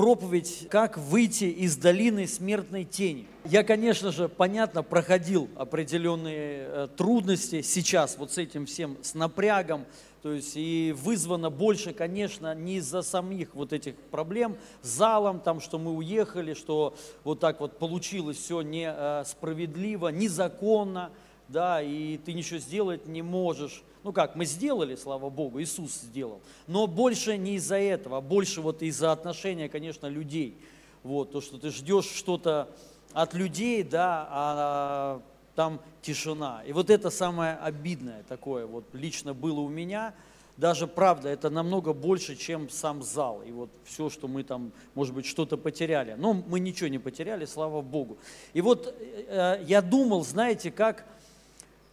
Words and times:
проповедь 0.00 0.66
«Как 0.70 0.96
выйти 0.96 1.44
из 1.44 1.76
долины 1.76 2.26
смертной 2.26 2.84
тени». 2.84 3.26
Я, 3.44 3.62
конечно 3.62 4.12
же, 4.12 4.30
понятно, 4.30 4.82
проходил 4.82 5.50
определенные 5.56 6.64
э, 6.64 6.88
трудности 6.96 7.60
сейчас 7.60 8.16
вот 8.16 8.32
с 8.32 8.38
этим 8.38 8.64
всем, 8.64 8.96
с 9.02 9.12
напрягом, 9.12 9.84
то 10.22 10.32
есть 10.32 10.52
и 10.56 10.96
вызвано 10.96 11.50
больше, 11.50 11.92
конечно, 11.92 12.54
не 12.54 12.76
из-за 12.76 13.02
самих 13.02 13.54
вот 13.54 13.74
этих 13.74 13.94
проблем 13.94 14.56
залом, 14.80 15.38
там, 15.38 15.60
что 15.60 15.78
мы 15.78 15.92
уехали, 15.92 16.54
что 16.54 16.96
вот 17.22 17.40
так 17.40 17.60
вот 17.60 17.78
получилось 17.78 18.38
все 18.38 18.62
несправедливо, 18.62 20.08
незаконно, 20.08 21.10
да, 21.48 21.82
и 21.82 22.16
ты 22.16 22.32
ничего 22.32 22.58
сделать 22.58 23.06
не 23.06 23.20
можешь. 23.20 23.82
Ну 24.02 24.12
как, 24.12 24.34
мы 24.34 24.46
сделали, 24.46 24.96
слава 24.96 25.28
Богу, 25.28 25.60
Иисус 25.60 26.00
сделал. 26.00 26.40
Но 26.66 26.86
больше 26.86 27.36
не 27.36 27.56
из-за 27.56 27.76
этого, 27.76 28.18
а 28.18 28.20
больше 28.20 28.60
вот 28.60 28.82
из-за 28.82 29.12
отношения, 29.12 29.68
конечно, 29.68 30.06
людей. 30.06 30.56
Вот, 31.02 31.32
то, 31.32 31.40
что 31.40 31.58
ты 31.58 31.70
ждешь 31.70 32.06
что-то 32.06 32.68
от 33.12 33.34
людей, 33.34 33.82
да, 33.82 34.26
а 34.30 35.22
там 35.54 35.80
тишина. 36.00 36.62
И 36.66 36.72
вот 36.72 36.88
это 36.90 37.10
самое 37.10 37.56
обидное 37.56 38.22
такое, 38.28 38.66
вот 38.66 38.84
лично 38.92 39.34
было 39.34 39.60
у 39.60 39.68
меня. 39.68 40.14
Даже 40.56 40.86
правда, 40.86 41.30
это 41.30 41.48
намного 41.48 41.94
больше, 41.94 42.36
чем 42.36 42.68
сам 42.68 43.02
зал. 43.02 43.42
И 43.46 43.50
вот 43.50 43.70
все, 43.84 44.10
что 44.10 44.28
мы 44.28 44.42
там, 44.42 44.72
может 44.94 45.14
быть, 45.14 45.24
что-то 45.24 45.56
потеряли. 45.56 46.14
Но 46.18 46.34
мы 46.34 46.60
ничего 46.60 46.88
не 46.88 46.98
потеряли, 46.98 47.46
слава 47.46 47.80
Богу. 47.80 48.18
И 48.52 48.60
вот 48.60 48.94
э, 48.98 49.64
я 49.66 49.80
думал, 49.80 50.22
знаете, 50.22 50.70
как, 50.70 51.06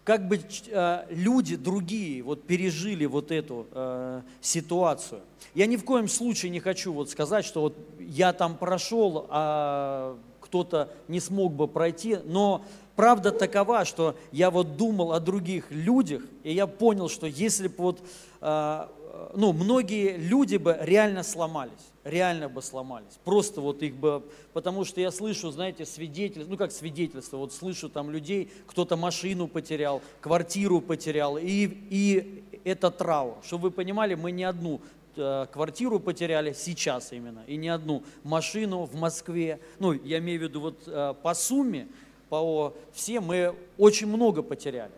как 0.07 0.25
бы 0.25 0.39
э, 0.39 1.05
люди 1.09 1.57
другие 1.57 2.23
вот 2.23 2.43
пережили 2.43 3.05
вот 3.05 3.29
эту 3.29 3.67
э, 3.73 4.21
ситуацию. 4.39 5.19
Я 5.53 5.65
ни 5.65 5.75
в 5.75 5.83
коем 5.83 6.07
случае 6.07 6.49
не 6.49 6.61
хочу 6.61 6.93
вот 6.93 7.09
сказать, 7.09 7.43
что 7.43 7.59
вот 7.59 7.75
я 7.99 8.31
там 8.31 8.55
прошел, 8.55 9.27
а 9.29 10.15
кто-то 10.39 10.89
не 11.09 11.19
смог 11.19 11.51
бы 11.51 11.67
пройти, 11.67 12.19
но 12.23 12.63
правда 12.95 13.33
такова, 13.33 13.83
что 13.83 14.15
я 14.31 14.49
вот 14.49 14.77
думал 14.77 15.11
о 15.11 15.19
других 15.19 15.69
людях, 15.71 16.23
и 16.43 16.53
я 16.53 16.67
понял, 16.67 17.09
что 17.09 17.27
если 17.27 17.67
бы 17.67 17.75
вот, 17.77 17.99
а, 18.39 18.89
ну, 19.35 19.53
многие 19.53 20.17
люди 20.17 20.57
бы 20.57 20.77
реально 20.81 21.23
сломались, 21.23 21.71
реально 22.03 22.49
бы 22.49 22.61
сломались, 22.61 23.19
просто 23.23 23.61
вот 23.61 23.83
их 23.83 23.95
бы, 23.95 24.23
потому 24.53 24.85
что 24.85 25.01
я 25.01 25.11
слышу, 25.11 25.51
знаете, 25.51 25.85
свидетельство, 25.85 26.49
ну 26.49 26.57
как 26.57 26.71
свидетельство, 26.71 27.37
вот 27.37 27.53
слышу 27.53 27.89
там 27.89 28.11
людей, 28.11 28.51
кто-то 28.65 28.97
машину 28.97 29.47
потерял, 29.47 30.01
квартиру 30.21 30.81
потерял, 30.81 31.37
и, 31.37 31.69
и 31.89 32.43
это 32.63 32.91
траур. 32.91 33.37
Чтобы 33.43 33.63
вы 33.63 33.71
понимали, 33.71 34.15
мы 34.15 34.31
не 34.31 34.43
одну 34.43 34.81
Э, 35.17 35.47
квартиру 35.51 35.99
потеряли 35.99 36.53
сейчас 36.53 37.11
именно, 37.11 37.43
и 37.47 37.57
не 37.57 37.69
одну 37.69 38.03
машину 38.23 38.85
в 38.85 38.95
Москве. 38.95 39.59
Ну, 39.79 39.93
я 39.93 40.19
имею 40.19 40.39
в 40.39 40.43
виду 40.43 40.61
вот 40.61 40.83
э, 40.85 41.15
по 41.21 41.33
сумме, 41.33 41.87
по 42.29 42.75
всем 42.93 43.25
мы 43.25 43.55
очень 43.77 44.07
много 44.07 44.43
потеряли. 44.43 44.91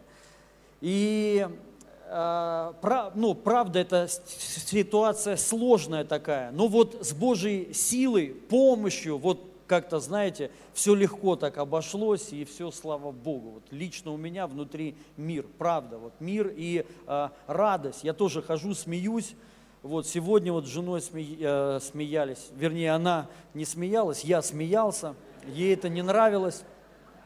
И 0.82 1.48
э, 1.48 1.52
ну, 2.12 3.36
правда, 3.36 3.80
это 3.80 4.08
ситуация 4.08 5.38
сложная 5.38 6.04
такая, 6.04 6.52
но 6.52 6.68
вот 6.68 6.98
с 7.02 7.14
Божьей 7.14 7.74
силой, 7.74 8.28
помощью, 8.50 9.18
вот 9.18 9.46
как-то, 9.70 10.00
знаете, 10.00 10.50
все 10.74 10.96
легко 10.96 11.36
так 11.36 11.60
обошлось, 11.60 12.34
и 12.34 12.44
все, 12.44 12.72
слава 12.72 13.12
Богу. 13.12 13.52
Вот 13.52 13.64
лично 13.70 14.12
у 14.12 14.18
меня 14.18 14.48
внутри 14.48 14.96
мир, 15.16 15.46
правда, 15.60 16.00
вот 16.00 16.14
мир 16.20 16.52
и 16.54 16.86
э, 17.06 17.30
радость. 17.46 18.04
Я 18.04 18.14
тоже 18.14 18.42
хожу, 18.42 18.74
смеюсь, 18.74 19.36
вот 19.84 20.08
сегодня 20.08 20.52
вот 20.52 20.66
с 20.66 20.70
женой 20.70 21.02
сме, 21.02 21.38
э, 21.40 21.80
смеялись, 21.82 22.50
вернее, 22.56 22.94
она 22.94 23.28
не 23.54 23.64
смеялась, 23.64 24.24
я 24.24 24.42
смеялся, 24.42 25.16
ей 25.46 25.76
это 25.76 25.88
не 25.88 26.02
нравилось, 26.02 26.64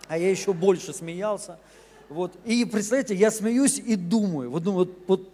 а 0.09 0.17
я 0.17 0.29
еще 0.29 0.51
больше 0.51 0.91
смеялся. 0.93 1.57
Вот. 2.13 2.37
И 2.45 2.63
представляете, 2.65 3.15
я 3.15 3.31
смеюсь 3.31 3.79
и 3.79 3.95
думаю, 3.95 4.51
вот, 4.51 4.63
думаю, 4.63 4.85
вот, 4.85 4.97
вот 5.07 5.32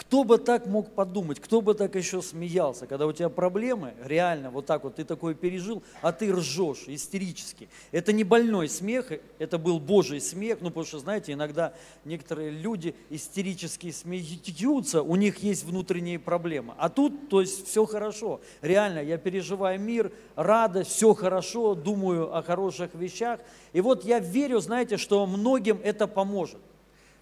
кто 0.00 0.24
бы 0.24 0.38
так 0.38 0.66
мог 0.66 0.94
подумать, 0.94 1.40
кто 1.40 1.60
бы 1.60 1.74
так 1.74 1.94
еще 1.94 2.22
смеялся, 2.22 2.86
когда 2.86 3.06
у 3.06 3.12
тебя 3.12 3.28
проблемы, 3.28 3.92
реально, 4.02 4.50
вот 4.50 4.64
так 4.64 4.82
вот 4.82 4.96
ты 4.96 5.04
такое 5.04 5.34
пережил, 5.34 5.82
а 6.00 6.10
ты 6.10 6.32
ржешь 6.32 6.84
истерически. 6.86 7.68
Это 7.92 8.14
не 8.14 8.24
больной 8.24 8.70
смех, 8.70 9.12
это 9.38 9.58
был 9.58 9.78
Божий 9.78 10.22
смех, 10.22 10.58
ну 10.62 10.68
потому 10.70 10.86
что, 10.86 11.00
знаете, 11.00 11.34
иногда 11.34 11.74
некоторые 12.06 12.50
люди 12.50 12.94
истерически 13.10 13.90
смеются, 13.90 15.02
у 15.02 15.16
них 15.16 15.42
есть 15.42 15.64
внутренние 15.64 16.18
проблемы. 16.18 16.72
А 16.78 16.88
тут, 16.88 17.28
то 17.28 17.42
есть, 17.42 17.66
все 17.66 17.84
хорошо. 17.84 18.40
Реально, 18.62 19.00
я 19.00 19.18
переживаю 19.18 19.78
мир, 19.78 20.12
радость, 20.34 20.92
все 20.92 21.12
хорошо, 21.12 21.74
думаю 21.74 22.34
о 22.34 22.42
хороших 22.42 22.94
вещах. 22.94 23.40
И 23.74 23.82
вот 23.82 24.06
я 24.06 24.18
верю, 24.18 24.60
знаете, 24.60 24.96
что 24.96 25.26
многим 25.26 25.78
это 25.84 26.06
поможет. 26.06 26.58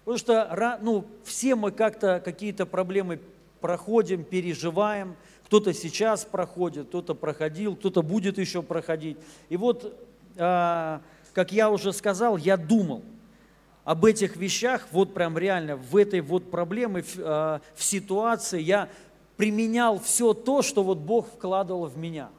Потому 0.09 0.17
что 0.17 0.79
ну, 0.81 1.05
все 1.23 1.53
мы 1.53 1.69
как-то 1.69 2.19
какие-то 2.19 2.65
проблемы 2.65 3.19
проходим, 3.61 4.23
переживаем. 4.23 5.15
Кто-то 5.45 5.71
сейчас 5.71 6.25
проходит, 6.25 6.87
кто-то 6.87 7.13
проходил, 7.13 7.75
кто-то 7.75 8.01
будет 8.01 8.39
еще 8.39 8.63
проходить. 8.63 9.17
И 9.49 9.55
вот, 9.55 9.95
а, 10.35 11.03
как 11.33 11.51
я 11.51 11.69
уже 11.69 11.93
сказал, 11.93 12.37
я 12.37 12.57
думал 12.57 13.03
об 13.83 14.03
этих 14.03 14.35
вещах, 14.35 14.87
вот 14.89 15.13
прям 15.13 15.37
реально 15.37 15.75
в 15.75 15.95
этой 15.95 16.21
вот 16.21 16.49
проблеме, 16.49 17.03
а, 17.19 17.61
в 17.75 17.83
ситуации 17.83 18.61
я 18.61 18.89
применял 19.37 19.99
все 19.99 20.33
то, 20.33 20.63
что 20.63 20.81
вот 20.81 20.97
Бог 20.97 21.27
вкладывал 21.27 21.85
в 21.85 21.99
меня. 21.99 22.29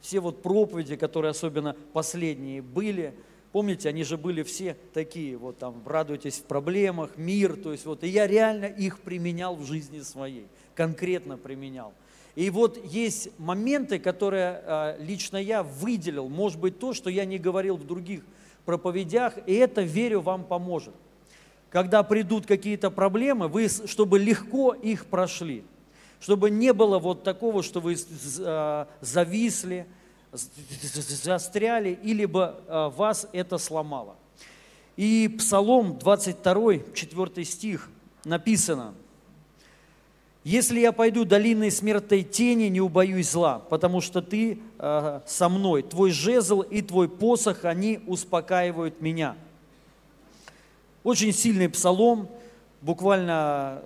Все 0.00 0.18
вот 0.18 0.42
проповеди, 0.42 0.96
которые 0.96 1.30
особенно 1.30 1.76
последние 1.92 2.60
были– 2.60 3.14
Помните, 3.52 3.88
они 3.88 4.04
же 4.04 4.16
были 4.16 4.44
все 4.44 4.76
такие, 4.94 5.36
вот 5.36 5.58
там, 5.58 5.82
радуйтесь 5.84 6.38
в 6.38 6.44
проблемах, 6.44 7.16
мир, 7.16 7.56
то 7.56 7.72
есть 7.72 7.84
вот, 7.84 8.04
и 8.04 8.08
я 8.08 8.28
реально 8.28 8.66
их 8.66 9.00
применял 9.00 9.56
в 9.56 9.64
жизни 9.64 10.00
своей, 10.00 10.46
конкретно 10.76 11.36
применял. 11.36 11.92
И 12.36 12.48
вот 12.48 12.78
есть 12.84 13.30
моменты, 13.38 13.98
которые 13.98 14.62
а, 14.64 14.96
лично 15.00 15.36
я 15.36 15.64
выделил, 15.64 16.28
может 16.28 16.60
быть, 16.60 16.78
то, 16.78 16.94
что 16.94 17.10
я 17.10 17.24
не 17.24 17.38
говорил 17.38 17.76
в 17.76 17.84
других 17.84 18.22
проповедях, 18.64 19.34
и 19.46 19.54
это, 19.54 19.82
верю, 19.82 20.20
вам 20.20 20.44
поможет. 20.44 20.94
Когда 21.70 22.04
придут 22.04 22.46
какие-то 22.46 22.90
проблемы, 22.90 23.48
вы, 23.48 23.68
чтобы 23.68 24.20
легко 24.20 24.74
их 24.74 25.06
прошли, 25.06 25.64
чтобы 26.20 26.50
не 26.50 26.72
было 26.72 27.00
вот 27.00 27.24
такого, 27.24 27.64
что 27.64 27.80
вы 27.80 27.96
а, 28.38 28.86
зависли, 29.00 29.86
застряли, 30.32 31.98
или 32.02 32.24
бы 32.24 32.54
а, 32.68 32.90
вас 32.90 33.26
это 33.32 33.58
сломало. 33.58 34.16
И 34.96 35.34
Псалом 35.38 35.98
22, 35.98 36.94
4 36.94 37.44
стих 37.44 37.88
написано, 38.24 38.94
«Если 40.44 40.80
я 40.80 40.92
пойду 40.92 41.24
долиной 41.24 41.70
смертной 41.70 42.22
тени, 42.22 42.64
не 42.64 42.80
убоюсь 42.80 43.30
зла, 43.30 43.58
потому 43.58 44.00
что 44.00 44.22
ты 44.22 44.60
э, 44.78 45.20
со 45.26 45.48
мной, 45.48 45.82
твой 45.82 46.10
жезл 46.10 46.60
и 46.62 46.82
твой 46.82 47.08
посох, 47.08 47.64
они 47.64 48.00
успокаивают 48.06 49.00
меня». 49.00 49.36
Очень 51.02 51.32
сильный 51.32 51.68
псалом, 51.68 52.28
буквально 52.82 53.82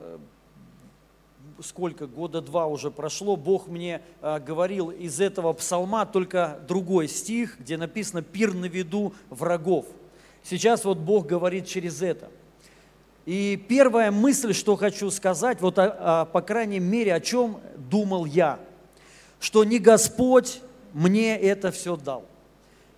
сколько, 1.62 2.06
года 2.06 2.40
два 2.40 2.66
уже 2.66 2.90
прошло, 2.90 3.36
Бог 3.36 3.68
мне 3.68 4.02
а, 4.20 4.40
говорил 4.40 4.90
из 4.90 5.20
этого 5.20 5.52
псалма 5.52 6.06
только 6.06 6.60
другой 6.66 7.08
стих, 7.08 7.58
где 7.60 7.76
написано 7.76 8.22
«пир 8.22 8.54
на 8.54 8.66
виду 8.66 9.14
врагов». 9.30 9.86
Сейчас 10.42 10.84
вот 10.84 10.98
Бог 10.98 11.26
говорит 11.26 11.66
через 11.66 12.02
это. 12.02 12.30
И 13.26 13.62
первая 13.68 14.10
мысль, 14.10 14.52
что 14.52 14.76
хочу 14.76 15.10
сказать, 15.10 15.60
вот 15.60 15.78
а, 15.78 15.96
а, 15.98 16.24
по 16.26 16.42
крайней 16.42 16.80
мере, 16.80 17.14
о 17.14 17.20
чем 17.20 17.60
думал 17.76 18.26
я, 18.26 18.58
что 19.40 19.64
не 19.64 19.78
Господь 19.78 20.60
мне 20.92 21.36
это 21.38 21.70
все 21.70 21.96
дал. 21.96 22.24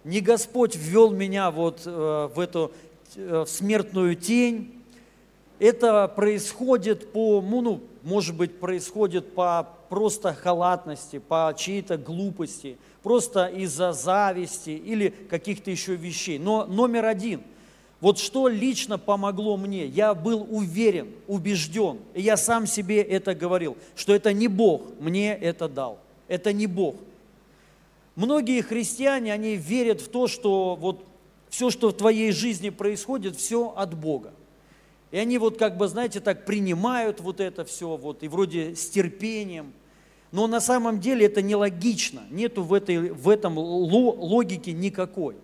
Не 0.05 0.21
Господь 0.21 0.77
ввел 0.77 1.11
меня 1.11 1.51
вот 1.51 1.83
э, 1.85 2.31
в 2.33 2.39
эту 2.39 2.71
э, 3.17 3.45
в 3.45 3.49
смертную 3.49 4.15
тень. 4.15 4.76
Это 5.59 6.09
происходит 6.09 7.13
по, 7.13 7.41
ну, 7.41 7.61
ну 7.61 7.81
может 8.03 8.37
быть, 8.37 8.61
происходит 8.61 9.35
по 9.35 9.69
просто 9.89 10.35
халатности, 10.35 11.19
по 11.19 11.55
чьей-то 11.57 11.97
глупости, 11.97 12.79
просто 13.03 13.47
из-за 13.47 13.93
зависти 13.93 14.71
или 14.71 15.09
каких-то 15.09 15.71
еще 15.71 15.95
вещей. 15.95 16.39
Но 16.39 16.67
номер 16.67 17.07
один, 17.07 17.43
вот 18.01 18.19
что 18.19 18.49
лично 18.49 18.99
помогло 18.99 19.57
мне, 19.57 19.87
я 19.87 20.15
был 20.15 20.47
уверен, 20.51 21.09
убежден, 21.27 21.99
и 22.15 22.23
я 22.23 22.37
сам 22.37 22.67
себе 22.67 23.01
это 23.01 23.35
говорил, 23.35 23.77
что 23.95 24.15
это 24.15 24.33
не 24.33 24.49
Бог 24.49 24.83
мне 25.01 25.35
это 25.35 25.69
дал, 25.69 25.99
это 26.29 26.53
не 26.53 26.67
Бог. 26.67 26.97
Многие 28.15 28.63
христиане, 28.63 29.33
они 29.33 29.57
верят 29.57 30.01
в 30.01 30.09
то, 30.09 30.27
что 30.27 30.77
вот 30.77 31.05
все, 31.49 31.71
что 31.71 31.89
в 31.89 31.95
твоей 31.95 32.33
жизни 32.33 32.71
происходит, 32.71 33.37
все 33.37 33.73
от 33.77 33.95
Бога. 33.95 34.33
И 35.17 35.19
они 35.19 35.39
вот 35.39 35.57
как 35.57 35.79
бы, 35.79 35.89
знаете, 35.89 36.21
так 36.21 36.45
принимают 36.45 37.23
вот 37.23 37.41
это 37.41 37.65
все, 37.65 37.97
вот, 37.97 38.23
и 38.23 38.29
вроде 38.29 38.77
с 38.77 38.91
терпением. 38.91 39.73
Но 40.31 40.47
на 40.47 40.61
самом 40.61 41.01
деле 41.01 41.25
это 41.25 41.41
нелогично, 41.41 42.21
нету 42.29 42.63
в, 42.63 42.75
этой, 42.75 43.13
в 43.13 43.31
этом 43.31 43.57
логики 43.57 44.69
никакой. 44.69 45.37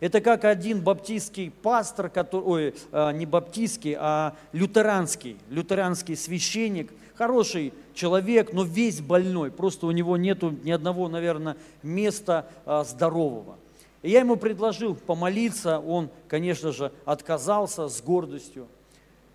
Это 0.00 0.22
как 0.22 0.46
один 0.46 0.80
баптистский 0.80 1.50
пастор, 1.50 2.08
который, 2.08 2.42
ой, 2.42 2.74
а, 2.90 3.12
не 3.12 3.26
баптистский, 3.26 3.96
а 3.98 4.34
лютеранский, 4.52 5.36
лютеранский 5.50 6.16
священник, 6.16 6.90
хороший 7.14 7.74
человек, 7.92 8.54
но 8.54 8.64
весь 8.64 9.02
больной, 9.02 9.50
просто 9.50 9.86
у 9.86 9.90
него 9.90 10.16
нету 10.16 10.56
ни 10.64 10.70
одного, 10.70 11.06
наверное, 11.06 11.58
места 11.82 12.48
а, 12.64 12.82
здорового. 12.82 13.58
И 14.00 14.08
я 14.10 14.20
ему 14.20 14.36
предложил 14.36 14.94
помолиться, 14.94 15.80
он, 15.80 16.08
конечно 16.28 16.72
же, 16.72 16.92
отказался 17.04 17.90
с 17.90 18.00
гордостью. 18.00 18.68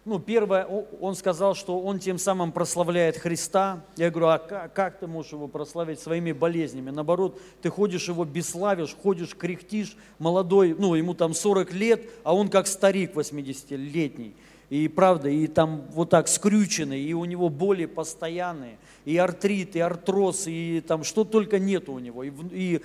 Ну, 0.05 0.19
первое, 0.19 0.65
он 0.65 1.15
сказал, 1.15 1.55
что 1.55 1.79
он 1.79 1.97
тем 1.97 2.17
самым 2.17 2.51
прославляет 2.51 3.17
Христа. 3.17 3.85
Я 3.95 4.09
говорю, 4.09 4.27
а 4.27 4.37
как, 4.37 4.73
как 4.73 4.99
ты 4.99 5.07
можешь 5.07 5.31
его 5.31 5.47
прославить 5.47 6.01
своими 6.01 6.33
болезнями? 6.33 6.89
Наоборот, 6.89 7.39
ты 7.61 7.69
ходишь 7.69 8.09
его 8.09 8.25
бесславишь, 8.25 8.97
ходишь, 9.01 9.33
кряхтишь, 9.33 9.95
молодой, 10.19 10.75
ну, 10.77 10.95
ему 10.95 11.13
там 11.13 11.33
40 11.33 11.71
лет, 11.71 12.09
а 12.25 12.35
он 12.35 12.49
как 12.49 12.67
старик 12.67 13.13
80-летний. 13.13 14.35
И 14.69 14.89
правда, 14.89 15.29
и 15.29 15.47
там 15.47 15.85
вот 15.91 16.09
так 16.09 16.27
скрюченный, 16.27 17.01
и 17.01 17.13
у 17.13 17.23
него 17.23 17.47
боли 17.47 17.85
постоянные, 17.85 18.79
и 19.05 19.15
артрит, 19.15 19.77
и 19.77 19.79
артроз, 19.79 20.47
и 20.47 20.83
там 20.85 21.05
что 21.05 21.23
только 21.23 21.59
нету 21.59 21.93
у 21.93 21.99
него, 21.99 22.25
и, 22.25 22.31
и 22.51 22.81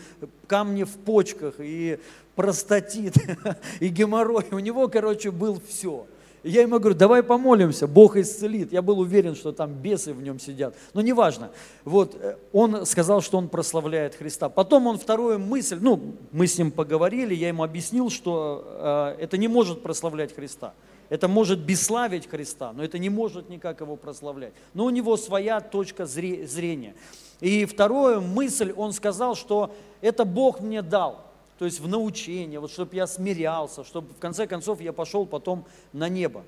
камни 0.47 0.85
в 0.85 0.97
почках, 0.99 1.57
и 1.59 1.99
простатит, 2.37 3.15
и 3.81 3.89
геморрой. 3.89 4.45
У 4.53 4.61
него, 4.61 4.87
короче, 4.87 5.33
был 5.33 5.61
все– 5.67 6.07
я 6.43 6.63
ему 6.63 6.79
говорю, 6.79 6.97
давай 6.97 7.23
помолимся, 7.23 7.87
Бог 7.87 8.17
исцелит. 8.17 8.73
Я 8.73 8.83
был 8.83 9.01
уверен, 9.01 9.35
что 9.35 9.53
там 9.53 9.73
бесы 9.73 10.13
в 10.13 10.23
нем 10.23 10.39
сидят. 10.39 10.75
Но 10.95 11.01
неважно. 11.01 11.51
Вот, 11.85 12.15
э, 12.15 12.37
он 12.53 12.87
сказал, 12.87 13.21
что 13.21 13.39
он 13.39 13.49
прославляет 13.49 14.15
Христа. 14.15 14.49
Потом 14.49 14.87
он 14.87 14.99
вторую 14.99 15.39
мысль, 15.39 15.79
ну, 15.81 16.15
мы 16.33 16.47
с 16.47 16.59
ним 16.59 16.71
поговорили, 16.71 17.35
я 17.35 17.49
ему 17.49 17.63
объяснил, 17.63 18.11
что 18.11 19.15
э, 19.19 19.23
это 19.23 19.37
не 19.37 19.49
может 19.49 19.83
прославлять 19.83 20.35
Христа. 20.35 20.75
Это 21.09 21.27
может 21.27 21.61
бесславить 21.61 22.29
Христа, 22.29 22.73
но 22.73 22.85
это 22.85 22.99
не 22.99 23.09
может 23.09 23.49
никак 23.49 23.81
его 23.81 23.97
прославлять. 23.97 24.53
Но 24.75 24.85
у 24.85 24.91
него 24.91 25.17
своя 25.17 25.61
точка 25.61 26.05
зрения. 26.05 26.95
И 27.41 27.65
вторую 27.65 28.21
мысль, 28.21 28.73
он 28.77 28.93
сказал, 28.93 29.35
что 29.35 29.75
это 30.01 30.25
Бог 30.25 30.61
мне 30.61 30.83
дал 30.83 31.28
то 31.59 31.65
есть 31.65 31.81
в 31.81 31.89
научение, 31.89 32.61
вот 32.61 32.71
чтобы 32.71 32.95
я 32.95 33.07
смирялся, 33.07 33.85
чтобы 33.85 34.15
в 34.15 34.19
конце 34.19 34.47
концов 34.47 34.81
я 34.81 34.93
пошел 34.93 35.27
потом 35.27 35.65
на 35.93 36.09
небо. 36.09 36.45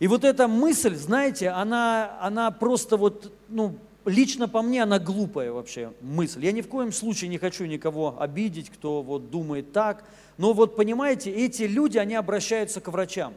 И 0.00 0.08
вот 0.08 0.24
эта 0.24 0.48
мысль, 0.48 0.96
знаете, 0.96 1.50
она, 1.50 2.18
она 2.20 2.50
просто 2.50 2.96
вот, 2.96 3.32
ну, 3.48 3.78
лично 4.04 4.48
по 4.48 4.62
мне 4.62 4.82
она 4.82 4.98
глупая 4.98 5.52
вообще 5.52 5.92
мысль. 6.00 6.44
Я 6.44 6.52
ни 6.52 6.60
в 6.60 6.68
коем 6.68 6.92
случае 6.92 7.30
не 7.30 7.38
хочу 7.38 7.64
никого 7.66 8.20
обидеть, 8.20 8.70
кто 8.70 9.02
вот 9.02 9.30
думает 9.30 9.72
так. 9.72 10.04
Но 10.36 10.52
вот 10.52 10.74
понимаете, 10.74 11.30
эти 11.30 11.62
люди, 11.62 11.96
они 11.96 12.16
обращаются 12.16 12.80
к 12.80 12.88
врачам 12.88 13.32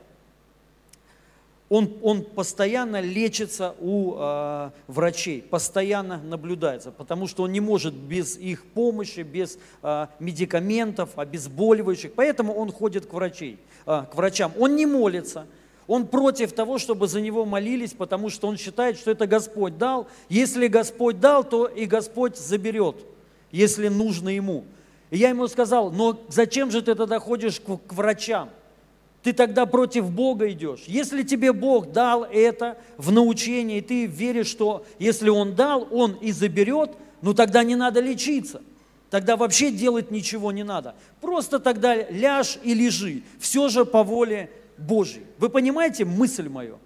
он, 1.69 1.97
он 2.01 2.23
постоянно 2.23 3.01
лечится 3.01 3.75
у 3.79 4.15
э, 4.17 4.69
врачей, 4.87 5.41
постоянно 5.41 6.21
наблюдается, 6.23 6.91
потому 6.91 7.27
что 7.27 7.43
он 7.43 7.51
не 7.51 7.59
может 7.59 7.93
без 7.93 8.37
их 8.37 8.65
помощи, 8.65 9.19
без 9.19 9.59
э, 9.83 10.07
медикаментов, 10.19 11.17
обезболивающих, 11.17 12.13
поэтому 12.13 12.53
он 12.53 12.71
ходит 12.71 13.05
к, 13.05 13.13
врачей, 13.13 13.59
э, 13.85 14.03
к 14.09 14.15
врачам. 14.15 14.53
Он 14.57 14.77
не 14.77 14.85
молится, 14.85 15.45
он 15.87 16.07
против 16.07 16.53
того, 16.53 16.77
чтобы 16.77 17.07
за 17.07 17.19
него 17.19 17.45
молились, 17.45 17.93
потому 17.93 18.29
что 18.29 18.47
он 18.47 18.57
считает, 18.57 18.97
что 18.97 19.11
это 19.11 19.27
Господь 19.27 19.77
дал. 19.77 20.07
Если 20.29 20.67
Господь 20.67 21.19
дал, 21.19 21.43
то 21.43 21.65
и 21.65 21.85
Господь 21.85 22.37
заберет, 22.37 22.95
если 23.51 23.89
нужно 23.89 24.29
ему. 24.29 24.65
И 25.09 25.17
я 25.17 25.29
ему 25.29 25.47
сказал, 25.47 25.91
но 25.91 26.19
зачем 26.29 26.71
же 26.71 26.81
ты 26.81 26.95
тогда 26.95 27.19
ходишь 27.19 27.59
к, 27.59 27.77
к 27.77 27.93
врачам? 27.93 28.49
Ты 29.23 29.33
тогда 29.33 29.65
против 29.65 30.09
Бога 30.09 30.49
идешь. 30.51 30.83
Если 30.87 31.23
тебе 31.23 31.51
Бог 31.51 31.91
дал 31.91 32.23
это 32.23 32.77
в 32.97 33.11
научении, 33.11 33.77
и 33.77 33.81
ты 33.81 34.05
веришь, 34.05 34.47
что 34.47 34.85
если 34.99 35.29
Он 35.29 35.55
дал, 35.55 35.87
Он 35.91 36.13
и 36.13 36.31
заберет, 36.31 36.91
ну 37.21 37.33
тогда 37.33 37.63
не 37.63 37.75
надо 37.75 37.99
лечиться. 37.99 38.61
Тогда 39.09 39.37
вообще 39.37 39.71
делать 39.71 40.11
ничего 40.11 40.51
не 40.51 40.63
надо. 40.63 40.95
Просто 41.21 41.59
тогда 41.59 41.95
ляжь 41.95 42.57
и 42.63 42.73
лежи. 42.73 43.23
Все 43.39 43.69
же 43.69 43.85
по 43.85 44.03
воле 44.03 44.49
Божьей. 44.77 45.23
Вы 45.37 45.49
понимаете 45.49 46.03
мысль 46.03 46.49
мою? 46.49 46.79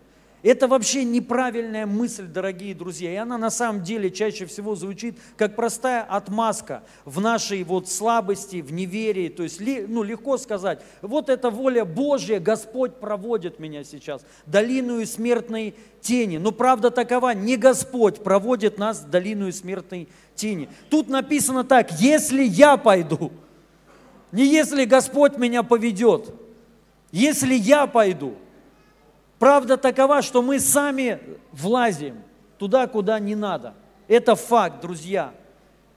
Это 0.44 0.68
вообще 0.68 1.04
неправильная 1.04 1.86
мысль, 1.86 2.26
дорогие 2.26 2.74
друзья. 2.74 3.14
И 3.14 3.16
она 3.16 3.38
на 3.38 3.52
самом 3.52 3.84
деле 3.84 4.10
чаще 4.10 4.48
всего 4.48 4.76
звучит 4.76 5.16
как 5.38 5.56
простая 5.56 6.02
отмазка 6.02 6.84
в 7.06 7.22
нашей 7.22 7.64
вот 7.64 7.88
слабости, 7.88 8.62
в 8.62 8.74
неверии. 8.74 9.30
То 9.30 9.44
есть 9.44 9.60
ну, 9.60 10.02
легко 10.02 10.38
сказать, 10.38 10.82
вот 11.04 11.30
это 11.30 11.52
воля 11.52 11.86
Божья, 11.86 12.40
Господь 12.40 12.96
проводит 12.96 13.60
меня 13.60 13.84
сейчас. 13.84 14.24
Долину 14.48 15.06
смертной 15.06 15.76
тени. 16.02 16.38
Но 16.38 16.52
правда 16.52 16.90
такова, 16.90 17.36
не 17.36 17.56
Господь 17.56 18.24
проводит 18.24 18.80
нас 18.80 19.02
в 19.02 19.10
долину 19.12 19.52
смертной 19.52 20.08
тени. 20.34 20.70
Тут 20.90 21.08
написано 21.08 21.64
так, 21.64 21.92
если 22.00 22.42
я 22.42 22.78
пойду, 22.78 23.32
не 24.32 24.48
если 24.48 24.86
Господь 24.86 25.38
меня 25.38 25.62
поведет, 25.62 26.34
если 27.12 27.54
я 27.54 27.86
пойду– 27.86 28.34
Правда 29.42 29.76
такова, 29.76 30.22
что 30.22 30.44
мы 30.44 30.60
сами 30.60 31.20
влазим 31.52 32.18
туда, 32.60 32.86
куда 32.86 33.18
не 33.18 33.34
надо. 33.34 33.74
Это 34.08 34.36
факт, 34.36 34.82
друзья. 34.82 35.34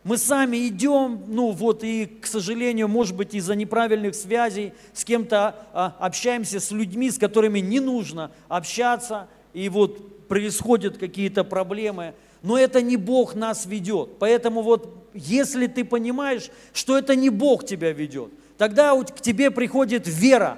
Мы 0.02 0.17
сами 0.17 0.67
идем, 0.67 1.25
ну 1.26 1.50
вот 1.50 1.85
и, 1.85 2.06
к 2.06 2.26
сожалению, 2.26 2.88
может 2.88 3.14
быть, 3.14 3.35
из-за 3.35 3.55
неправильных 3.55 4.14
связей 4.14 4.73
с 4.94 5.05
кем-то 5.05 5.56
а, 5.75 5.94
общаемся 5.99 6.58
с 6.58 6.70
людьми, 6.70 7.11
с 7.11 7.19
которыми 7.19 7.58
не 7.58 7.81
нужно 7.81 8.31
общаться, 8.49 9.29
и 9.52 9.69
вот 9.69 10.26
происходят 10.26 10.96
какие-то 10.96 11.44
проблемы. 11.44 12.14
Но 12.43 12.56
это 12.56 12.81
не 12.81 12.96
Бог 12.96 13.35
нас 13.35 13.67
ведет. 13.67 14.17
Поэтому 14.19 14.62
вот 14.62 15.11
если 15.12 15.67
ты 15.67 15.85
понимаешь, 15.85 16.50
что 16.73 16.96
это 16.96 17.14
не 17.14 17.29
Бог 17.29 17.67
тебя 17.67 17.93
ведет, 17.93 18.31
тогда 18.56 18.99
к 18.99 19.20
тебе 19.20 19.50
приходит 19.50 20.05
вера, 20.06 20.56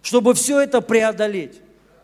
чтобы 0.00 0.34
все 0.34 0.60
это 0.60 0.80
преодолеть. 0.80 1.60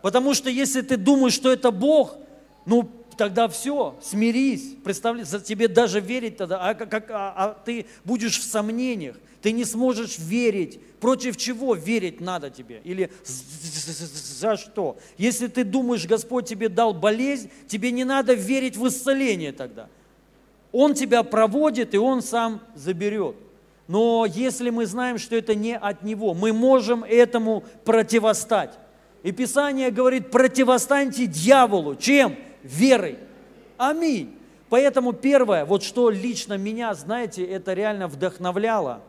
Потому 0.09 0.33
что 0.33 0.49
если 0.49 0.81
ты 0.81 0.97
думаешь, 0.97 1.35
что 1.35 1.53
это 1.53 1.71
Бог, 1.71 2.17
ну 2.65 2.89
тогда 3.19 3.47
все, 3.47 3.95
смирись, 4.01 4.75
представляешь, 4.83 5.29
тебе 5.45 5.69
даже 5.69 6.01
верить 6.01 6.39
тогда, 6.39 6.67
а, 6.67 6.73
как, 6.73 7.11
а, 7.11 7.35
а 7.37 7.63
ты 7.63 7.85
будешь 8.07 8.39
в 8.39 8.43
сомнениях, 8.43 9.17
ты 9.43 9.53
не 9.53 9.67
сможешь 9.67 10.19
верить. 10.19 10.81
Против 10.99 11.37
чего 11.37 11.75
верить 11.75 12.23
надо 12.23 12.49
тебе? 12.49 12.81
Или 12.85 13.11
за 13.23 14.57
что? 14.57 14.97
Если 15.19 15.47
ты 15.47 15.63
думаешь, 15.63 16.07
Господь 16.07 16.49
тебе 16.49 16.71
дал 16.71 16.95
болезнь, 16.95 17.51
тебе 17.67 17.91
не 17.91 18.05
надо 18.05 18.33
верить 18.33 18.79
в 18.79 18.89
исцеление 18.89 19.53
тогда. 19.53 19.89
Он 20.73 20.95
тебя 20.95 21.23
проводит, 21.23 21.93
и 21.93 21.99
Он 21.99 22.23
сам 22.23 22.63
заберет. 22.75 23.37
Но 23.89 24.25
если 24.25 24.71
мы 24.71 24.87
знаем, 24.87 25.19
что 25.19 25.37
это 25.37 25.55
не 25.55 25.77
от 25.77 26.03
Него, 26.03 26.33
мы 26.33 26.55
можем 26.55 27.05
этому 27.05 27.63
противостать. 27.85 28.73
И 29.23 29.33
Писание 29.33 29.91
говорит, 29.91 30.31
противостаньте 30.31 31.27
дьяволу. 31.27 31.97
Чем? 31.97 32.37
Верой. 32.63 33.19
Аминь. 33.77 34.35
Поэтому 34.69 35.13
первое, 35.13 35.65
вот 35.65 35.83
что 35.83 36.11
лично 36.11 36.59
меня, 36.59 36.95
знаете, 36.95 37.45
это 37.45 37.73
реально 37.73 38.07
вдохновляло 38.07 39.01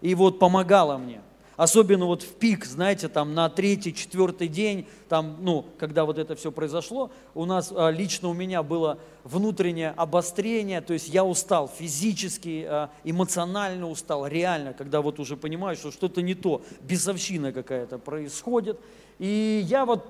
и 0.00 0.14
вот 0.14 0.38
помогало 0.38 0.96
мне. 0.96 1.20
Особенно 1.56 2.06
вот 2.06 2.22
в 2.22 2.34
пик, 2.34 2.64
знаете, 2.64 3.08
там 3.08 3.34
на 3.34 3.48
третий, 3.48 3.92
четвертый 3.92 4.46
день, 4.46 4.86
там, 5.08 5.38
ну, 5.40 5.66
когда 5.76 6.04
вот 6.04 6.16
это 6.16 6.36
все 6.36 6.52
произошло, 6.52 7.10
у 7.34 7.46
нас, 7.46 7.72
а, 7.74 7.90
лично 7.90 8.28
у 8.28 8.32
меня 8.32 8.62
было 8.62 9.00
внутреннее 9.24 9.90
обострение, 9.90 10.80
то 10.80 10.92
есть 10.92 11.08
я 11.08 11.24
устал 11.24 11.66
физически, 11.66 12.64
а, 12.64 12.90
эмоционально 13.02 13.90
устал, 13.90 14.28
реально, 14.28 14.72
когда 14.72 15.00
вот 15.00 15.18
уже 15.18 15.36
понимаю, 15.36 15.74
что 15.74 15.90
что-то 15.90 16.22
не 16.22 16.36
то, 16.36 16.62
бесовщина 16.82 17.52
какая-то 17.52 17.98
происходит, 17.98 18.78
и 19.18 19.64
я 19.68 19.84
вот 19.84 20.06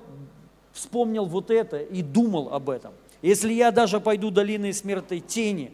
вспомнил 0.72 1.24
вот 1.24 1.50
это 1.50 1.78
и 1.78 2.02
думал 2.02 2.52
об 2.52 2.70
этом. 2.70 2.92
Если 3.22 3.52
я 3.52 3.70
даже 3.70 4.00
пойду 4.00 4.30
долиной 4.30 4.72
смертной 4.72 5.20
тени, 5.20 5.72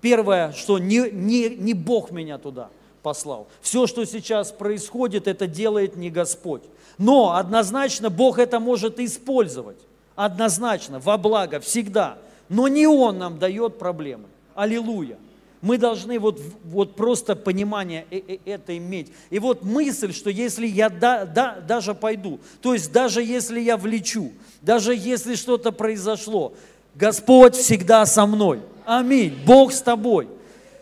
первое, 0.00 0.52
что 0.52 0.78
не, 0.78 1.10
не, 1.10 1.48
не 1.50 1.74
Бог 1.74 2.10
меня 2.10 2.38
туда 2.38 2.70
послал. 3.02 3.48
Все, 3.60 3.86
что 3.86 4.04
сейчас 4.04 4.52
происходит, 4.52 5.26
это 5.26 5.46
делает 5.46 5.96
не 5.96 6.10
Господь. 6.10 6.62
Но 6.98 7.34
однозначно 7.36 8.10
Бог 8.10 8.38
это 8.38 8.60
может 8.60 9.00
использовать. 9.00 9.78
Однозначно, 10.14 11.00
во 11.00 11.18
благо, 11.18 11.58
всегда. 11.60 12.18
Но 12.48 12.68
не 12.68 12.86
Он 12.86 13.18
нам 13.18 13.38
дает 13.38 13.78
проблемы. 13.78 14.26
Аллилуйя. 14.54 15.18
Мы 15.64 15.78
должны 15.78 16.18
вот, 16.18 16.38
вот 16.62 16.94
просто 16.94 17.34
понимание 17.34 18.04
э, 18.10 18.20
э, 18.28 18.38
это 18.44 18.76
иметь. 18.76 19.10
И 19.30 19.38
вот 19.38 19.64
мысль, 19.64 20.12
что 20.12 20.28
если 20.28 20.66
я 20.66 20.90
да, 20.90 21.24
да, 21.24 21.56
даже 21.66 21.94
пойду, 21.94 22.38
то 22.60 22.74
есть 22.74 22.92
даже 22.92 23.22
если 23.22 23.60
я 23.60 23.78
влечу, 23.78 24.30
даже 24.60 24.94
если 24.94 25.34
что-то 25.34 25.72
произошло, 25.72 26.52
Господь 26.94 27.56
всегда 27.56 28.04
со 28.04 28.26
мной. 28.26 28.60
Аминь. 28.84 29.38
Бог 29.46 29.72
с 29.72 29.80
тобой. 29.80 30.28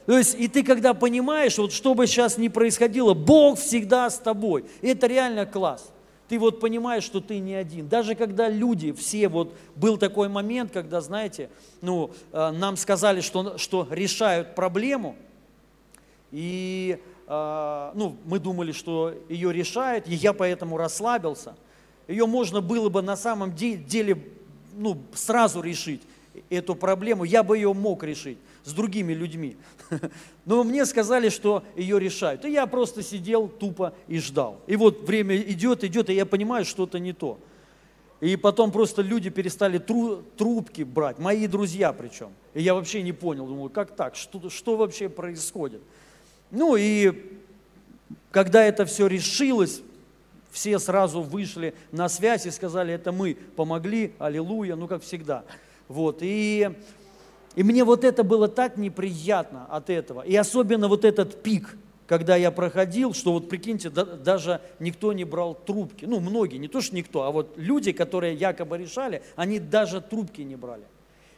То 0.07 0.19
есть, 0.19 0.35
и 0.37 0.49
ты 0.49 0.65
когда 0.65 0.95
понимаешь, 0.95 1.59
вот 1.59 1.73
что 1.73 1.95
бы 1.95 2.09
сейчас 2.09 2.37
ни 2.37 2.49
происходило, 2.49 3.15
Бог 3.15 3.61
всегда 3.61 4.11
с 4.11 4.19
тобой. 4.19 4.65
И 4.81 4.89
это 4.89 5.07
реально 5.07 5.47
класс. 5.47 5.92
Ты 6.33 6.39
вот 6.39 6.61
понимаешь, 6.61 7.05
что 7.05 7.21
ты 7.21 7.41
не 7.41 7.53
один. 7.53 7.89
Даже 7.89 8.15
когда 8.15 8.49
люди, 8.49 8.93
все, 8.93 9.29
вот 9.29 9.55
был 9.77 9.99
такой 9.99 10.31
момент, 10.31 10.73
когда, 10.73 11.03
знаете, 11.03 11.51
ну, 11.83 12.11
э, 12.33 12.51
нам 12.53 12.79
сказали, 12.79 13.21
что, 13.21 13.59
что 13.59 13.87
решают 13.91 14.55
проблему, 14.55 15.15
и 16.31 16.99
э, 17.27 17.91
ну, 17.95 18.17
мы 18.25 18.39
думали, 18.39 18.73
что 18.73 19.13
ее 19.29 19.53
решают, 19.53 20.09
и 20.09 20.15
я 20.15 20.33
поэтому 20.33 20.79
расслабился. 20.79 21.55
Ее 22.09 22.25
можно 22.25 22.63
было 22.63 22.89
бы 22.89 23.03
на 23.03 23.19
самом 23.19 23.55
деле 23.55 24.25
ну, 24.75 25.03
сразу 25.13 25.61
решить, 25.61 26.01
эту 26.49 26.75
проблему, 26.75 27.25
я 27.25 27.43
бы 27.43 27.59
ее 27.59 27.75
мог 27.75 28.05
решить 28.05 28.39
с 28.65 28.73
другими 28.73 29.13
людьми. 29.13 29.57
Но 30.45 30.65
мне 30.65 30.87
сказали, 30.87 31.29
что 31.29 31.65
ее 31.77 31.99
решают. 31.99 32.45
И 32.45 32.53
я 32.53 32.67
просто 32.67 33.03
сидел 33.03 33.49
тупо 33.49 33.95
и 34.09 34.19
ждал. 34.19 34.61
И 34.67 34.77
вот 34.77 35.03
время 35.03 35.37
идет, 35.37 35.85
идет, 35.85 36.11
и 36.11 36.15
я 36.15 36.27
понимаю, 36.27 36.65
что-то 36.65 36.99
не 36.99 37.13
то. 37.13 37.39
И 38.21 38.37
потом 38.37 38.71
просто 38.71 39.03
люди 39.03 39.31
перестали 39.31 39.79
тру, 39.79 40.23
трубки 40.37 40.83
брать, 40.83 41.19
мои 41.19 41.49
друзья 41.49 41.93
причем. 41.93 42.31
И 42.55 42.63
я 42.63 42.75
вообще 42.75 43.03
не 43.03 43.13
понял, 43.13 43.47
думаю, 43.47 43.69
как 43.69 43.97
так, 43.97 44.15
что, 44.15 44.49
что 44.49 44.77
вообще 44.77 45.09
происходит? 45.09 45.83
Ну 46.53 46.77
и 46.77 47.41
когда 48.31 48.63
это 48.63 48.85
все 48.85 49.09
решилось, 49.09 49.83
все 50.53 50.79
сразу 50.79 51.21
вышли 51.21 51.75
на 51.91 52.09
связь 52.09 52.47
и 52.47 52.53
сказали, 52.53 52.95
это 52.95 53.11
мы 53.11 53.37
помогли, 53.57 54.13
аллилуйя, 54.21 54.77
ну 54.77 54.87
как 54.87 55.03
всегда. 55.03 55.45
Вот, 55.89 56.19
и 56.21 56.71
и 57.55 57.63
мне 57.63 57.85
вот 57.85 58.05
это 58.05 58.25
было 58.25 58.49
так 58.49 58.77
неприятно 58.77 59.67
от 59.69 59.91
этого. 59.91 60.23
И 60.23 60.35
особенно 60.35 60.89
вот 60.89 61.05
этот 61.05 61.43
пик, 61.43 61.77
когда 62.07 62.37
я 62.37 62.51
проходил, 62.51 63.15
что 63.15 63.33
вот 63.33 63.49
прикиньте, 63.49 63.91
да, 63.91 64.05
даже 64.05 64.61
никто 64.79 65.13
не 65.13 65.25
брал 65.25 65.55
трубки. 65.55 66.05
Ну, 66.05 66.21
многие, 66.21 66.57
не 66.57 66.69
то 66.69 66.81
что 66.81 66.97
никто, 66.97 67.23
а 67.23 67.31
вот 67.31 67.55
люди, 67.57 67.93
которые 67.93 68.35
якобы 68.35 68.79
решали, 68.79 69.23
они 69.37 69.59
даже 69.59 70.01
трубки 70.01 70.43
не 70.43 70.57
брали. 70.57 70.85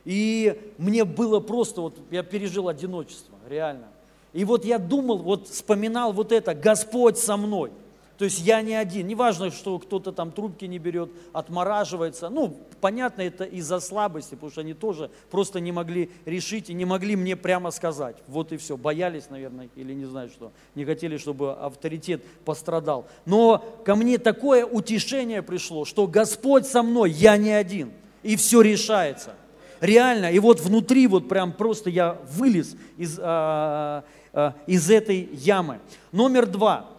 И 0.04 0.60
мне 0.78 1.04
было 1.04 1.40
просто, 1.40 1.80
вот 1.80 1.98
я 2.10 2.22
пережил 2.22 2.68
одиночество, 2.68 3.36
реально. 3.48 3.88
И 4.32 4.44
вот 4.44 4.64
я 4.64 4.78
думал, 4.78 5.18
вот 5.18 5.48
вспоминал 5.48 6.12
вот 6.12 6.32
это, 6.32 6.54
Господь 6.54 7.18
со 7.18 7.36
мной– 7.36 7.70
то 8.16 8.24
есть 8.24 8.40
я 8.40 8.62
не 8.62 8.74
один. 8.74 9.08
Не 9.08 9.14
важно, 9.14 9.50
что 9.50 9.78
кто-то 9.78 10.12
там 10.12 10.30
трубки 10.30 10.66
не 10.66 10.78
берет, 10.78 11.10
отмораживается. 11.32 12.28
Ну, 12.28 12.56
понятно, 12.80 13.22
это 13.22 13.44
из-за 13.44 13.80
слабости, 13.80 14.34
потому 14.34 14.52
что 14.52 14.60
они 14.60 14.72
тоже 14.72 15.10
просто 15.30 15.58
не 15.58 15.72
могли 15.72 16.10
решить 16.24 16.70
и 16.70 16.74
не 16.74 16.84
могли 16.84 17.16
мне 17.16 17.34
прямо 17.34 17.72
сказать. 17.72 18.16
Вот 18.28 18.52
и 18.52 18.56
все. 18.56 18.76
Боялись, 18.76 19.30
наверное, 19.30 19.68
или 19.74 19.92
не 19.92 20.04
знаю 20.04 20.28
что. 20.28 20.52
Не 20.76 20.84
хотели, 20.84 21.16
чтобы 21.16 21.54
авторитет 21.54 22.24
пострадал. 22.44 23.06
Но 23.26 23.58
ко 23.84 23.96
мне 23.96 24.18
такое 24.18 24.64
утешение 24.64 25.42
пришло, 25.42 25.84
что 25.84 26.06
Господь 26.06 26.66
со 26.66 26.84
мной, 26.84 27.10
я 27.10 27.36
не 27.36 27.50
один. 27.50 27.90
И 28.22 28.36
все 28.36 28.60
решается. 28.60 29.34
Реально. 29.80 30.30
И 30.30 30.38
вот 30.38 30.60
внутри 30.60 31.08
вот 31.08 31.28
прям 31.28 31.52
просто 31.52 31.90
я 31.90 32.16
вылез 32.30 32.76
из, 32.96 33.18
а, 33.20 34.04
а, 34.32 34.54
из 34.68 34.88
этой 34.88 35.28
ямы. 35.32 35.80
Номер 36.12 36.46
два– 36.46 36.90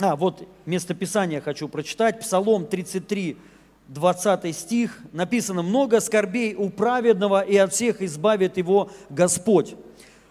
а, 0.00 0.16
вот 0.16 0.46
местописание 0.66 1.40
хочу 1.40 1.68
прочитать. 1.68 2.20
Псалом 2.20 2.66
33, 2.66 3.36
20 3.88 4.56
стих. 4.56 4.98
Написано, 5.12 5.62
«Много 5.62 6.00
скорбей 6.00 6.54
у 6.54 6.70
праведного, 6.70 7.40
и 7.40 7.56
от 7.56 7.72
всех 7.72 8.02
избавит 8.02 8.56
его 8.56 8.90
Господь». 9.08 9.74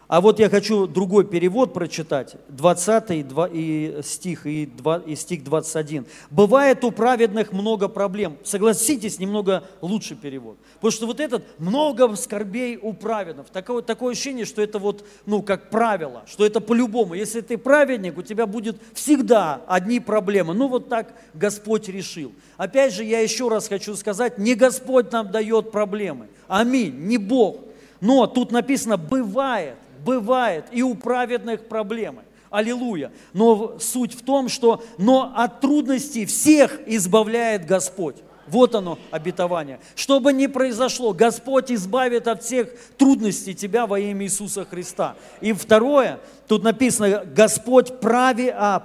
А 0.10 0.22
вот 0.22 0.40
я 0.40 0.50
хочу 0.50 0.88
другой 0.88 1.24
перевод 1.24 1.72
прочитать, 1.72 2.36
20 2.48 3.28
и 3.54 4.00
стих 4.04 4.48
и, 4.48 4.66
2, 4.66 5.04
и 5.06 5.16
стих 5.16 5.44
21. 5.44 6.08
«Бывает 6.32 6.84
у 6.84 6.90
праведных 6.90 7.54
много 7.54 7.88
проблем». 7.88 8.36
Согласитесь, 8.44 9.20
немного 9.20 9.64
лучше 9.82 10.16
перевод. 10.16 10.58
Потому 10.78 10.92
что 10.92 11.06
вот 11.06 11.20
этот 11.20 11.46
«много 11.60 12.16
скорбей 12.16 12.80
у 12.82 12.94
праведных». 12.94 13.50
Такое, 13.50 13.84
такое 13.84 14.14
ощущение, 14.14 14.46
что 14.46 14.64
это 14.64 14.80
вот, 14.80 15.06
ну, 15.28 15.44
как 15.44 15.70
правило, 15.70 16.24
что 16.26 16.44
это 16.44 16.60
по-любому. 16.60 17.14
Если 17.14 17.42
ты 17.42 17.60
праведник, 17.60 18.18
у 18.18 18.24
тебя 18.24 18.48
будет 18.48 18.78
всегда 18.96 19.62
одни 19.68 20.00
проблемы. 20.00 20.56
Ну, 20.56 20.70
вот 20.70 20.90
так 20.90 21.14
Господь 21.36 21.88
решил. 21.88 22.32
Опять 22.58 22.96
же, 22.96 23.04
я 23.04 23.20
еще 23.20 23.48
раз 23.48 23.68
хочу 23.68 23.96
сказать, 23.96 24.40
не 24.40 24.56
Господь 24.56 25.12
нам 25.12 25.30
дает 25.30 25.70
проблемы. 25.72 26.30
Аминь, 26.48 26.96
не 26.96 27.20
Бог. 27.20 27.58
Но 28.02 28.26
тут 28.26 28.52
написано 28.52 28.98
«бывает» 28.98 29.76
бывает 30.04 30.66
и 30.72 30.82
у 30.82 30.96
праведных 30.96 31.68
проблемы. 31.68 32.24
Аллилуйя. 32.50 33.12
Но 33.34 33.78
суть 33.80 34.14
в 34.14 34.24
том, 34.24 34.50
что 34.50 34.84
но 34.98 35.34
от 35.36 35.62
трудностей 35.62 36.26
всех 36.26 36.80
избавляет 36.88 37.66
Господь. 37.66 38.16
Вот 38.50 38.74
оно, 38.74 38.98
обетование. 39.12 39.80
Что 39.96 40.20
бы 40.20 40.34
ни 40.34 40.48
произошло, 40.48 41.14
Господь 41.14 41.72
избавит 41.72 42.28
от 42.28 42.44
всех 42.44 42.70
трудностей 42.98 43.54
тебя 43.54 43.86
во 43.86 44.00
имя 44.00 44.26
Иисуса 44.26 44.66
Христа. 44.66 45.16
И 45.40 45.54
второе, 45.54 46.20
тут 46.48 46.64
написано, 46.64 47.24
Господь 47.26 48.00
прави, 48.00 48.52
а, 48.54 48.80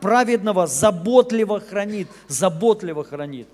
праведного 0.00 0.66
заботливо 0.66 1.60
хранит, 1.60 2.08
заботливо 2.28 3.04
хранит. 3.04 3.46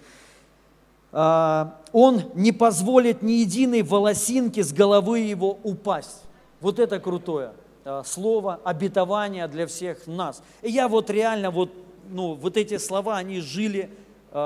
А, 1.10 1.80
он 1.92 2.22
не 2.34 2.52
позволит 2.52 3.22
ни 3.22 3.32
единой 3.32 3.82
волосинки 3.82 4.62
с 4.62 4.72
головы 4.72 5.20
его 5.20 5.58
упасть. 5.64 6.22
Вот 6.60 6.78
это 6.78 7.00
крутое 7.00 7.52
а, 7.84 8.04
слово, 8.04 8.60
обетование 8.64 9.48
для 9.48 9.66
всех 9.66 10.06
нас. 10.06 10.42
И 10.62 10.70
я 10.70 10.88
вот 10.88 11.08
реально, 11.10 11.50
вот, 11.50 11.72
ну, 12.10 12.34
вот 12.34 12.56
эти 12.56 12.76
слова, 12.76 13.16
они 13.16 13.40
жили 13.40 13.88
э, 14.32 14.36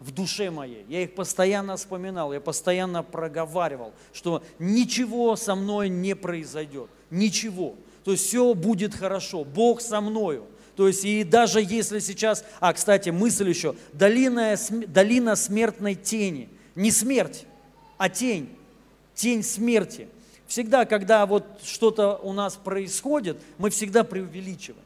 в 0.00 0.10
душе 0.12 0.50
моей. 0.50 0.84
Я 0.88 1.02
их 1.02 1.14
постоянно 1.14 1.76
вспоминал, 1.76 2.32
я 2.34 2.40
постоянно 2.40 3.02
проговаривал, 3.02 3.92
что 4.12 4.42
ничего 4.58 5.36
со 5.36 5.54
мной 5.54 5.88
не 5.88 6.14
произойдет, 6.14 6.90
ничего. 7.10 7.74
То 8.04 8.12
есть 8.12 8.26
все 8.26 8.52
будет 8.52 8.94
хорошо, 8.94 9.44
Бог 9.44 9.80
со 9.80 10.02
мною. 10.02 10.44
То 10.76 10.86
есть 10.86 11.04
и 11.04 11.24
даже 11.24 11.60
если 11.60 11.98
сейчас, 11.98 12.44
а, 12.60 12.72
кстати, 12.74 13.08
мысль 13.08 13.48
еще, 13.48 13.74
долина, 13.94 14.54
долина 14.86 15.34
смертной 15.34 15.94
тени, 15.94 16.50
не 16.74 16.90
смерть, 16.90 17.46
а 17.96 18.10
тень, 18.10 18.54
тень 19.14 19.42
смерти– 19.42 20.08
Всегда, 20.48 20.86
когда 20.86 21.26
вот 21.26 21.44
что-то 21.62 22.16
у 22.22 22.32
нас 22.32 22.56
происходит, 22.56 23.36
мы 23.58 23.68
всегда 23.68 24.02
преувеличиваем. 24.02 24.82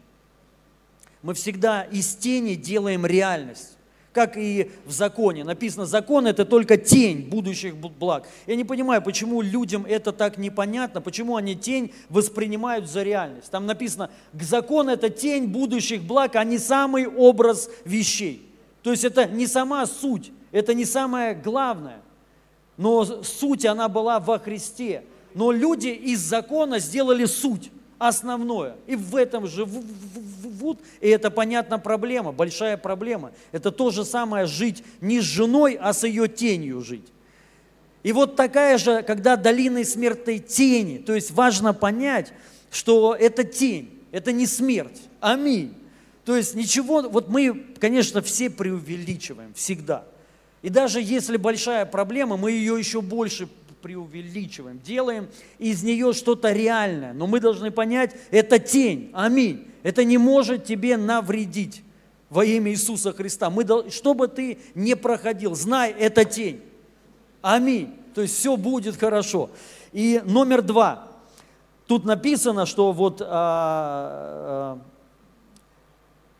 Мы 1.23 1.35
всегда 1.35 1.85
из 1.85 2.17
тени 2.17 2.57
делаем 2.57 3.07
реальность. 3.07 3.79
Как 4.13 4.37
и 4.37 4.73
в 4.85 4.91
законе. 4.91 5.45
Написано, 5.45 5.87
закон 5.87 6.27
это 6.27 6.45
только 6.45 6.77
тень 6.77 7.29
будущих 7.29 7.77
благ. 7.77 8.27
Я 8.47 8.57
не 8.57 8.65
понимаю, 8.65 9.01
почему 9.01 9.41
людям 9.41 9.87
это 9.89 10.13
так 10.13 10.37
непонятно, 10.37 11.01
почему 11.01 11.37
они 11.37 11.55
тень 11.55 11.95
воспринимают 12.11 12.91
за 12.91 13.05
реальность. 13.05 13.51
Там 13.51 13.65
написано, 13.65 14.11
закон 14.39 14.91
это 14.91 15.09
тень 15.09 15.47
будущих 15.47 16.03
благ, 16.03 16.35
а 16.35 16.45
не 16.45 16.59
самый 16.59 17.07
образ 17.07 17.71
вещей. 17.85 18.47
То 18.83 18.91
есть 18.91 19.05
это 19.05 19.27
не 19.27 19.47
сама 19.47 19.87
суть, 19.87 20.33
это 20.51 20.75
не 20.75 20.85
самое 20.85 21.35
главное. 21.35 22.03
Но 22.77 23.05
суть, 23.23 23.65
она 23.65 23.89
была 23.89 24.19
во 24.19 24.39
Христе 24.41 25.05
но 25.35 25.53
люди 25.53 25.89
из 25.89 26.21
закона 26.21 26.79
сделали 26.79 27.25
суть, 27.25 27.71
основное. 27.99 28.77
И 28.87 28.97
в 28.97 29.17
этом 29.17 29.47
живут, 29.47 30.79
и 31.01 31.09
это, 31.09 31.31
понятно, 31.31 31.79
проблема, 31.79 32.33
большая 32.33 32.77
проблема. 32.77 33.33
Это 33.53 33.71
то 33.71 33.91
же 33.91 34.05
самое 34.05 34.47
жить 34.47 34.83
не 35.01 35.21
с 35.21 35.25
женой, 35.25 35.79
а 35.81 35.93
с 35.93 36.05
ее 36.05 36.29
тенью 36.29 36.81
жить. 36.83 37.07
И 38.03 38.13
вот 38.13 38.35
такая 38.35 38.79
же, 38.79 39.03
когда 39.03 39.37
долиной 39.37 39.85
смертной 39.85 40.39
тени, 40.39 40.99
то 40.99 41.15
есть 41.15 41.31
важно 41.31 41.73
понять, 41.73 42.33
что 42.71 43.15
это 43.15 43.45
тень, 43.45 44.03
это 44.11 44.33
не 44.33 44.47
смерть. 44.47 45.01
Аминь. 45.21 45.75
То 46.25 46.37
есть 46.37 46.55
ничего, 46.55 47.03
вот 47.03 47.29
мы, 47.29 47.67
конечно, 47.79 48.23
все 48.23 48.51
преувеличиваем, 48.51 49.55
всегда. 49.55 50.05
И 50.63 50.69
даже 50.69 51.01
если 51.01 51.37
большая 51.37 51.87
проблема, 51.87 52.37
мы 52.37 52.53
ее 52.53 52.79
еще 52.79 53.01
больше 53.01 53.49
преувеличиваем, 53.83 54.81
делаем 54.81 55.29
из 55.59 55.83
нее 55.83 56.13
что-то 56.13 56.53
реальное. 56.53 57.13
Но 57.13 57.27
мы 57.27 57.41
должны 57.41 57.71
понять, 57.71 58.17
это 58.31 58.59
тень. 58.59 59.11
Аминь. 59.13 59.67
Это 59.83 60.05
не 60.05 60.17
может 60.17 60.65
тебе 60.65 60.97
навредить 60.97 61.83
во 62.31 62.45
имя 62.45 62.71
Иисуса 62.71 63.13
Христа. 63.13 63.51
Мы, 63.51 63.67
что 63.91 64.15
бы 64.15 64.29
ты 64.29 64.59
не 64.75 64.95
проходил, 64.95 65.55
знай, 65.55 65.91
это 65.99 66.25
тень. 66.25 66.63
Аминь. 67.43 67.95
То 68.15 68.23
есть 68.23 68.39
все 68.39 68.57
будет 68.57 68.97
хорошо. 68.97 69.51
И 69.93 70.23
номер 70.25 70.63
два. 70.63 71.09
Тут 71.87 72.05
написано, 72.05 72.65
что 72.65 72.93
вот 72.93 73.21
а, 73.21 73.27
а, 73.29 74.79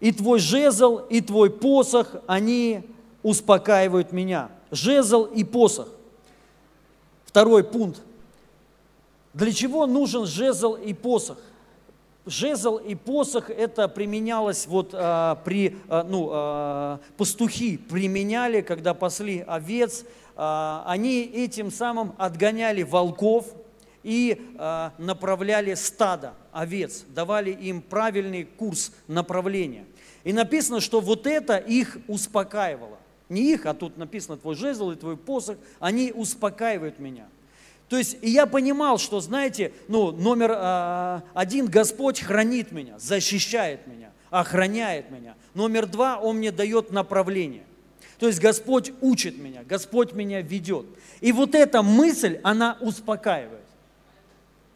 и 0.01 0.13
твой 0.13 0.39
жезл, 0.39 0.99
и 1.11 1.21
твой 1.21 1.51
посох, 1.51 2.17
они 2.27 2.89
успокаивают 3.23 4.13
меня. 4.13 4.51
Жезл 4.71 5.25
и 5.25 5.45
посох. 5.45 5.89
Второй 7.33 7.65
пункт. 7.65 8.03
Для 9.33 9.55
чего 9.55 9.87
нужен 9.87 10.27
жезл 10.27 10.75
и 10.75 10.93
посох? 10.93 11.39
Жезл 12.27 12.77
и 12.77 12.95
посох 12.95 13.49
это 13.49 13.89
применялось 13.89 14.67
вот 14.67 14.91
а, 14.93 15.37
при, 15.37 15.79
а, 15.89 16.05
ну, 16.05 16.29
а, 16.31 17.01
пастухи 17.17 17.79
применяли, 17.79 18.61
когда 18.61 18.93
пасли 18.93 19.43
овец, 19.47 20.05
а, 20.37 20.85
они 20.87 21.23
этим 21.23 21.71
самым 21.71 22.15
отгоняли 22.19 22.83
волков 22.83 23.47
и 24.03 24.55
а, 24.59 24.93
направляли 24.99 25.73
стадо 25.73 26.35
овец, 26.53 27.07
давали 27.09 27.51
им 27.51 27.81
правильный 27.81 28.45
курс 28.45 28.93
направления. 29.09 29.87
И 30.23 30.35
написано, 30.35 30.83
что 30.83 31.01
вот 31.01 31.27
это 31.27 31.57
их 31.57 31.97
успокаивало. 32.09 32.99
Не 33.33 33.55
их, 33.55 33.65
а 33.67 33.73
тут 33.73 33.97
написано 33.97 34.37
твой 34.37 34.55
жезл 34.55 34.91
и 34.91 34.97
твой 34.97 35.17
посох, 35.17 35.57
они 35.81 36.13
успокаивают 36.15 36.99
меня. 36.99 37.27
То 37.89 37.97
есть 37.97 38.19
и 38.21 38.31
я 38.31 38.47
понимал, 38.47 38.99
что, 38.99 39.21
знаете, 39.21 39.73
ну, 39.89 40.13
номер 40.13 40.53
э, 40.55 41.21
один, 41.35 41.67
Господь 41.67 42.21
хранит 42.21 42.73
меня, 42.73 42.99
защищает 42.99 43.87
меня, 43.87 44.11
охраняет 44.31 45.11
меня. 45.11 45.35
Номер 45.55 45.87
два, 45.87 46.19
Он 46.19 46.37
мне 46.39 46.53
дает 46.53 46.91
направление. 46.93 47.65
То 48.19 48.27
есть 48.27 48.39
Господь 48.39 48.93
учит 49.01 49.39
меня, 49.39 49.63
Господь 49.65 50.13
меня 50.13 50.43
ведет. 50.43 50.87
И 51.21 51.33
вот 51.33 51.55
эта 51.55 51.83
мысль, 51.83 52.39
она 52.43 52.77
успокаивает. 52.81 53.65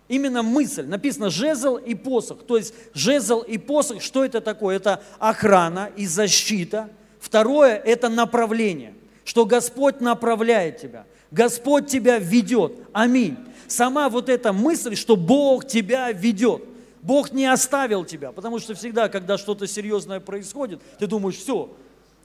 Именно 0.08 0.42
мысль. 0.42 0.86
Написано 0.86 1.30
жезл 1.30 1.76
и 1.76 1.94
посох. 1.94 2.44
То 2.46 2.56
есть 2.56 2.74
жезл 2.94 3.40
и 3.40 3.58
посох, 3.58 4.02
что 4.02 4.24
это 4.24 4.40
такое? 4.40 4.76
Это 4.76 5.02
охрана 5.18 5.90
и 5.96 6.06
защита. 6.06 6.88
Второе– 7.26 7.74
это 7.84 8.08
направление, 8.08 8.94
что 9.24 9.44
Господь 9.44 10.00
направляет 10.00 10.78
тебя– 10.78 11.04
Господь 11.30 11.88
тебя 11.88 12.18
ведет. 12.18 12.72
Аминь. 12.92 13.36
Сама 13.66 14.08
вот 14.08 14.28
эта 14.28 14.52
мысль, 14.52 14.94
что 14.94 15.16
Бог 15.16 15.66
тебя 15.66 16.12
ведет. 16.12 16.62
Бог 17.02 17.32
не 17.32 17.46
оставил 17.46 18.04
тебя, 18.04 18.32
потому 18.32 18.58
что 18.58 18.74
всегда, 18.74 19.08
когда 19.08 19.38
что-то 19.38 19.66
серьезное 19.66 20.18
происходит, 20.18 20.80
ты 20.98 21.06
думаешь, 21.06 21.36
все, 21.36 21.70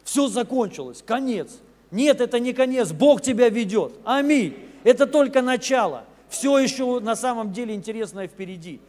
все 0.03 0.27
закончилось, 0.27 1.03
конец. 1.05 1.50
Нет, 1.91 2.22
это 2.22 2.39
не 2.39 2.53
конец, 2.53 2.91
Бог 2.91 3.22
тебя 3.22 3.50
ведет. 3.50 3.93
Аминь. 4.05 4.58
Это 4.84 5.05
только 5.05 5.41
начало. 5.41 6.05
Все 6.29 6.58
еще 6.58 7.00
на 7.00 7.15
самом 7.15 7.51
деле 7.51 7.75
интересное 7.75 8.27
впереди. 8.27 8.79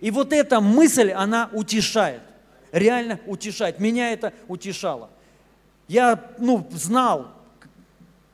И 0.00 0.10
вот 0.10 0.32
эта 0.32 0.60
мысль, 0.60 1.10
она 1.10 1.50
утешает. 1.52 2.22
Реально 2.70 3.20
утешает. 3.26 3.78
Меня 3.78 4.12
это 4.12 4.32
утешало. 4.48 5.10
Я 5.88 6.32
ну, 6.38 6.66
знал, 6.72 7.28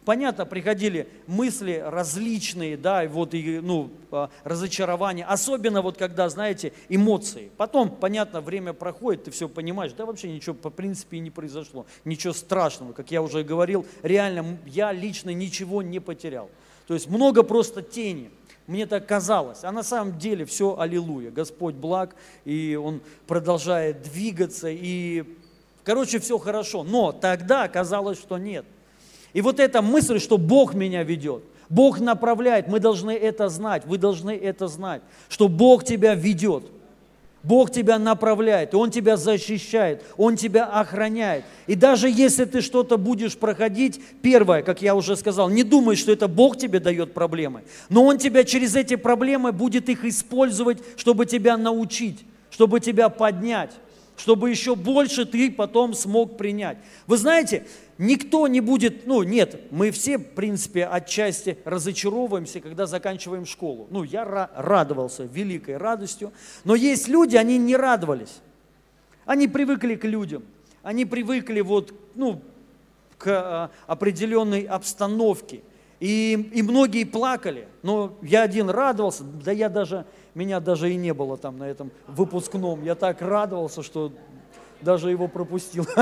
понятно, 0.05 0.47
приходили 0.47 1.09
мысли 1.26 1.83
различные, 1.85 2.76
да, 2.76 3.05
и 3.05 3.09
вот 3.09 3.35
и, 3.35 3.61
ну, 3.61 3.90
а, 4.11 4.31
разочарования, 4.45 5.25
особенно 5.25 5.83
вот 5.83 5.99
когда, 5.99 6.28
знаете, 6.28 6.73
эмоции. 6.88 7.50
Потом, 7.57 7.90
понятно, 7.90 8.40
время 8.40 8.73
проходит, 8.73 9.25
ты 9.25 9.31
все 9.31 9.49
понимаешь, 9.49 9.93
да 9.93 10.07
вообще 10.07 10.33
ничего 10.33 10.55
по 10.55 10.71
принципе 10.71 11.19
не 11.19 11.31
произошло, 11.31 11.85
ничего 12.05 12.33
страшного, 12.33 12.93
как 12.93 13.11
я 13.11 13.21
уже 13.21 13.45
говорил, 13.45 13.87
реально 14.02 14.59
я 14.67 14.93
лично 14.93 15.31
ничего 15.31 15.83
не 15.83 16.00
потерял. 16.00 16.49
То 16.87 16.95
есть 16.95 17.09
много 17.09 17.43
просто 17.43 17.83
тени, 17.83 18.31
мне 18.67 18.87
так 18.87 19.07
казалось. 19.07 19.64
А 19.64 19.73
на 19.73 19.83
самом 19.83 20.19
деле 20.19 20.45
все 20.45 20.78
аллилуйя. 20.78 21.31
Господь 21.31 21.75
благ, 21.75 22.14
и 22.45 22.78
Он 22.81 23.00
продолжает 23.26 24.02
двигаться, 24.02 24.69
и, 24.71 25.25
короче, 25.88 26.21
все 26.21 26.38
хорошо. 26.38 26.85
Но 26.85 27.11
тогда 27.12 27.66
казалось, 27.66 28.18
что 28.18 28.38
нет– 28.38 28.64
и 29.33 29.40
вот 29.40 29.61
эта 29.61 29.83
мысль, 29.83 30.18
что 30.18 30.38
Бог 30.38 30.75
меня 30.75 31.02
ведет, 31.02 31.42
Бог 31.68 32.00
направляет, 32.00 32.66
мы 32.66 32.80
должны 32.80 33.11
это 33.11 33.49
знать, 33.49 33.85
вы 33.87 33.99
должны 33.99 34.30
это 34.30 34.68
знать, 34.68 35.02
что 35.28 35.49
Бог 35.49 35.85
тебя 35.85 36.14
ведет. 36.14 36.64
Бог 37.45 37.71
тебя 37.71 38.00
направляет, 38.00 38.75
Он 38.75 38.90
тебя 38.90 39.16
защищает, 39.16 40.02
Он 40.16 40.37
тебя 40.37 40.64
охраняет. 40.64 41.45
И 41.69 41.76
даже 41.76 42.10
если 42.10 42.47
ты 42.47 42.63
что-то 42.63 42.97
будешь 42.99 43.39
проходить, 43.39 44.00
первое, 44.23 44.63
как 44.63 44.82
я 44.82 44.97
уже 44.97 45.15
сказал, 45.15 45.49
не 45.49 45.63
думай, 45.63 45.95
что 45.95 46.10
это 46.10 46.26
Бог 46.26 46.56
тебе 46.58 46.80
дает 46.80 47.15
проблемы, 47.15 47.63
но 47.91 48.04
Он 48.04 48.19
тебя 48.19 48.43
через 48.43 48.75
эти 48.75 48.97
проблемы 48.97 49.52
будет 49.52 49.89
их 49.89 50.04
использовать, 50.04 50.78
чтобы 50.97 51.26
тебя 51.26 51.56
научить, 51.56 52.25
чтобы 52.50 52.80
тебя 52.80 53.08
поднять, 53.08 53.71
чтобы 54.19 54.50
еще 54.50 54.75
больше 54.76 55.25
ты 55.25 55.50
потом 55.50 55.95
смог 55.95 56.37
принять. 56.37 56.76
Вы 57.07 57.17
знаете, 57.17 57.65
Никто 57.99 58.47
не 58.47 58.61
будет, 58.61 59.09
ну 59.09 59.25
нет, 59.25 59.61
мы 59.73 59.91
все, 59.91 60.19
в 60.19 60.25
принципе, 60.25 60.87
отчасти 60.87 61.59
разочаровываемся, 61.65 62.61
когда 62.61 62.87
заканчиваем 62.87 63.45
школу. 63.45 63.89
Ну, 63.91 64.04
я 64.04 64.25
радовался 64.25 65.25
великой 65.25 65.78
радостью, 65.78 66.33
но 66.63 66.76
есть 66.76 67.09
люди, 67.09 67.37
они 67.37 67.59
не 67.59 67.75
радовались. 67.75 68.39
Они 69.26 69.49
привыкли 69.49 69.97
к 69.97 70.04
людям, 70.04 70.45
они 70.85 71.07
привыкли 71.07 71.61
вот, 71.61 71.93
ну, 72.15 72.41
к 73.19 73.26
а, 73.26 73.71
определенной 73.89 74.63
обстановке. 74.63 75.63
И, 75.99 76.50
и 76.54 76.63
многие 76.63 77.02
плакали, 77.02 77.67
но 77.83 78.17
я 78.23 78.43
один 78.43 78.71
радовался, 78.71 79.25
да 79.25 79.50
я 79.50 79.69
даже, 79.69 80.07
меня 80.39 80.61
даже 80.61 80.93
и 80.93 80.97
не 80.97 81.13
было 81.13 81.37
там 81.37 81.59
на 81.59 81.65
этом 81.65 81.91
выпускном. 82.07 82.85
Я 82.85 82.95
так 82.95 83.21
радовался, 83.21 83.83
что 83.83 84.13
даже 84.81 85.11
его 85.11 85.29
пропустил. 85.29 85.87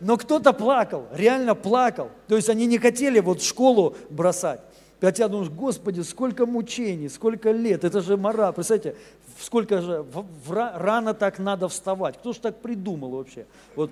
Но 0.00 0.18
кто-то 0.18 0.52
плакал, 0.52 1.06
реально 1.12 1.54
плакал. 1.54 2.10
То 2.28 2.36
есть 2.36 2.50
они 2.50 2.66
не 2.66 2.78
хотели 2.78 3.20
вот 3.20 3.42
школу 3.42 3.96
бросать. 4.10 4.60
Хотя 5.00 5.28
думаешь, 5.28 5.50
Господи, 5.50 6.02
сколько 6.02 6.46
мучений, 6.46 7.08
сколько 7.08 7.50
лет, 7.50 7.84
это 7.84 8.00
же 8.00 8.16
мора. 8.16 8.52
Представляете, 8.52 8.96
сколько 9.40 9.80
же, 9.80 10.02
в, 10.02 10.26
в, 10.46 10.52
рано 10.52 11.14
так 11.14 11.38
надо 11.38 11.68
вставать. 11.68 12.18
Кто 12.18 12.32
же 12.32 12.40
так 12.40 12.60
придумал 12.60 13.10
вообще? 13.10 13.46
Вот 13.74 13.90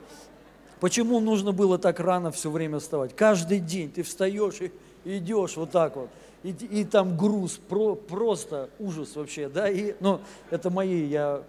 почему 0.81 1.21
нужно 1.21 1.53
было 1.53 1.79
так 1.79 2.01
рано 2.01 2.31
все 2.31 2.51
время 2.51 2.79
вставать? 2.79 3.15
Каждый 3.15 3.61
день 3.61 3.91
ты 3.91 4.03
встаешь 4.03 4.61
и 4.61 4.73
идешь 5.05 5.57
вот 5.57 5.71
так 5.71 5.97
вот. 5.97 6.09
И, 6.45 6.51
и 6.51 6.85
там 6.85 7.17
груз, 7.17 7.59
про, 7.69 7.95
просто 7.95 8.69
ужас 8.79 9.17
вообще, 9.17 9.49
да, 9.49 9.69
и, 9.71 9.95
ну, 10.01 10.21
это 10.51 10.69
мои, 10.69 11.07
я 11.07 11.43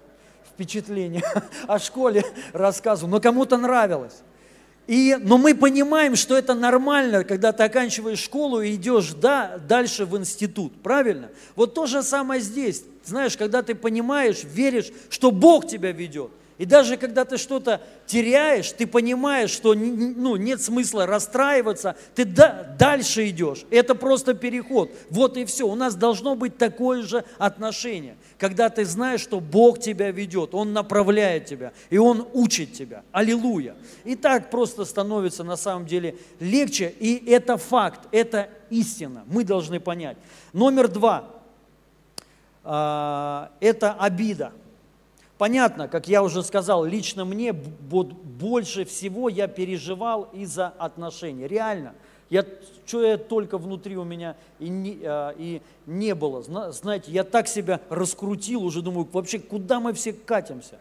впечатления 0.54 1.22
о 1.68 1.80
школе 1.80 2.24
рассказываю, 2.54 3.12
но 3.12 3.20
кому-то 3.20 3.58
нравилось. 3.58 4.22
И, 4.88 5.18
но 5.20 5.38
мы 5.38 5.54
понимаем, 5.54 6.16
что 6.16 6.38
это 6.38 6.54
нормально, 6.54 7.26
когда 7.26 7.52
ты 7.52 7.64
оканчиваешь 7.64 8.20
школу 8.20 8.62
и 8.62 8.76
идешь 8.76 9.12
да, 9.14 9.58
дальше 9.58 10.06
в 10.06 10.18
институт, 10.18 10.82
правильно? 10.82 11.30
Вот 11.58 11.74
то 11.74 11.88
же 11.88 12.02
самое 12.02 12.40
здесь. 12.40 12.86
Знаешь, 13.04 13.36
когда 13.36 13.64
ты 13.64 13.76
понимаешь, 13.76 14.44
веришь, 14.46 14.92
что 15.10 15.32
Бог 15.32 15.68
тебя 15.68 15.92
ведет– 15.92 16.32
и 16.58 16.65
даже 16.65 16.96
когда 16.96 17.26
ты 17.26 17.38
что-то 17.38 17.82
теряешь, 18.06 18.72
ты 18.72 18.88
понимаешь, 18.88 19.50
что 19.50 19.74
ну, 19.74 20.38
нет 20.38 20.62
смысла 20.62 21.06
расстраиваться, 21.06 21.98
ты 22.15 22.24
дальше 22.24 23.28
идешь. 23.30 23.65
Это 23.72 23.94
просто 23.94 24.34
переход. 24.34 24.89
Вот 25.10 25.36
и 25.36 25.44
все. 25.44 25.68
У 25.68 25.76
нас 25.76 25.96
должно 25.96 26.36
быть 26.36 26.58
такое 26.58 27.02
же 27.02 27.26
отношение, 27.38 28.15
когда 28.38 28.70
ты 28.70 28.86
знаешь, 28.86 29.20
что 29.20 29.41
Бог 29.41 29.80
тебя 29.80 30.12
ведет, 30.12 30.54
Он 30.54 30.72
направляет 30.72 31.46
тебя, 31.46 31.74
и 31.89 31.98
Он 31.98 32.26
учит 32.32 32.72
тебя. 32.72 33.04
Аллилуйя. 33.12 33.76
И 34.06 34.15
так 34.15 34.50
просто 34.50 34.86
становится 34.86 35.44
на 35.44 35.58
самом 35.58 35.86
деле 35.86 36.15
легче, 36.39 36.94
и 37.00 37.30
это 37.30 37.58
факт, 37.58 38.08
это 38.13 38.50
истина. 38.70 39.26
Мы 39.28 39.44
должны 39.44 39.82
понять. 39.82 40.18
Номер 40.54 40.88
два 40.88 41.32
а,– 42.63 43.52
это 43.60 43.91
обида– 43.91 44.54
Понятно, 45.38 45.88
как 45.88 46.08
я 46.08 46.24
уже 46.24 46.43
сказал, 46.43 46.86
лично 46.86 47.26
мне 47.26 47.54
вот 47.89 48.13
больше 48.13 48.86
всего 48.86 49.28
я 49.28 49.48
переживал 49.48 50.30
из-за 50.34 50.67
отношений. 50.67 51.48
Реально. 51.48 51.93
Я, 52.30 52.45
что 52.86 53.04
я 53.04 53.17
только 53.17 53.58
внутри 53.58 53.98
у 53.98 54.04
меня 54.04 54.36
и 54.60 54.69
не, 54.69 55.00
а, 55.04 55.36
и 55.38 55.62
не 55.86 56.15
было. 56.15 56.41
Знаете, 56.71 57.12
я 57.12 57.24
так 57.24 57.48
себя 57.48 57.82
раскрутил, 57.89 58.63
уже 58.63 58.82
думаю, 58.82 59.08
вообще 59.12 59.39
куда 59.39 59.80
мы 59.80 59.93
все 59.93 60.13
катимся? 60.13 60.80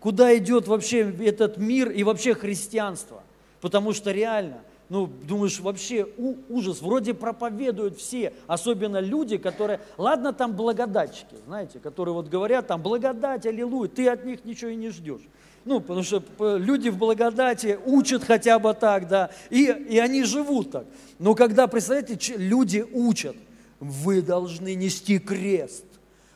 Куда 0.00 0.36
идет 0.36 0.66
вообще 0.66 1.10
этот 1.24 1.56
мир 1.56 1.90
и 1.90 2.02
вообще 2.02 2.34
христианство? 2.34 3.22
Потому 3.60 3.92
что 3.92 4.10
реально– 4.10 4.58
ну, 4.92 5.06
думаешь, 5.06 5.58
вообще 5.58 6.06
ужас. 6.50 6.82
Вроде 6.82 7.14
проповедуют 7.14 7.96
все, 7.96 8.34
особенно 8.46 9.00
люди, 9.00 9.38
которые, 9.38 9.80
ладно, 9.96 10.34
там 10.34 10.54
благодатчики, 10.54 11.34
знаете, 11.46 11.78
которые 11.78 12.12
вот 12.12 12.28
говорят, 12.28 12.66
там, 12.66 12.82
благодать, 12.82 13.46
аллилуйя, 13.46 13.88
ты 13.88 14.06
от 14.06 14.26
них 14.26 14.44
ничего 14.44 14.70
и 14.70 14.76
не 14.76 14.90
ждешь. 14.90 15.22
Ну, 15.64 15.80
потому 15.80 16.02
что 16.02 16.22
люди 16.58 16.90
в 16.90 16.98
благодати 16.98 17.78
учат 17.86 18.22
хотя 18.22 18.58
бы 18.58 18.74
так, 18.74 19.08
да, 19.08 19.30
и, 19.48 19.64
и 19.64 19.98
они 19.98 20.24
живут 20.24 20.72
так. 20.72 20.84
Но 21.18 21.34
когда, 21.34 21.68
представляете, 21.68 22.36
люди 22.36 22.84
учат, 22.92 23.36
вы 23.80 24.20
должны 24.20 24.74
нести 24.74 25.18
крест, 25.18 25.86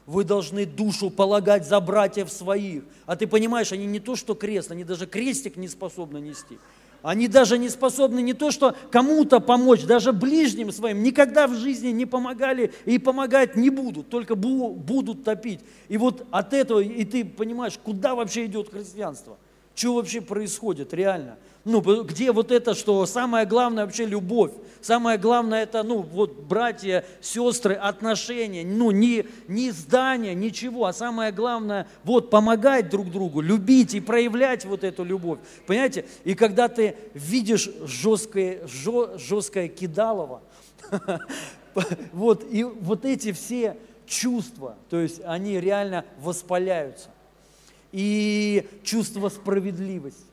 вы 0.07 0.25
должны 0.25 0.65
душу 0.65 1.11
полагать 1.11 1.69
за 1.69 1.79
братьев 1.81 2.31
своих. 2.33 2.85
А 3.05 3.17
ты 3.17 3.27
понимаешь, 3.27 3.73
они 3.73 3.85
не 3.85 4.01
то, 4.01 4.17
что 4.17 4.35
крест, 4.35 4.71
они 4.71 4.85
даже 4.85 5.07
крестик 5.07 5.57
не 5.57 5.69
способны 5.69 6.19
нести. 6.19 6.59
Они 7.07 7.29
даже 7.29 7.57
не 7.57 7.69
способны 7.69 8.21
не 8.21 8.35
то, 8.35 8.51
что 8.51 8.75
кому-то 8.91 9.39
помочь, 9.39 9.85
даже 9.85 10.13
ближним 10.13 10.73
своим, 10.73 11.05
никогда 11.05 11.47
в 11.47 11.55
жизни 11.55 11.91
не 11.91 12.05
помогали 12.05 12.73
и 12.85 12.99
помогать 12.99 13.55
не 13.55 13.71
будут, 13.71 14.09
только 14.11 14.35
будут 14.35 15.23
топить. 15.23 15.61
И 15.87 15.99
вот 15.99 16.27
от 16.33 16.53
этого, 16.53 16.81
и 16.81 17.05
ты 17.05 17.25
понимаешь, 17.25 17.79
куда 17.81 18.17
вообще 18.17 18.47
идет 18.47 18.73
христианство? 18.73 19.39
Что 19.77 19.95
вообще 19.95 20.23
происходит 20.23 20.95
реально? 20.95 21.37
Ну, 21.67 21.83
где 22.03 22.33
вот 22.33 22.51
это, 22.51 22.75
что 22.75 23.05
самое 23.05 23.45
главное 23.45 23.85
вообще 23.85 24.07
любовь, 24.07 24.53
самое 24.81 25.19
главное 25.19 25.65
это, 25.65 25.83
ну, 25.83 26.01
вот 26.01 26.45
братья, 26.45 27.05
сестры, 27.21 27.75
отношения, 27.75 28.65
ну, 28.65 28.91
не, 28.91 29.27
не 29.49 29.73
здание, 29.73 30.35
ничего, 30.35 30.87
а 30.87 30.95
самое 30.95 31.31
главное, 31.31 31.89
вот 32.05 32.31
помогать 32.31 32.89
друг 32.89 33.11
другу, 33.11 33.43
любить 33.43 33.95
и 33.95 34.01
проявлять 34.01 34.65
вот 34.65 34.83
эту 34.83 35.05
любовь, 35.05 35.41
понимаете? 35.67 36.07
И 36.25 36.35
когда 36.35 36.69
ты 36.69 36.97
видишь 37.13 37.69
жесткое, 37.85 38.67
жесткое 38.67 39.69
кидалово, 39.69 40.41
вот, 42.13 42.47
и 42.51 42.63
вот 42.63 43.05
эти 43.05 43.33
все 43.33 43.77
чувства, 44.07 44.77
то 44.89 44.99
есть 44.99 45.21
они 45.25 45.61
реально 45.61 46.07
воспаляются 46.19 47.11
и 47.97 48.69
чувство 48.85 49.31
справедливости 49.31 50.27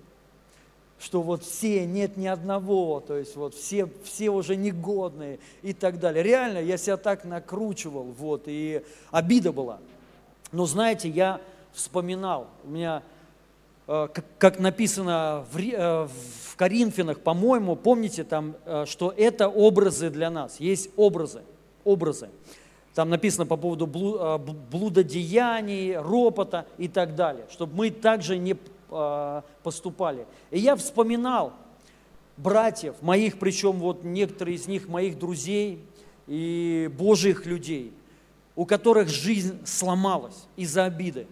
что 1.00 1.22
вот 1.22 1.44
все, 1.44 1.86
нет 1.86 2.16
ни 2.16 2.28
одного, 2.28 3.02
то 3.02 3.18
есть 3.18 3.36
вот 3.36 3.56
все, 3.56 3.90
все 4.06 4.30
уже 4.30 4.56
негодные 4.56 5.40
и 5.62 5.74
так 5.74 6.00
далее. 6.00 6.24
Реально, 6.24 6.60
я 6.60 6.78
себя 6.78 6.96
так 6.96 7.26
накручивал, 7.26 8.04
вот, 8.04 8.44
и 8.46 8.82
обида 9.12 9.52
была. 9.52 9.80
Но 10.54 10.66
знаете, 10.66 11.10
я 11.10 11.42
вспоминал, 11.74 12.48
у 12.64 12.70
меня, 12.70 13.04
э, 13.86 14.08
как, 14.38 14.60
написано 14.60 15.46
в, 15.52 15.60
э, 15.60 16.08
в 16.08 16.56
Коринфянах, 16.56 17.20
по-моему, 17.20 17.76
помните 17.76 18.24
там, 18.24 18.56
э, 18.64 18.86
что 18.88 19.14
это 19.18 19.50
образы 19.50 20.10
для 20.10 20.30
нас, 20.30 20.62
есть 20.62 20.90
образы, 20.96 21.42
образы. 21.84 22.30
Там 22.94 23.10
написано 23.10 23.46
по 23.46 23.58
поводу 23.58 23.88
блудодеяний, 23.88 25.98
ропота 25.98 26.68
и 26.78 26.88
так 26.88 27.16
далее, 27.16 27.46
чтобы 27.52 27.76
мы 27.76 27.90
также 27.90 28.38
не 28.38 28.56
поступали. 29.64 30.28
И 30.52 30.60
я 30.60 30.76
вспоминал 30.76 31.54
братьев, 32.38 32.96
моих, 33.02 33.40
причем 33.40 33.74
вот 33.74 34.04
некоторые 34.04 34.56
из 34.56 34.68
них 34.68 34.88
моих 34.88 35.18
друзей 35.18 35.84
и 36.28 36.90
божьих 36.96 37.48
людей, 37.48 37.92
у 38.56 38.66
которых 38.66 39.10
жизнь 39.10 39.60
сломалась 39.66 40.46
из-за 40.56 40.86
обиды. 40.86 41.26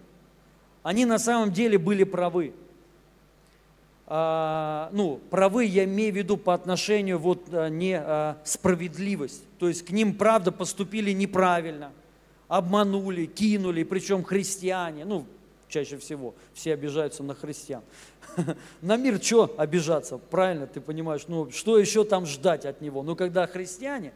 Они 0.82 1.04
на 1.04 1.20
самом 1.20 1.52
деле 1.52 1.78
были 1.78 2.02
правы. 2.02 2.52
А, 4.14 4.90
ну, 4.92 5.22
правы 5.30 5.64
я 5.64 5.84
имею 5.84 6.12
в 6.12 6.16
виду 6.16 6.36
по 6.36 6.52
отношению 6.52 7.18
вот 7.18 7.44
а, 7.50 7.70
не 7.70 7.98
а, 7.98 8.36
справедливость. 8.44 9.42
То 9.58 9.68
есть 9.68 9.86
к 9.86 9.90
ним, 9.90 10.12
правда, 10.12 10.52
поступили 10.52 11.12
неправильно, 11.12 11.92
обманули, 12.46 13.24
кинули, 13.24 13.84
причем 13.84 14.22
христиане, 14.22 15.06
ну, 15.06 15.24
чаще 15.66 15.96
всего, 15.96 16.34
все 16.52 16.74
обижаются 16.74 17.22
на 17.22 17.34
христиан. 17.34 17.80
На 18.82 18.98
мир 18.98 19.18
что 19.22 19.54
обижаться? 19.56 20.18
Правильно, 20.18 20.66
ты 20.66 20.82
понимаешь, 20.82 21.22
ну, 21.26 21.50
что 21.50 21.78
еще 21.78 22.04
там 22.04 22.26
ждать 22.26 22.66
от 22.66 22.82
него? 22.82 23.02
Ну, 23.02 23.16
когда 23.16 23.46
христиане, 23.46 24.12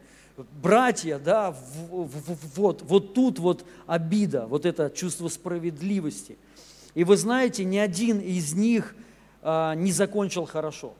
братья, 0.61 1.17
да, 1.17 1.55
вот, 1.89 2.83
вот 2.83 3.15
тут 3.15 3.39
вот 3.39 3.65
обида, 3.87 4.45
вот 4.45 4.67
это 4.67 4.91
чувство 4.91 5.27
справедливости. 5.27 6.37
И 6.93 7.03
вы 7.03 7.17
знаете, 7.17 7.63
ни 7.63 7.77
один 7.77 8.19
из 8.19 8.53
них– 8.53 8.95
не 9.43 9.91
закончил 9.91 10.45
хорошо. 10.45 10.93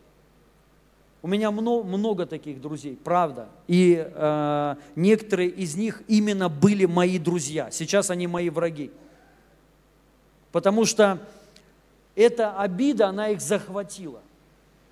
У 1.22 1.28
меня 1.28 1.52
много, 1.52 1.84
много 1.84 2.26
таких 2.26 2.62
друзей, 2.62 2.98
правда. 3.04 3.50
И 3.68 4.06
э, 4.08 4.76
некоторые 4.96 5.50
из 5.50 5.76
них 5.76 6.04
именно 6.08 6.48
были 6.48 6.86
мои 6.86 7.18
друзья. 7.18 7.72
Сейчас 7.72 8.10
они 8.10 8.28
мои 8.28 8.50
враги. 8.50 8.92
Потому 10.52 10.86
что 10.86 11.20
эта 12.16 12.58
обида, 12.58 13.08
она 13.08 13.30
их 13.30 13.42
захватила. 13.42 14.22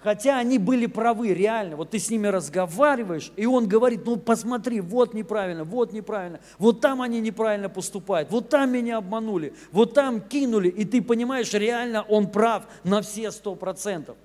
Хотя 0.05 0.37
они 0.37 0.59
были 0.59 0.85
правы, 0.85 1.33
реально. 1.33 1.77
Вот 1.77 1.89
ты 1.89 1.97
с 1.97 2.11
ними 2.11 2.27
разговариваешь, 2.27 3.31
и 3.35 3.47
он 3.47 3.67
говорит, 3.67 4.05
ну 4.05 4.17
посмотри, 4.17 4.79
вот 4.79 5.15
неправильно, 5.15 5.63
вот 5.63 5.93
неправильно, 5.93 6.39
вот 6.59 6.79
там 6.79 7.01
они 7.01 7.19
неправильно 7.19 7.69
поступают, 7.69 8.29
вот 8.29 8.49
там 8.49 8.71
меня 8.71 8.97
обманули, 8.97 9.55
вот 9.71 9.95
там 9.95 10.21
кинули, 10.21 10.69
и 10.69 10.85
ты 10.85 11.01
понимаешь, 11.01 11.51
реально 11.53 12.03
он 12.03 12.27
прав 12.27 12.67
на 12.83 13.01
все 13.01 13.31
сто 13.31 13.55
процентов. 13.55 14.15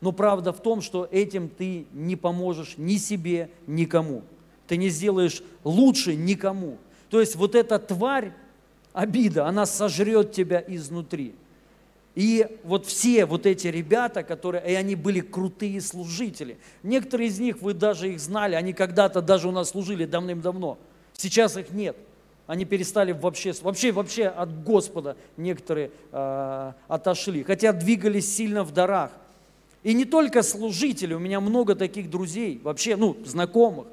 Но 0.00 0.12
правда 0.12 0.52
в 0.52 0.62
том, 0.62 0.80
что 0.80 1.08
этим 1.10 1.48
ты 1.48 1.86
не 1.92 2.14
поможешь 2.14 2.74
ни 2.76 2.96
себе, 2.96 3.50
никому. 3.66 4.22
Ты 4.68 4.76
не 4.76 4.90
сделаешь 4.90 5.42
лучше 5.64 6.14
никому. 6.14 6.78
То 7.10 7.18
есть 7.18 7.34
вот 7.34 7.56
эта 7.56 7.80
тварь, 7.80 8.32
обида, 8.92 9.46
она 9.46 9.66
сожрет 9.66 10.30
тебя 10.30 10.62
изнутри. 10.68 11.34
И 12.16 12.46
вот 12.64 12.86
все 12.86 13.26
вот 13.26 13.44
эти 13.44 13.68
ребята, 13.68 14.22
которые, 14.22 14.66
и 14.66 14.74
они 14.74 14.94
были 14.94 15.20
крутые 15.20 15.82
служители. 15.82 16.56
Некоторые 16.82 17.28
из 17.28 17.38
них, 17.38 17.60
вы 17.60 17.74
даже 17.74 18.10
их 18.10 18.20
знали, 18.20 18.54
они 18.54 18.72
когда-то 18.72 19.20
даже 19.20 19.48
у 19.48 19.50
нас 19.50 19.68
служили 19.68 20.06
давным-давно. 20.06 20.78
Сейчас 21.12 21.58
их 21.58 21.70
нет. 21.72 21.94
Они 22.46 22.64
перестали 22.64 23.12
вообще, 23.12 23.52
вообще, 23.60 23.92
вообще 23.92 24.26
от 24.28 24.64
Господа 24.64 25.18
некоторые 25.36 25.90
э, 26.10 26.72
отошли, 26.88 27.42
хотя 27.42 27.72
двигались 27.74 28.34
сильно 28.34 28.64
в 28.64 28.72
дарах. 28.72 29.10
И 29.82 29.92
не 29.92 30.06
только 30.06 30.42
служители, 30.42 31.12
у 31.12 31.18
меня 31.18 31.40
много 31.40 31.74
таких 31.74 32.08
друзей, 32.08 32.60
вообще, 32.62 32.96
ну, 32.96 33.16
знакомых, 33.26 33.88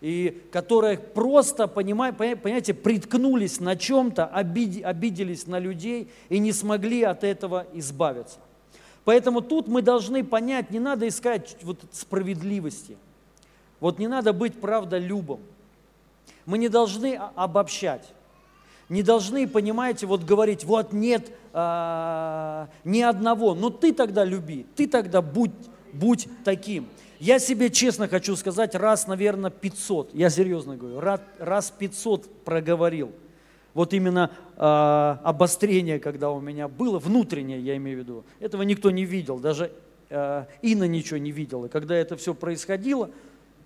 и 0.00 0.42
которые 0.52 0.98
просто, 0.98 1.68
понимаете, 1.68 2.74
приткнулись 2.74 3.60
на 3.60 3.76
чем-то, 3.76 4.26
обиделись 4.26 5.46
на 5.46 5.58
людей 5.58 6.10
и 6.28 6.38
не 6.38 6.52
смогли 6.52 7.02
от 7.02 7.24
этого 7.24 7.66
избавиться. 7.72 8.38
Поэтому 9.04 9.40
тут 9.40 9.68
мы 9.68 9.82
должны 9.82 10.24
понять, 10.24 10.70
не 10.70 10.80
надо 10.80 11.06
искать 11.06 11.56
вот 11.62 11.78
справедливости. 11.92 12.96
Вот 13.78 13.98
не 13.98 14.08
надо 14.08 14.32
быть 14.32 14.60
правдолюбом. 14.60 15.40
Мы 16.44 16.58
не 16.58 16.68
должны 16.68 17.14
обобщать. 17.34 18.12
Не 18.88 19.02
должны, 19.02 19.48
понимаете, 19.48 20.06
вот 20.06 20.24
говорить, 20.24 20.64
вот 20.64 20.92
нет 20.92 21.30
а, 21.52 22.68
ни 22.84 23.00
одного, 23.00 23.54
но 23.54 23.70
ты 23.70 23.92
тогда 23.92 24.24
люби, 24.24 24.64
ты 24.76 24.86
тогда 24.86 25.22
будь, 25.22 25.50
будь 25.92 26.28
таким. 26.44 26.88
Я 27.18 27.38
себе 27.38 27.70
честно 27.70 28.08
хочу 28.08 28.36
сказать, 28.36 28.74
раз, 28.74 29.06
наверное, 29.06 29.50
500, 29.50 30.14
я 30.14 30.30
серьезно 30.30 30.76
говорю, 30.76 31.00
раз 31.38 31.70
500 31.70 32.44
проговорил. 32.44 33.12
Вот 33.74 33.92
именно 33.92 34.30
э, 34.56 35.16
обострение, 35.22 35.98
когда 35.98 36.30
у 36.30 36.40
меня 36.40 36.68
было, 36.68 36.98
внутреннее, 36.98 37.60
я 37.60 37.76
имею 37.76 37.98
в 37.98 38.00
виду, 38.00 38.24
этого 38.40 38.62
никто 38.62 38.90
не 38.90 39.04
видел, 39.04 39.38
даже 39.38 39.70
э, 40.08 40.44
Инна 40.62 40.84
ничего 40.84 41.18
не 41.18 41.30
видела. 41.30 41.68
Когда 41.68 41.94
это 41.94 42.16
все 42.16 42.34
происходило, 42.34 43.10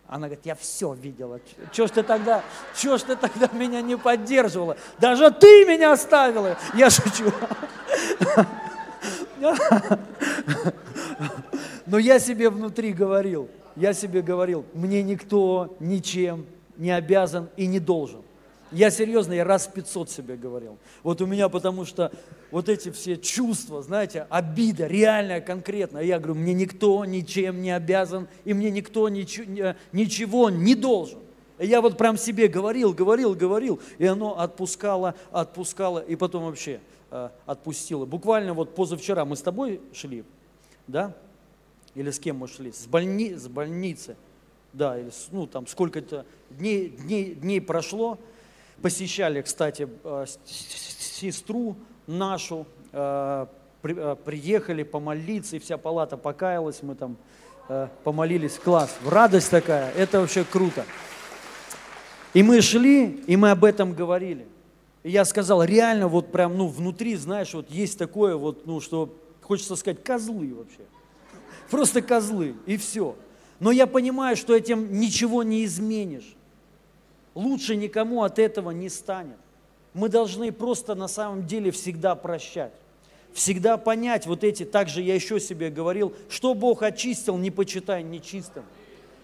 она 0.09 0.27
говорит, 0.27 0.47
я 0.47 0.57
все 0.57 0.93
видела. 0.93 1.41
Чего 1.73 1.87
ж 1.87 1.91
ты 1.91 2.03
тогда, 2.03 2.43
чего 2.77 2.99
ж 2.99 3.03
ты 3.03 3.17
тогда 3.17 3.49
меня 3.53 3.83
не 3.83 3.97
поддерживала? 3.97 4.77
Даже 4.99 5.31
ты 5.31 5.65
меня 5.65 5.93
оставила. 5.93 6.57
Я 6.75 6.91
шучу. 6.91 7.33
Но 11.91 11.99
я 11.99 12.21
себе 12.21 12.51
внутри 12.51 12.93
говорил, 12.93 13.49
я 13.75 13.93
себе 13.95 14.23
говорил, 14.23 14.65
мне 14.75 15.03
никто 15.03 15.77
ничем 15.81 16.47
не 16.77 16.93
обязан 16.93 17.49
и 17.57 17.67
не 17.67 17.81
должен. 17.81 18.21
Я 18.71 18.91
серьезно, 18.91 19.33
я 19.33 19.43
раз 19.43 19.67
500 19.67 20.09
себе 20.09 20.37
говорил. 20.37 20.79
Вот 21.03 21.21
у 21.21 21.27
меня, 21.27 21.49
потому 21.49 21.85
что 21.85 22.13
вот 22.53 22.69
эти 22.69 22.93
все 22.93 23.17
чувства, 23.17 23.83
знаете, 23.83 24.29
обида, 24.31 24.87
реальная, 24.87 25.41
конкретная. 25.41 26.05
Я 26.05 26.21
говорю, 26.21 26.37
мне 26.37 26.55
никто 26.55 27.05
ничем 27.05 27.61
не 27.61 27.73
обязан, 27.73 28.29
и 28.45 28.55
мне 28.55 28.71
никто 28.71 29.09
ничего, 29.09 29.75
ничего 29.91 30.49
не 30.49 30.77
должен. 30.77 31.19
Я 31.59 31.81
вот 31.81 31.99
прям 31.99 32.17
себе 32.17 32.47
говорил, 32.47 32.95
говорил, 32.95 33.35
говорил, 33.35 33.81
и 33.99 34.07
оно 34.07 34.39
отпускало, 34.39 35.17
отпускало, 35.33 35.99
и 35.99 36.15
потом 36.15 36.45
вообще 36.45 36.79
э, 37.11 37.31
отпустило. 37.47 38.07
Буквально 38.07 38.55
вот 38.55 38.77
позавчера 38.77 39.25
мы 39.25 39.35
с 39.35 39.43
тобой 39.43 39.81
шли, 39.93 40.23
да, 40.87 41.17
или 41.95 42.11
с 42.11 42.19
кем 42.19 42.39
мы 42.39 42.49
шли? 42.49 42.73
С, 42.73 42.87
больни, 42.87 43.35
с 43.35 43.49
больницы. 43.49 44.17
Да, 44.73 44.99
или 44.99 45.11
ну 45.33 45.47
там 45.47 45.67
сколько-то 45.67 46.25
дней, 46.51 46.89
дней, 46.89 47.35
дней 47.35 47.61
прошло. 47.61 48.19
Посещали, 48.83 49.43
кстати, 49.43 49.89
э, 50.05 50.27
сестру 50.47 51.77
нашу, 52.07 52.67
э, 52.93 53.47
э, 53.83 54.17
приехали 54.25 54.85
помолиться, 54.85 55.57
и 55.57 55.59
вся 55.59 55.77
палата 55.77 56.17
покаялась, 56.17 56.83
мы 56.83 56.95
там 56.95 57.17
помолились, 58.03 58.59
класс, 58.59 58.99
радость 59.07 59.49
такая, 59.49 59.93
это 59.93 60.21
вообще 60.21 60.43
круто. 60.43 60.85
И 62.35 62.43
мы 62.43 62.63
шли, 62.63 63.23
и 63.29 63.37
мы 63.37 63.53
об 63.53 63.65
этом 63.65 63.93
говорили. 63.93 64.45
И 65.05 65.11
я 65.11 65.25
сказал, 65.25 65.63
реально 65.63 66.09
вот 66.09 66.33
прям, 66.33 66.59
ну, 66.59 66.67
внутри, 66.67 67.15
знаешь, 67.15 67.55
вот 67.55 67.71
есть 67.71 67.97
такое 67.97 68.35
вот, 68.35 68.67
ну, 68.67 68.81
что 68.81 69.15
хочется 69.43 69.77
сказать, 69.77 70.03
козлы 70.03 70.53
вообще 70.53 70.83
просто 71.71 72.03
козлы, 72.03 72.55
и 72.67 72.77
все. 72.77 73.17
Но 73.61 73.71
я 73.71 73.87
понимаю, 73.87 74.37
что 74.37 74.55
этим 74.57 75.01
ничего 75.01 75.43
не 75.43 75.65
изменишь. 75.65 76.35
Лучше 77.35 77.77
никому 77.77 78.23
от 78.23 78.39
этого 78.39 78.71
не 78.71 78.89
станет. 78.89 79.37
Мы 79.95 80.09
должны 80.09 80.53
просто 80.53 80.95
на 80.95 81.09
самом 81.09 81.47
деле 81.47 81.71
всегда 81.71 82.15
прощать. 82.15 82.73
Всегда 83.33 83.77
понять 83.77 84.27
вот 84.27 84.43
эти, 84.43 84.65
также 84.65 85.03
я 85.03 85.15
еще 85.15 85.39
себе 85.39 85.71
говорил, 85.71 86.13
что 86.29 86.55
Бог 86.55 86.83
очистил, 86.83 87.37
не 87.39 87.51
почитай 87.51 88.03
нечистым. 88.03 88.65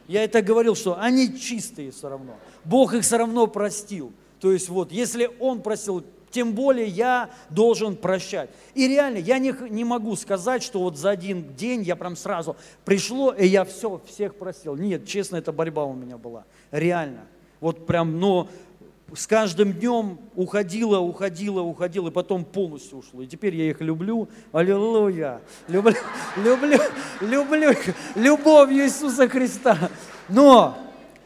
Я 0.07 0.23
это 0.23 0.43
говорил, 0.43 0.77
что 0.77 1.01
они 1.01 1.37
чистые 1.37 1.91
все 1.91 2.09
равно. 2.09 2.37
Бог 2.65 2.95
их 2.95 3.03
все 3.03 3.19
равно 3.19 3.49
простил. 3.49 4.13
То 4.41 4.53
есть 4.53 4.69
вот, 4.69 4.93
если 4.93 5.31
Он 5.41 5.63
простил, 5.63 6.05
тем 6.31 6.53
более 6.53 6.87
я 6.87 7.31
должен 7.51 7.97
прощать. 7.97 8.51
И 8.75 8.89
реально, 8.89 9.19
я 9.19 9.39
не, 9.39 9.55
не 9.71 9.85
могу 9.85 10.17
сказать, 10.17 10.63
что 10.63 10.81
вот 10.81 10.97
за 10.97 11.11
один 11.11 11.55
день 11.55 11.83
я 11.83 11.97
прям 11.97 12.17
сразу 12.17 12.57
пришло, 12.85 13.33
и 13.33 13.47
я 13.47 13.65
все, 13.65 14.01
всех 14.07 14.35
простил. 14.35 14.77
Нет, 14.77 15.07
честно, 15.07 15.37
это 15.37 15.53
борьба 15.53 15.85
у 15.85 15.95
меня 15.95 16.19
была. 16.19 16.45
Реально. 16.71 17.23
Вот 17.61 17.87
прям, 17.87 18.21
но 18.21 18.49
с 19.15 19.27
каждым 19.27 19.73
днем 19.73 20.19
уходила, 20.35 20.99
уходила, 20.99 21.61
уходила, 21.61 22.09
и 22.09 22.11
потом 22.11 22.45
полностью 22.45 22.99
ушло. 22.99 23.23
И 23.23 23.27
теперь 23.27 23.55
я 23.55 23.71
их 23.71 23.81
люблю. 23.81 24.29
Аллилуйя. 24.53 25.41
Люблю, 25.69 25.95
люблю, 26.37 26.79
люблю 27.21 27.71
любовью 28.15 28.85
Иисуса 28.85 29.29
Христа. 29.29 29.91
Но 30.29 30.77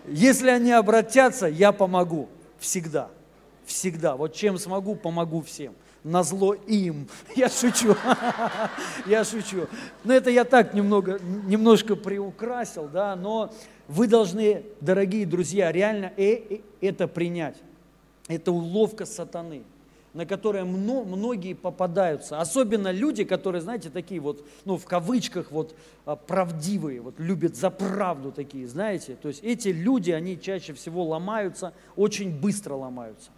если 0.07 0.51
они 0.51 0.73
обратятся, 0.73 1.47
я 1.47 1.73
помогу. 1.73 2.29
Всегда. 2.59 3.09
Всегда. 3.71 4.17
Вот 4.17 4.35
чем 4.35 4.59
смогу, 4.59 4.97
помогу 4.97 5.43
всем. 5.43 5.75
На 6.03 6.25
зло 6.25 6.55
им. 6.55 7.07
Я 7.37 7.49
шучу. 7.49 7.95
Я 9.07 9.23
шучу. 9.23 9.69
Но 10.03 10.13
это 10.13 10.29
я 10.29 10.45
так 10.45 10.75
немного, 10.75 11.21
немножко 11.47 11.95
приукрасил, 11.95 12.89
да, 12.89 13.15
но 13.15 13.53
вы 13.87 14.09
должны, 14.09 14.65
дорогие 14.81 15.25
друзья, 15.25 15.71
реально 15.71 16.13
э, 16.17 16.33
э, 16.51 16.61
это 16.81 17.07
принять. 17.07 17.59
Это 18.27 18.51
уловка 18.51 19.07
сатаны, 19.07 19.63
на 20.15 20.27
которой 20.27 20.65
многие 20.65 21.55
попадаются. 21.55 22.41
Особенно 22.41 22.91
люди, 22.91 23.23
которые, 23.23 23.63
знаете, 23.63 23.89
такие 23.89 24.21
вот, 24.21 24.45
ну, 24.65 24.79
в 24.79 24.85
кавычках, 24.85 25.53
вот, 25.53 25.77
а, 26.07 26.17
правдивые, 26.17 27.01
вот, 27.03 27.15
любят 27.19 27.55
за 27.55 27.71
правду 27.71 28.33
такие, 28.33 28.67
знаете. 28.67 29.15
То 29.15 29.29
есть 29.29 29.45
эти 29.45 29.69
люди, 29.69 30.11
они 30.11 30.41
чаще 30.41 30.73
всего 30.73 31.05
ломаются, 31.05 31.73
очень 31.95 32.37
быстро 32.37 32.75
ломаются. 32.75 33.31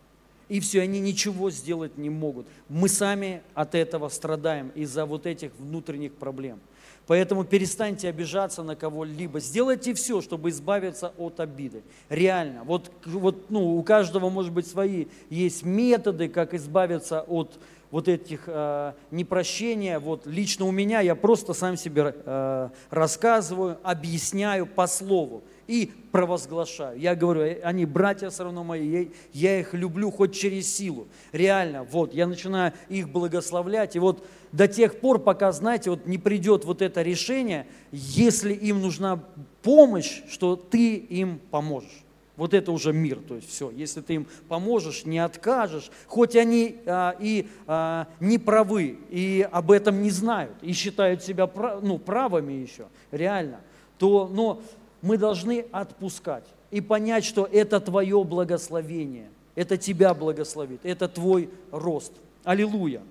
И 0.52 0.60
все, 0.60 0.82
они 0.82 1.00
ничего 1.00 1.50
сделать 1.50 1.96
не 1.96 2.10
могут. 2.10 2.46
Мы 2.68 2.90
сами 2.90 3.40
от 3.54 3.74
этого 3.74 4.10
страдаем 4.10 4.70
из-за 4.74 5.06
вот 5.06 5.24
этих 5.24 5.50
внутренних 5.58 6.12
проблем. 6.12 6.60
Поэтому 7.06 7.44
перестаньте 7.44 8.10
обижаться 8.10 8.62
на 8.62 8.76
кого-либо. 8.76 9.40
Сделайте 9.40 9.94
все, 9.94 10.20
чтобы 10.20 10.50
избавиться 10.50 11.14
от 11.16 11.40
обиды. 11.40 11.82
Реально. 12.10 12.64
Вот, 12.64 12.92
вот 13.06 13.48
ну, 13.48 13.78
у 13.78 13.82
каждого, 13.82 14.28
может 14.28 14.52
быть, 14.52 14.66
свои 14.66 15.06
есть 15.30 15.62
методы, 15.62 16.28
как 16.28 16.52
избавиться 16.52 17.22
от 17.22 17.58
вот 17.90 18.08
этих 18.08 18.42
э, 18.46 18.92
непрощения. 19.10 19.98
Вот 19.98 20.26
лично 20.26 20.66
у 20.66 20.70
меня 20.70 21.00
я 21.00 21.14
просто 21.14 21.54
сам 21.54 21.78
себе 21.78 22.14
э, 22.14 22.68
рассказываю, 22.90 23.78
объясняю 23.82 24.66
по 24.66 24.86
слову 24.86 25.44
и 25.66 25.92
провозглашаю. 26.10 26.98
Я 26.98 27.14
говорю, 27.14 27.58
они 27.62 27.84
братья 27.86 28.30
все 28.30 28.44
равно 28.44 28.64
мои, 28.64 29.08
я, 29.32 29.60
их 29.60 29.74
люблю 29.74 30.10
хоть 30.10 30.34
через 30.34 30.72
силу. 30.72 31.08
Реально, 31.32 31.84
вот, 31.84 32.14
я 32.14 32.26
начинаю 32.26 32.72
их 32.88 33.08
благословлять, 33.08 33.96
и 33.96 33.98
вот 33.98 34.26
до 34.52 34.68
тех 34.68 35.00
пор, 35.00 35.18
пока, 35.18 35.52
знаете, 35.52 35.90
вот 35.90 36.06
не 36.06 36.18
придет 36.18 36.64
вот 36.64 36.82
это 36.82 37.02
решение, 37.02 37.66
если 37.90 38.52
им 38.52 38.80
нужна 38.80 39.24
помощь, 39.62 40.22
что 40.28 40.56
ты 40.56 40.96
им 40.96 41.40
поможешь. 41.50 42.04
Вот 42.36 42.54
это 42.54 42.72
уже 42.72 42.92
мир, 42.92 43.20
то 43.20 43.36
есть 43.36 43.48
все. 43.48 43.70
Если 43.70 44.00
ты 44.00 44.14
им 44.14 44.26
поможешь, 44.48 45.04
не 45.04 45.18
откажешь, 45.18 45.90
хоть 46.06 46.34
они 46.34 46.78
а, 46.86 47.14
и 47.20 47.46
а, 47.66 48.08
не 48.20 48.38
правы, 48.38 48.98
и 49.10 49.46
об 49.52 49.70
этом 49.70 50.02
не 50.02 50.10
знают, 50.10 50.54
и 50.62 50.72
считают 50.72 51.22
себя 51.22 51.48
ну, 51.82 51.98
правыми 51.98 52.54
еще, 52.54 52.86
реально, 53.10 53.60
то, 53.98 54.28
но 54.32 54.62
мы 55.02 55.18
должны 55.18 55.66
отпускать 55.72 56.44
и 56.70 56.80
понять, 56.80 57.24
что 57.24 57.44
это 57.44 57.80
твое 57.80 58.22
благословение, 58.24 59.28
это 59.54 59.76
тебя 59.76 60.14
благословит, 60.14 60.80
это 60.84 61.08
твой 61.08 61.50
рост. 61.70 62.12
Аллилуйя. 62.44 63.02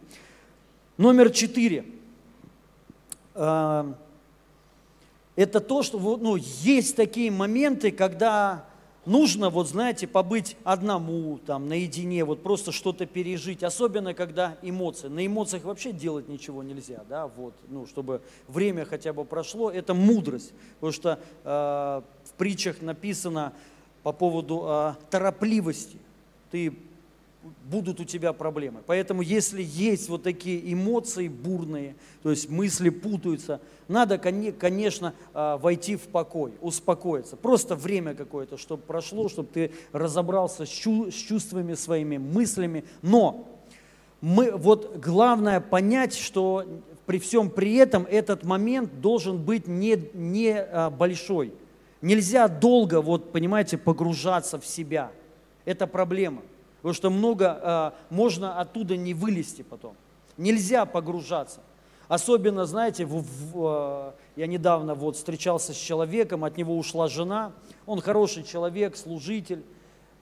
Номер 0.98 1.30
четыре. 1.30 1.86
А, 3.36 3.94
это 5.36 5.60
то, 5.60 5.84
что 5.84 6.00
ну, 6.18 6.36
есть 6.38 6.96
такие 6.96 7.32
моменты, 7.32 7.92
когда 7.92 8.66
нужно, 9.06 9.50
вот 9.50 9.68
знаете, 9.68 10.08
побыть 10.08 10.58
одному, 10.64 11.40
там, 11.46 11.68
наедине, 11.68 12.24
вот 12.24 12.44
просто 12.44 12.72
что-то 12.72 13.06
пережить, 13.06 13.64
особенно 13.64 14.14
когда 14.14 14.58
эмоции. 14.62 15.08
На 15.08 15.26
эмоциях 15.26 15.64
вообще 15.64 15.92
делать 15.92 16.30
ничего 16.30 16.64
нельзя, 16.64 17.04
да, 17.10 17.28
вот, 17.28 17.54
ну, 17.70 17.86
чтобы 17.88 18.22
время 18.48 18.86
хотя 18.86 19.14
бы 19.14 19.26
прошло, 19.26 19.72
это 19.72 19.94
мудрость, 19.94 20.54
потому 20.76 20.94
что 20.94 21.20
э, 21.44 22.02
в 22.26 22.34
притчах 22.38 22.82
написано 22.82 23.54
по 24.04 24.12
поводу 24.12 24.64
э, 24.66 24.94
торопливости. 25.10 25.98
Ты 26.52 26.74
будут 27.64 28.00
у 28.00 28.04
тебя 28.04 28.34
проблемы. 28.34 28.82
Поэтому 28.86 29.22
если 29.22 29.62
есть 29.64 30.10
вот 30.10 30.24
такие 30.24 30.72
эмоции 30.74 31.28
бурные, 31.28 31.96
то 32.22 32.30
есть 32.30 32.50
мысли 32.50 32.90
путаются, 32.90 33.62
надо, 33.88 34.18
конечно, 34.18 35.14
а, 35.34 35.58
войти 35.58 35.96
в 35.96 36.04
покой, 36.04 36.54
успокоиться. 36.62 37.36
Просто 37.36 37.76
время 37.76 38.14
какое-то, 38.14 38.58
чтобы 38.58 38.84
прошло, 38.84 39.30
чтобы 39.30 39.50
ты 39.52 39.72
разобрался 39.92 40.66
с 40.66 40.70
чувствами 40.70 41.74
своими, 41.74 42.18
мыслями. 42.18 42.84
Но 43.02 43.48
мы, 44.22 44.52
вот 44.52 44.98
главное 44.98 45.60
понять, 45.60 46.16
что 46.16 46.66
при 47.06 47.20
всем 47.20 47.50
при 47.50 47.76
этом 47.76 48.06
этот 48.10 48.44
момент 48.44 49.02
должен 49.02 49.44
быть 49.44 49.68
не, 49.68 50.00
не 50.14 50.60
а, 50.60 50.90
большой. 50.90 51.54
Нельзя 52.02 52.48
долго, 52.48 53.02
вот, 53.02 53.32
понимаете, 53.32 53.78
погружаться 53.78 54.60
в 54.60 54.66
себя. 54.66 55.12
Это 55.66 55.86
проблема. 55.88 56.42
Потому 56.82 56.94
что 56.94 57.10
много, 57.10 57.60
а, 57.62 57.94
можно 58.10 58.60
оттуда 58.60 58.98
не 58.98 59.14
вылезти 59.14 59.62
потом. 59.62 59.96
Нельзя 60.38 60.86
погружаться. 60.86 61.62
Особенно, 62.08 62.66
знаете, 62.66 63.06
в, 63.06 63.24
в, 63.24 63.68
а, 63.68 64.16
я 64.36 64.48
недавно 64.48 64.96
вот 64.96 65.16
встречался 65.16 65.74
с 65.74 65.78
человеком, 65.78 66.44
от 66.44 66.58
него 66.58 66.78
ушла 66.78 67.08
жена, 67.08 67.54
он 67.86 68.02
хороший 68.02 68.44
человек, 68.44 68.98
служитель, 68.98 69.64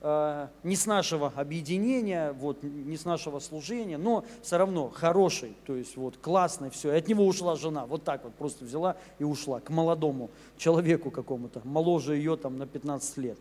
а, 0.02 0.50
не 0.64 0.76
с 0.76 0.86
нашего 0.86 1.34
объединения, 1.36 2.32
вот, 2.34 2.64
не 2.64 2.96
с 2.96 3.06
нашего 3.06 3.40
служения, 3.40 3.98
но 3.98 4.24
все 4.42 4.58
равно 4.58 4.90
хороший, 4.90 5.58
то 5.66 5.76
есть 5.76 5.98
вот 5.98 6.18
классный, 6.18 6.70
все. 6.70 6.94
И 6.94 6.98
от 6.98 7.08
него 7.08 7.26
ушла 7.26 7.56
жена, 7.56 7.86
вот 7.86 8.04
так 8.04 8.24
вот 8.24 8.34
просто 8.36 8.64
взяла 8.64 8.96
и 9.18 9.24
ушла 9.24 9.60
к 9.60 9.70
молодому 9.70 10.30
человеку 10.58 11.12
какому-то, 11.12 11.62
моложе 11.64 12.16
ее 12.16 12.38
там 12.38 12.58
на 12.58 12.66
15 12.66 13.18
лет. 13.18 13.38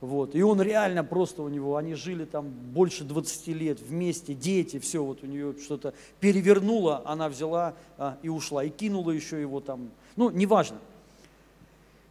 Вот. 0.00 0.34
И 0.34 0.42
он 0.42 0.60
реально 0.60 1.04
просто 1.04 1.42
у 1.42 1.48
него, 1.48 1.76
они 1.76 1.94
жили 1.94 2.24
там 2.24 2.48
больше 2.48 3.04
20 3.04 3.46
лет 3.48 3.80
вместе, 3.80 4.34
дети, 4.34 4.78
все, 4.78 5.02
вот 5.02 5.22
у 5.22 5.26
нее 5.26 5.54
что-то 5.62 5.94
перевернуло, 6.20 7.02
она 7.06 7.28
взяла 7.28 7.74
а, 7.96 8.18
и 8.22 8.28
ушла, 8.28 8.64
и 8.64 8.68
кинула 8.68 9.10
еще 9.10 9.40
его 9.40 9.60
там, 9.60 9.90
ну, 10.16 10.30
неважно. 10.30 10.78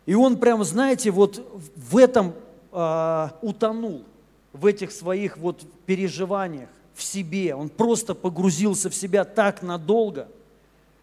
И 0.08 0.16
он 0.16 0.38
прям, 0.38 0.64
знаете, 0.64 1.12
вот 1.12 1.46
в 1.76 1.98
этом 1.98 2.34
а, 2.72 3.38
утонул, 3.42 4.04
в 4.52 4.66
этих 4.66 4.92
своих 4.92 5.38
вот 5.38 5.62
переживаниях, 5.86 6.70
в 6.94 7.04
себе. 7.04 7.54
Он 7.54 7.68
просто 7.68 8.16
погрузился 8.16 8.90
в 8.90 8.96
себя 8.96 9.26
так 9.26 9.62
надолго, 9.62 10.30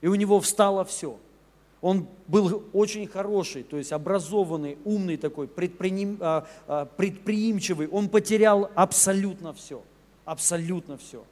и 0.00 0.08
у 0.08 0.14
него 0.14 0.40
встало 0.40 0.84
все– 0.84 1.16
он 1.82 2.06
был 2.28 2.62
очень 2.72 3.08
хороший, 3.08 3.64
то 3.64 3.76
есть 3.76 3.92
образованный, 3.92 4.78
умный 4.84 5.16
такой, 5.16 5.48
предприним, 5.48 6.16
а, 6.20 6.46
а, 6.68 6.86
предприимчивый. 6.86 7.88
Он 7.88 8.08
потерял 8.08 8.70
абсолютно 8.76 9.52
все, 9.52 9.82
абсолютно 10.24 10.96
все. 10.96 11.24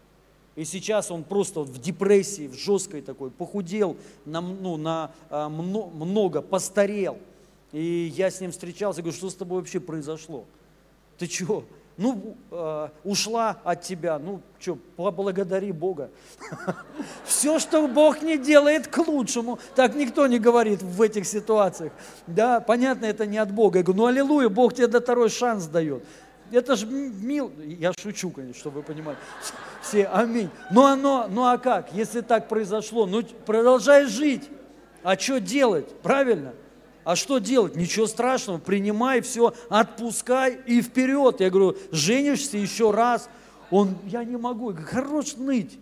И 0.57 0.65
сейчас 0.65 1.13
он 1.13 1.23
просто 1.23 1.61
в 1.61 1.81
депрессии, 1.81 2.49
в 2.49 2.55
жесткой 2.55 3.01
такой, 3.01 3.31
похудел 3.31 3.97
на, 4.25 4.41
ну, 4.41 4.77
на 4.77 5.13
а, 5.31 5.49
много, 5.49 6.43
постарел. 6.43 7.19
И 7.71 8.13
я 8.17 8.29
с 8.29 8.41
ним 8.41 8.51
встречался, 8.51 9.03
говорю, 9.03 9.17
что 9.17 9.31
с 9.31 9.37
тобой 9.37 9.61
вообще 9.61 9.79
произошло? 9.79 10.45
Ты 11.17 11.29
чего? 11.29 11.65
Ну, 12.01 12.35
э, 12.51 12.89
ушла 13.05 13.59
от 13.63 13.83
тебя, 13.83 14.19
ну, 14.19 14.41
что, 14.59 14.79
поблагодари 14.97 15.71
Бога. 15.71 16.11
Все, 17.27 17.59
что 17.59 17.87
Бог 17.89 18.23
не 18.23 18.39
делает 18.39 18.89
к 18.89 18.97
лучшему, 19.07 19.59
так 19.75 19.95
никто 19.95 20.27
не 20.27 20.39
говорит 20.39 20.81
в 20.83 21.03
этих 21.03 21.27
ситуациях. 21.27 21.93
Да, 22.27 22.61
понятно, 22.61 23.05
это 23.05 23.27
не 23.27 23.37
от 23.37 23.53
Бога. 23.53 23.81
Я 23.81 23.85
говорю, 23.85 24.01
ну, 24.01 24.07
аллилуйя, 24.07 24.49
Бог 24.49 24.73
тебе 24.73 24.87
до 24.87 25.03
второй 25.03 25.29
шанс 25.29 25.67
дает. 25.67 26.03
Это 26.51 26.75
же 26.75 26.87
мил, 26.87 27.53
я 27.59 27.93
шучу, 27.93 28.31
конечно, 28.31 28.59
чтобы 28.59 28.77
вы 28.77 28.83
понимали. 28.83 29.19
Все, 29.83 30.07
аминь. 30.07 30.49
Ну, 30.71 30.87
оно, 30.87 31.27
ну 31.29 31.45
а 31.45 31.59
как, 31.59 31.93
если 31.93 32.23
так 32.23 32.49
произошло, 32.49 33.05
ну, 33.05 33.23
продолжай 33.45 34.07
жить. 34.07 34.49
А 35.03 35.19
что 35.19 35.39
делать? 35.39 35.89
Правильно? 36.01 36.55
А 37.11 37.16
что 37.16 37.38
делать? 37.38 37.75
Ничего 37.75 38.07
страшного, 38.07 38.59
принимай 38.59 39.20
все, 39.20 39.53
отпускай 39.68 40.61
и 40.64 40.81
вперед. 40.81 41.40
Я 41.40 41.51
говорю, 41.51 41.77
женишься 41.90 42.57
еще 42.57 42.92
раз. 42.92 43.29
Он, 43.73 43.99
я 44.07 44.23
не 44.23 44.37
могу. 44.37 44.70
Я 44.70 44.77
говорю, 44.77 44.88
хорош 44.88 45.35
ныть. 45.35 45.77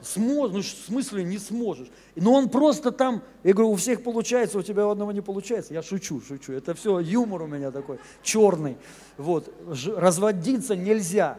Сможешь, 0.00 0.54
ну 0.54 0.60
в 0.60 0.86
смысле 0.86 1.24
не 1.24 1.36
сможешь. 1.36 1.88
Но 2.16 2.32
он 2.32 2.48
просто 2.48 2.92
там, 2.92 3.22
я 3.42 3.52
говорю, 3.52 3.72
у 3.72 3.76
всех 3.76 4.02
получается, 4.02 4.56
у 4.56 4.62
тебя 4.62 4.86
у 4.86 4.90
одного 4.92 5.12
не 5.12 5.20
получается. 5.20 5.74
Я 5.74 5.82
шучу, 5.82 6.22
шучу. 6.26 6.54
Это 6.54 6.72
все 6.72 6.98
юмор 6.98 7.42
у 7.42 7.46
меня 7.46 7.70
такой, 7.70 7.98
черный. 8.22 8.78
Вот, 9.18 9.52
разводиться 9.98 10.74
нельзя. 10.74 11.38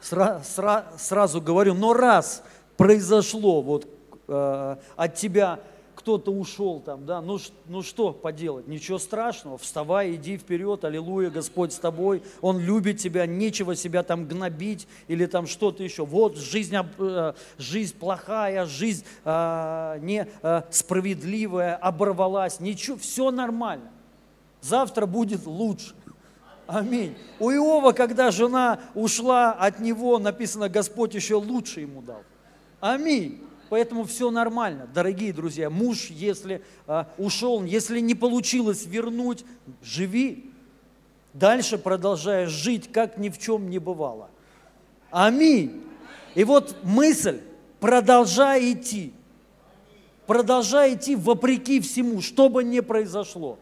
Сра, 0.00 0.42
сра, 0.44 0.86
сразу 0.98 1.40
говорю, 1.40 1.74
но 1.74 1.94
раз 1.94 2.42
произошло 2.76 3.62
вот 3.62 3.86
э, 4.26 4.76
от 4.96 5.14
тебя 5.14 5.60
кто-то 5.94 6.32
ушел 6.32 6.80
там, 6.80 7.06
да, 7.06 7.20
ну, 7.20 7.38
ну 7.66 7.82
что 7.82 8.12
поделать, 8.12 8.66
ничего 8.66 8.98
страшного, 8.98 9.58
вставай, 9.58 10.14
иди 10.14 10.36
вперед, 10.36 10.84
аллилуйя, 10.84 11.30
Господь 11.30 11.72
с 11.72 11.78
тобой, 11.78 12.22
Он 12.40 12.58
любит 12.58 12.98
тебя, 12.98 13.26
нечего 13.26 13.76
себя 13.76 14.02
там 14.02 14.26
гнобить 14.26 14.86
или 15.08 15.26
там 15.26 15.46
что-то 15.46 15.82
еще. 15.82 16.04
Вот 16.04 16.36
жизнь, 16.36 16.76
э, 16.98 17.32
жизнь 17.58 17.96
плохая, 17.96 18.66
жизнь 18.66 19.04
э, 19.24 19.98
несправедливая, 20.02 21.74
э, 21.74 21.78
оборвалась, 21.78 22.60
ничего, 22.60 22.96
все 22.96 23.30
нормально. 23.30 23.90
Завтра 24.60 25.06
будет 25.06 25.46
лучше. 25.46 25.94
Аминь. 26.66 27.14
У 27.38 27.50
Иова, 27.50 27.92
когда 27.92 28.30
жена 28.30 28.80
ушла 28.94 29.52
от 29.52 29.80
него, 29.80 30.18
написано, 30.18 30.68
Господь 30.68 31.14
еще 31.14 31.34
лучше 31.34 31.80
ему 31.80 32.00
дал. 32.00 32.22
Аминь. 32.80 33.42
Поэтому 33.68 34.04
все 34.04 34.30
нормально, 34.30 34.88
дорогие 34.92 35.32
друзья. 35.32 35.70
Муж, 35.70 36.10
если 36.10 36.62
а, 36.86 37.08
ушел, 37.18 37.64
если 37.64 38.00
не 38.00 38.14
получилось 38.14 38.86
вернуть, 38.86 39.44
живи. 39.82 40.50
Дальше 41.32 41.78
продолжая 41.78 42.46
жить, 42.46 42.92
как 42.92 43.18
ни 43.18 43.28
в 43.28 43.38
чем 43.38 43.68
не 43.70 43.78
бывало. 43.78 44.30
Аминь. 45.10 45.82
И 46.34 46.44
вот 46.44 46.76
мысль, 46.82 47.40
продолжай 47.80 48.72
идти. 48.72 49.12
Продолжай 50.26 50.94
идти 50.94 51.16
вопреки 51.16 51.80
всему, 51.80 52.20
что 52.20 52.48
бы 52.48 52.62
ни 52.64 52.80
произошло. 52.80 53.58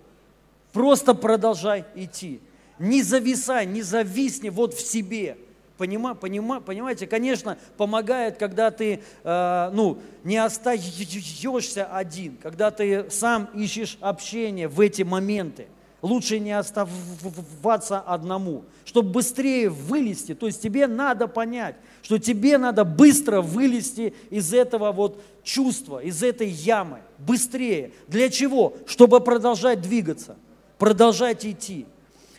Просто 0.72 1.14
продолжай 1.14 1.84
идти. 1.94 2.40
Не 2.78 3.02
зависай, 3.02 3.66
не 3.66 3.82
зависни 3.82 4.48
вот 4.48 4.74
в 4.74 4.80
себе– 4.80 5.36
Понима, 5.82 6.14
понима, 6.14 6.60
понимаете, 6.60 7.08
конечно, 7.08 7.58
помогает, 7.76 8.36
когда 8.36 8.70
ты 8.70 9.02
э, 9.24 9.70
ну, 9.72 9.98
не 10.22 10.36
остаешься 10.36 11.86
один, 11.86 12.36
когда 12.40 12.70
ты 12.70 13.10
сам 13.10 13.48
ищешь 13.52 13.98
общение 14.00 14.68
в 14.68 14.78
эти 14.78 15.02
моменты. 15.02 15.66
Лучше 16.00 16.38
не 16.38 16.52
оставаться 16.52 17.98
одному, 17.98 18.62
чтобы 18.84 19.10
быстрее 19.10 19.70
вылезти. 19.70 20.36
То 20.36 20.46
есть 20.46 20.62
тебе 20.62 20.86
надо 20.86 21.26
понять, 21.26 21.74
что 22.02 22.16
тебе 22.18 22.58
надо 22.58 22.84
быстро 22.84 23.40
вылезти 23.40 24.14
из 24.30 24.54
этого 24.54 24.92
вот 24.92 25.20
чувства, 25.42 25.98
из 25.98 26.22
этой 26.22 26.48
ямы. 26.48 27.00
Быстрее. 27.18 27.90
Для 28.06 28.28
чего? 28.28 28.74
Чтобы 28.86 29.18
продолжать 29.18 29.80
двигаться, 29.80 30.36
продолжать 30.78 31.44
идти. 31.44 31.86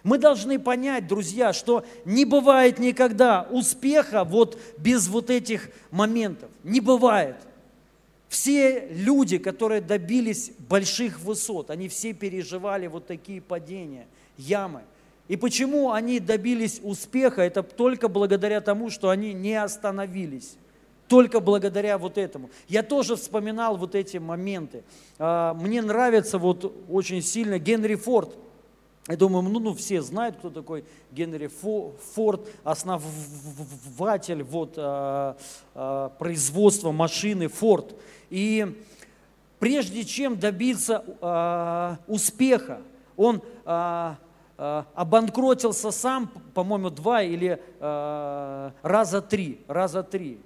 Мы 0.03 0.17
должны 0.17 0.59
понять, 0.59 1.07
друзья, 1.07 1.53
что 1.53 1.85
не 2.03 2.25
бывает 2.25 2.77
никогда 2.77 3.47
успеха 3.49 4.25
вот 4.25 4.59
без 4.77 5.07
вот 5.07 5.29
этих 5.29 5.69
моментов. 5.91 6.49
Не 6.63 6.81
бывает. 6.81 7.37
Все 8.27 8.87
люди, 8.89 9.37
которые 9.37 9.79
добились 9.79 10.51
больших 10.67 11.19
высот, 11.19 11.69
они 11.69 11.87
все 11.87 12.13
переживали 12.13 12.87
вот 12.87 13.07
такие 13.07 13.39
падения, 13.41 14.07
ямы. 14.37 14.81
И 15.27 15.37
почему 15.37 15.91
они 15.91 16.19
добились 16.19 16.81
успеха? 16.83 17.41
Это 17.41 17.63
только 17.63 18.09
благодаря 18.09 18.59
тому, 18.59 18.89
что 18.89 19.09
они 19.09 19.33
не 19.33 19.55
остановились. 19.55 20.55
Только 21.07 21.39
благодаря 21.39 21.97
вот 21.97 22.17
этому. 22.17 22.49
Я 22.67 22.81
тоже 22.83 23.15
вспоминал 23.15 23.77
вот 23.77 23.93
эти 23.95 24.17
моменты. 24.17 24.83
А, 25.19 25.53
мне 25.53 25.81
нравится 25.81 26.37
вот 26.37 26.75
очень 26.89 27.21
сильно 27.21 27.59
Генри 27.59 27.95
Форд. 27.95 28.35
Я 29.09 29.17
думаю, 29.17 29.43
ну, 29.43 29.59
ну 29.59 29.73
все 29.73 30.01
знают, 30.01 30.37
кто 30.37 30.49
такой 30.49 30.85
Генри 31.11 31.47
Форд, 31.47 32.47
основатель 32.63 34.43
вот, 34.43 34.75
а, 34.77 35.35
а, 35.75 36.07
производства 36.17 36.93
машины 36.93 37.49
Форд. 37.49 37.95
И 38.29 38.81
прежде 39.59 40.05
чем 40.05 40.39
добиться 40.39 41.03
а, 41.19 41.97
успеха, 42.07 42.81
он 43.17 43.41
обанкротился 44.55 45.91
сам, 45.91 46.31
по-моему, 46.53 46.89
два 46.89 47.21
или 47.21 47.61
раза 47.79 49.21
три, 49.21 49.59
раза 49.67 50.03
три, 50.03 50.39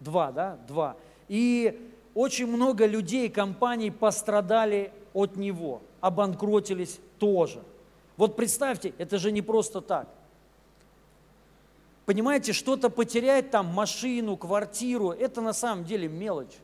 два, 0.00 0.32
да, 0.32 0.58
два. 0.66 0.96
И 1.28 1.92
очень 2.14 2.46
много 2.46 2.86
людей, 2.86 3.28
компаний 3.28 3.90
пострадали 3.90 4.92
от 5.12 5.36
него, 5.36 5.82
обанкротились 6.00 6.98
тоже. 7.18 7.60
Вот 8.18 8.36
представьте, 8.36 8.92
это 8.98 9.16
же 9.16 9.32
не 9.32 9.40
просто 9.40 9.80
так. 9.80 10.08
Понимаете, 12.04 12.52
что-то 12.52 12.90
потерять 12.90 13.50
там, 13.50 13.66
машину, 13.66 14.36
квартиру, 14.36 15.12
это 15.12 15.40
на 15.40 15.52
самом 15.52 15.84
деле 15.84 16.08
мелочь. 16.08 16.56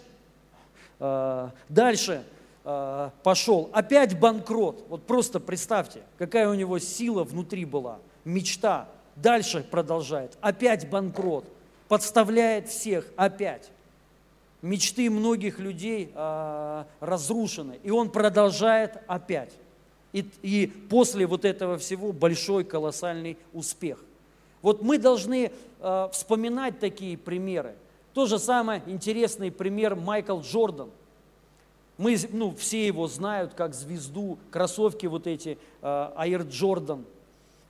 дальше 1.68 2.24
пошел. 2.64 3.70
Опять 3.74 4.18
банкрот. 4.18 4.86
Вот 4.88 5.06
просто 5.06 5.42
представьте, 5.42 6.04
какая 6.18 6.48
у 6.48 6.54
него 6.54 6.80
сила 6.80 7.26
внутри 7.26 7.66
была, 7.66 8.00
мечта, 8.24 8.88
Дальше 9.16 9.66
продолжает. 9.70 10.38
Опять 10.42 10.90
банкрот. 10.90 11.46
Подставляет 11.88 12.70
всех. 12.70 13.06
Опять. 13.16 13.70
Мечты 14.62 15.10
многих 15.10 15.60
людей 15.60 16.12
э, 16.14 16.84
разрушены. 17.00 17.80
И 17.84 17.92
он 17.92 18.10
продолжает 18.10 18.98
опять. 19.08 19.52
И, 20.14 20.30
и 20.42 20.68
после 20.68 21.26
вот 21.26 21.46
этого 21.46 21.78
всего 21.78 22.12
большой 22.12 22.64
колоссальный 22.64 23.38
успех. 23.54 24.00
Вот 24.62 24.82
мы 24.82 24.98
должны 24.98 25.52
э, 25.80 26.10
вспоминать 26.12 26.80
такие 26.80 27.18
примеры. 27.18 27.76
То 28.14 28.26
же 28.26 28.40
самое 28.40 28.84
интересный 28.86 29.52
пример 29.52 29.96
Майкл 29.96 30.40
Джордан. 30.42 30.90
Мы, 31.98 32.18
ну, 32.32 32.56
все 32.56 32.88
его 32.88 33.08
знают 33.08 33.54
как 33.54 33.74
звезду, 33.74 34.38
кроссовки 34.52 35.06
вот 35.06 35.28
эти, 35.28 35.58
э, 35.82 35.86
Air 35.86 36.48
Jordan– 36.48 37.04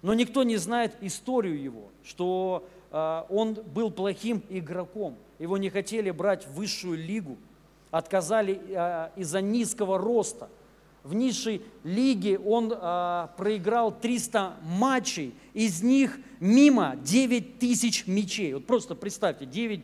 но 0.01 0.13
никто 0.13 0.43
не 0.43 0.57
знает 0.57 0.95
историю 1.01 1.61
его, 1.61 1.89
что 2.03 2.67
э, 2.91 3.23
он 3.29 3.53
был 3.53 3.91
плохим 3.91 4.41
игроком. 4.49 5.15
Его 5.39 5.57
не 5.57 5.69
хотели 5.69 6.11
брать 6.11 6.47
в 6.47 6.53
высшую 6.53 6.97
лигу, 6.97 7.37
отказали 7.91 8.61
э, 8.67 9.09
из-за 9.15 9.41
низкого 9.41 9.97
роста. 9.97 10.49
В 11.03 11.13
низшей 11.13 11.61
лиге 11.83 12.39
он 12.39 12.71
э, 12.71 13.27
проиграл 13.37 13.91
300 13.91 14.57
матчей, 14.63 15.35
из 15.53 15.83
них 15.83 16.19
мимо 16.39 16.95
9 17.03 17.59
тысяч 17.59 18.07
мячей. 18.07 18.53
Вот 18.53 18.65
просто 18.65 18.95
представьте, 18.95 19.45
9 19.45 19.83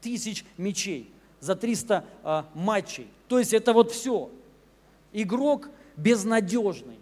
тысяч 0.00 0.44
мячей 0.56 1.10
за 1.40 1.56
300 1.56 2.04
э, 2.22 2.42
матчей. 2.54 3.08
То 3.28 3.38
есть 3.38 3.52
это 3.52 3.72
вот 3.74 3.92
все. 3.92 4.30
Игрок 5.12 5.68
безнадежный 5.96 6.97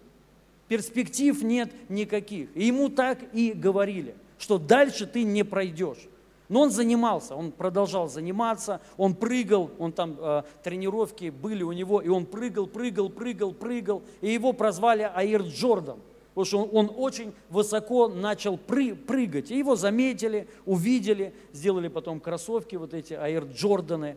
перспектив 0.68 1.42
нет 1.42 1.72
никаких. 1.88 2.48
И 2.54 2.66
ему 2.66 2.88
так 2.88 3.18
и 3.32 3.52
говорили, 3.52 4.14
что 4.38 4.58
дальше 4.58 5.06
ты 5.06 5.22
не 5.22 5.44
пройдешь. 5.44 6.08
Но 6.48 6.60
он 6.60 6.70
занимался, 6.70 7.34
он 7.34 7.50
продолжал 7.50 8.08
заниматься, 8.08 8.80
он 8.96 9.14
прыгал, 9.14 9.70
он 9.78 9.92
там 9.92 10.16
э, 10.18 10.42
тренировки 10.62 11.30
были 11.30 11.64
у 11.64 11.72
него, 11.72 12.00
и 12.00 12.08
он 12.08 12.24
прыгал, 12.24 12.68
прыгал, 12.68 13.10
прыгал, 13.10 13.52
прыгал, 13.52 14.02
и 14.20 14.30
его 14.30 14.52
прозвали 14.52 15.10
Аир 15.12 15.42
Джордан. 15.42 15.98
потому 16.28 16.44
что 16.44 16.62
он, 16.64 16.88
он 16.88 16.94
очень 16.96 17.32
высоко 17.50 18.06
начал 18.06 18.58
пры, 18.58 18.94
прыгать. 18.94 19.50
И 19.50 19.58
его 19.58 19.74
заметили, 19.74 20.46
увидели, 20.66 21.34
сделали 21.52 21.88
потом 21.88 22.20
кроссовки, 22.20 22.76
вот 22.76 22.94
эти 22.94 23.14
Air 23.14 23.52
Джорданы. 23.52 24.16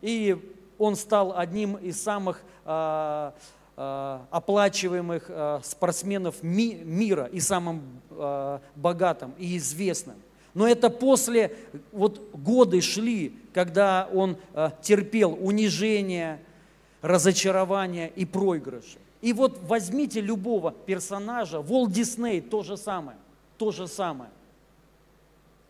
И 0.00 0.36
он 0.78 0.94
стал 0.94 1.36
одним 1.36 1.76
из 1.76 2.00
самых 2.00 2.42
а, 2.64 3.34
оплачиваемых 4.30 5.26
а, 5.28 5.60
спортсменов 5.62 6.42
ми, 6.42 6.74
мира 6.74 7.26
и 7.26 7.38
самым 7.38 7.82
а, 8.10 8.60
богатым 8.74 9.34
и 9.38 9.56
известным. 9.56 10.16
Но 10.54 10.66
это 10.66 10.90
после, 10.90 11.56
вот 11.92 12.20
годы 12.32 12.80
шли, 12.80 13.36
когда 13.54 14.08
он 14.12 14.36
терпел 14.82 15.38
унижение, 15.40 16.40
разочарование 17.02 18.10
и 18.16 18.24
проигрыши. 18.24 18.98
И 19.20 19.32
вот 19.32 19.60
возьмите 19.62 20.20
любого 20.20 20.72
персонажа, 20.72 21.60
Волт 21.60 21.92
Дисней 21.92 22.40
то 22.40 22.64
же 22.64 22.76
самое, 22.76 23.18
то 23.56 23.70
же 23.70 23.86
самое. 23.86 24.30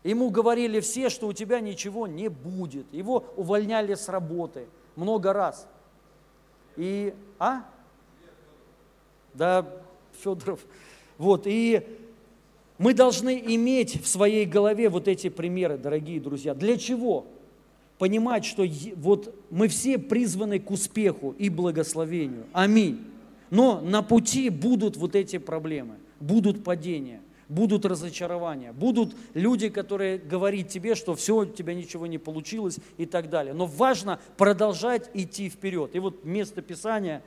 Ему 0.03 0.29
говорили 0.29 0.79
все, 0.79 1.09
что 1.09 1.27
у 1.27 1.33
тебя 1.33 1.59
ничего 1.59 2.07
не 2.07 2.29
будет. 2.29 2.91
Его 2.93 3.25
увольняли 3.35 3.95
с 3.95 4.07
работы 4.07 4.67
много 4.95 5.33
раз. 5.33 5.67
И, 6.77 7.13
а? 7.37 7.63
Да, 9.33 9.65
Федоров. 10.21 10.59
Вот, 11.17 11.43
и 11.45 11.83
мы 12.77 12.93
должны 12.93 13.41
иметь 13.55 14.01
в 14.01 14.07
своей 14.07 14.45
голове 14.45 14.89
вот 14.89 15.07
эти 15.07 15.29
примеры, 15.29 15.77
дорогие 15.77 16.19
друзья. 16.19 16.53
Для 16.53 16.77
чего? 16.77 17.25
Понимать, 17.97 18.45
что 18.45 18.65
вот 18.95 19.35
мы 19.49 19.67
все 19.67 19.97
призваны 19.97 20.59
к 20.59 20.71
успеху 20.71 21.35
и 21.37 21.49
благословению. 21.49 22.45
Аминь. 22.53 23.05
Но 23.49 23.81
на 23.81 24.01
пути 24.01 24.49
будут 24.49 24.95
вот 24.95 25.15
эти 25.15 25.37
проблемы, 25.37 25.95
будут 26.21 26.63
падения, 26.63 27.19
будут 27.49 27.83
разочарования, 27.85 28.71
будут 28.71 29.15
люди, 29.33 29.67
которые 29.67 30.17
говорят 30.17 30.69
тебе, 30.69 30.95
что 30.95 31.15
все, 31.15 31.39
у 31.39 31.45
тебя 31.45 31.73
ничего 31.73 32.07
не 32.07 32.17
получилось 32.17 32.77
и 32.97 33.05
так 33.05 33.29
далее. 33.29 33.53
Но 33.53 33.65
важно 33.65 34.19
продолжать 34.37 35.09
идти 35.13 35.49
вперед. 35.49 35.95
И 35.95 35.99
вот 35.99 36.23
место 36.23 36.61
Писания 36.61 37.21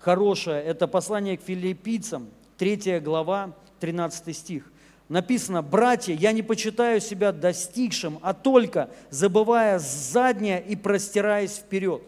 хорошее, 0.00 0.62
это 0.62 0.88
послание 0.88 1.36
к 1.36 1.42
филиппийцам, 1.42 2.28
3 2.58 2.98
глава, 3.00 3.54
13 3.78 4.36
стих. 4.36 4.64
Написано, 5.08 5.62
братья, 5.62 6.14
я 6.14 6.32
не 6.32 6.42
почитаю 6.42 7.00
себя 7.00 7.32
достигшим, 7.32 8.18
а 8.22 8.32
только 8.32 8.90
забывая 9.10 9.78
заднее 9.78 10.62
и 10.62 10.76
простираясь 10.76 11.56
вперед. 11.56 12.02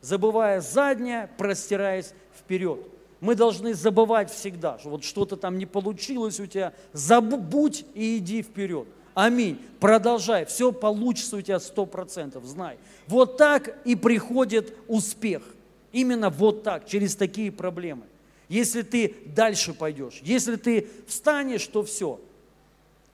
Забывая 0.00 0.60
заднее, 0.60 1.30
простираясь 1.38 2.12
вперед. 2.38 2.80
Мы 3.20 3.34
должны 3.34 3.72
забывать 3.72 4.30
всегда, 4.30 4.78
что 4.78 4.90
вот 4.90 5.04
что-то 5.04 5.36
там 5.36 5.56
не 5.56 5.64
получилось 5.64 6.38
у 6.38 6.46
тебя, 6.46 6.74
забудь 6.92 7.86
и 7.94 8.18
иди 8.18 8.42
вперед. 8.42 8.86
Аминь. 9.14 9.58
Продолжай, 9.80 10.44
все 10.44 10.72
получится 10.72 11.36
у 11.36 11.40
тебя 11.40 11.58
сто 11.60 11.86
процентов, 11.86 12.44
знай. 12.44 12.78
Вот 13.06 13.38
так 13.38 13.78
и 13.86 13.96
приходит 13.96 14.76
успех. 14.88 15.53
Именно 15.94 16.28
вот 16.28 16.64
так, 16.64 16.88
через 16.88 17.14
такие 17.14 17.52
проблемы. 17.52 18.02
Если 18.48 18.82
ты 18.82 19.14
дальше 19.26 19.72
пойдешь, 19.72 20.20
если 20.24 20.56
ты 20.56 20.88
встанешь, 21.06 21.64
то 21.68 21.84
все. 21.84 22.20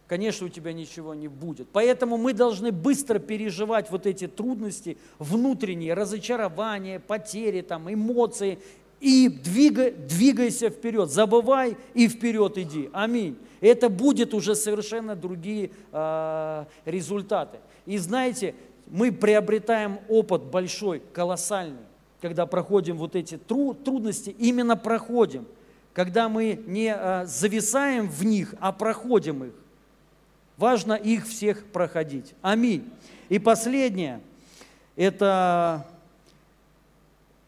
Конечно, 0.07 0.47
у 0.47 0.49
тебя 0.49 0.73
ничего 0.73 1.15
не 1.15 1.29
будет. 1.29 1.69
Поэтому 1.73 2.17
мы 2.17 2.33
должны 2.33 2.73
быстро 2.73 3.19
переживать 3.19 3.91
вот 3.91 4.07
эти 4.07 4.27
трудности, 4.27 4.97
внутренние 5.19 5.93
разочарования, 5.93 7.01
потери, 7.01 7.61
там, 7.61 7.93
эмоции 7.93 8.59
и 8.99 9.29
двигай, 9.29 9.91
двигайся 9.91 10.71
вперед, 10.71 11.11
забывай 11.11 11.77
и 11.93 12.09
вперед 12.09 12.57
иди. 12.57 12.89
Аминь. 12.95 13.37
Это 13.61 13.91
будет 13.91 14.33
уже 14.33 14.55
совершенно 14.55 15.15
другие 15.15 15.71
э, 15.93 16.65
результаты. 16.87 17.59
И 17.85 17.99
знаете, 17.99 18.55
мы 18.87 19.13
приобретаем 19.13 20.01
опыт 20.09 20.45
большой, 20.45 21.03
колоссальный, 21.13 21.90
когда 22.21 22.47
проходим 22.47 22.97
вот 22.97 23.17
эти 23.17 23.37
тру, 23.37 23.75
трудности, 23.75 24.35
именно 24.39 24.77
проходим, 24.77 25.47
когда 25.93 26.29
мы 26.29 26.63
не 26.67 26.95
э, 26.97 27.27
зависаем 27.27 28.09
в 28.09 28.25
них, 28.25 28.55
а 28.61 28.73
проходим 28.73 29.45
их. 29.45 29.53
Важно 30.57 30.93
их 30.93 31.27
всех 31.27 31.65
проходить. 31.65 32.35
Аминь. 32.43 32.89
И 33.29 33.39
последнее, 33.39 34.21
это 34.95 35.87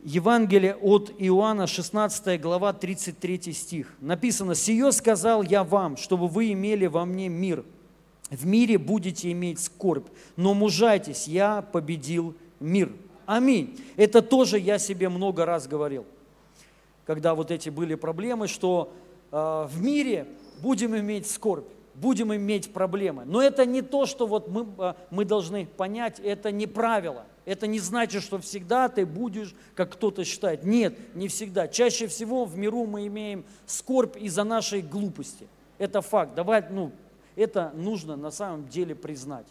Евангелие 0.02 0.74
от 0.76 1.12
Иоанна, 1.18 1.66
16 1.66 2.40
глава, 2.40 2.72
33 2.72 3.52
стих. 3.52 3.94
Написано, 4.00 4.54
«Сие 4.54 4.90
сказал 4.92 5.42
я 5.42 5.62
вам, 5.62 5.96
чтобы 5.96 6.26
вы 6.26 6.52
имели 6.52 6.86
во 6.86 7.04
мне 7.04 7.28
мир. 7.28 7.64
В 8.30 8.46
мире 8.46 8.78
будете 8.78 9.30
иметь 9.30 9.60
скорбь, 9.60 10.06
но 10.36 10.54
мужайтесь, 10.54 11.28
я 11.28 11.60
победил 11.60 12.34
мир». 12.58 12.90
Аминь. 13.26 13.78
Это 13.96 14.22
тоже 14.22 14.58
я 14.58 14.78
себе 14.78 15.08
много 15.08 15.44
раз 15.44 15.66
говорил, 15.66 16.04
когда 17.06 17.34
вот 17.34 17.50
эти 17.50 17.68
были 17.68 17.94
проблемы, 17.94 18.48
что 18.48 18.92
э, 19.30 19.36
в 19.36 19.82
мире 19.82 20.26
будем 20.60 20.96
иметь 20.96 21.30
скорбь 21.30 21.66
будем 21.94 22.34
иметь 22.34 22.72
проблемы. 22.72 23.24
Но 23.24 23.42
это 23.42 23.66
не 23.66 23.82
то, 23.82 24.06
что 24.06 24.26
вот 24.26 24.48
мы, 24.48 24.66
э, 24.78 24.94
мы 25.10 25.24
должны 25.24 25.66
понять, 25.66 26.20
это 26.20 26.50
не 26.50 26.66
правило. 26.66 27.26
Это 27.44 27.66
не 27.66 27.80
значит, 27.80 28.22
что 28.22 28.38
всегда 28.38 28.88
ты 28.88 29.04
будешь, 29.04 29.54
как 29.74 29.92
кто-то 29.92 30.24
считает. 30.24 30.64
Нет, 30.64 30.96
не 31.14 31.28
всегда. 31.28 31.66
Чаще 31.68 32.06
всего 32.06 32.44
в 32.44 32.56
миру 32.56 32.86
мы 32.86 33.06
имеем 33.08 33.44
скорбь 33.66 34.16
из-за 34.16 34.44
нашей 34.44 34.80
глупости. 34.80 35.48
Это 35.78 36.00
факт. 36.02 36.34
Давай, 36.34 36.64
ну, 36.70 36.92
это 37.34 37.72
нужно 37.74 38.16
на 38.16 38.30
самом 38.30 38.68
деле 38.68 38.94
признать. 38.94 39.46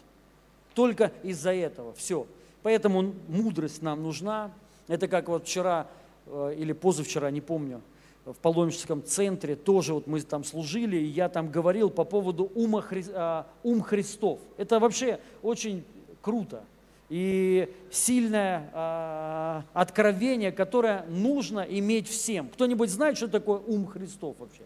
Только 0.74 1.12
из-за 1.22 1.52
этого. 1.52 1.92
Все. 1.92 2.26
Поэтому 2.62 3.14
мудрость 3.28 3.82
нам 3.82 4.02
нужна. 4.02 4.50
Это 4.88 5.08
как 5.08 5.28
вот 5.28 5.44
вчера 5.44 5.86
э, 6.26 6.54
или 6.58 6.72
позавчера, 6.72 7.30
не 7.30 7.40
помню, 7.40 7.80
в 8.24 8.34
паломническом 8.34 9.02
центре 9.04 9.56
тоже 9.56 9.94
вот 9.94 10.06
мы 10.06 10.20
там 10.20 10.44
служили, 10.44 10.96
и 10.96 11.06
я 11.06 11.28
там 11.28 11.50
говорил 11.50 11.90
по 11.90 12.04
поводу 12.04 12.44
ума 12.54 12.80
Хри... 12.80 13.04
А, 13.12 13.46
ум 13.64 13.82
Христов. 13.82 14.38
Это 14.56 14.78
вообще 14.78 15.18
очень 15.42 15.84
круто 16.20 16.62
и 17.08 17.68
сильное 17.90 18.70
э, 18.72 19.62
откровение, 19.74 20.52
которое 20.52 21.04
нужно 21.08 21.60
иметь 21.60 22.08
всем. 22.08 22.48
Кто-нибудь 22.48 22.88
знает, 22.88 23.16
что 23.16 23.28
такое 23.28 23.58
ум 23.58 23.86
Христов 23.86 24.36
вообще? 24.38 24.62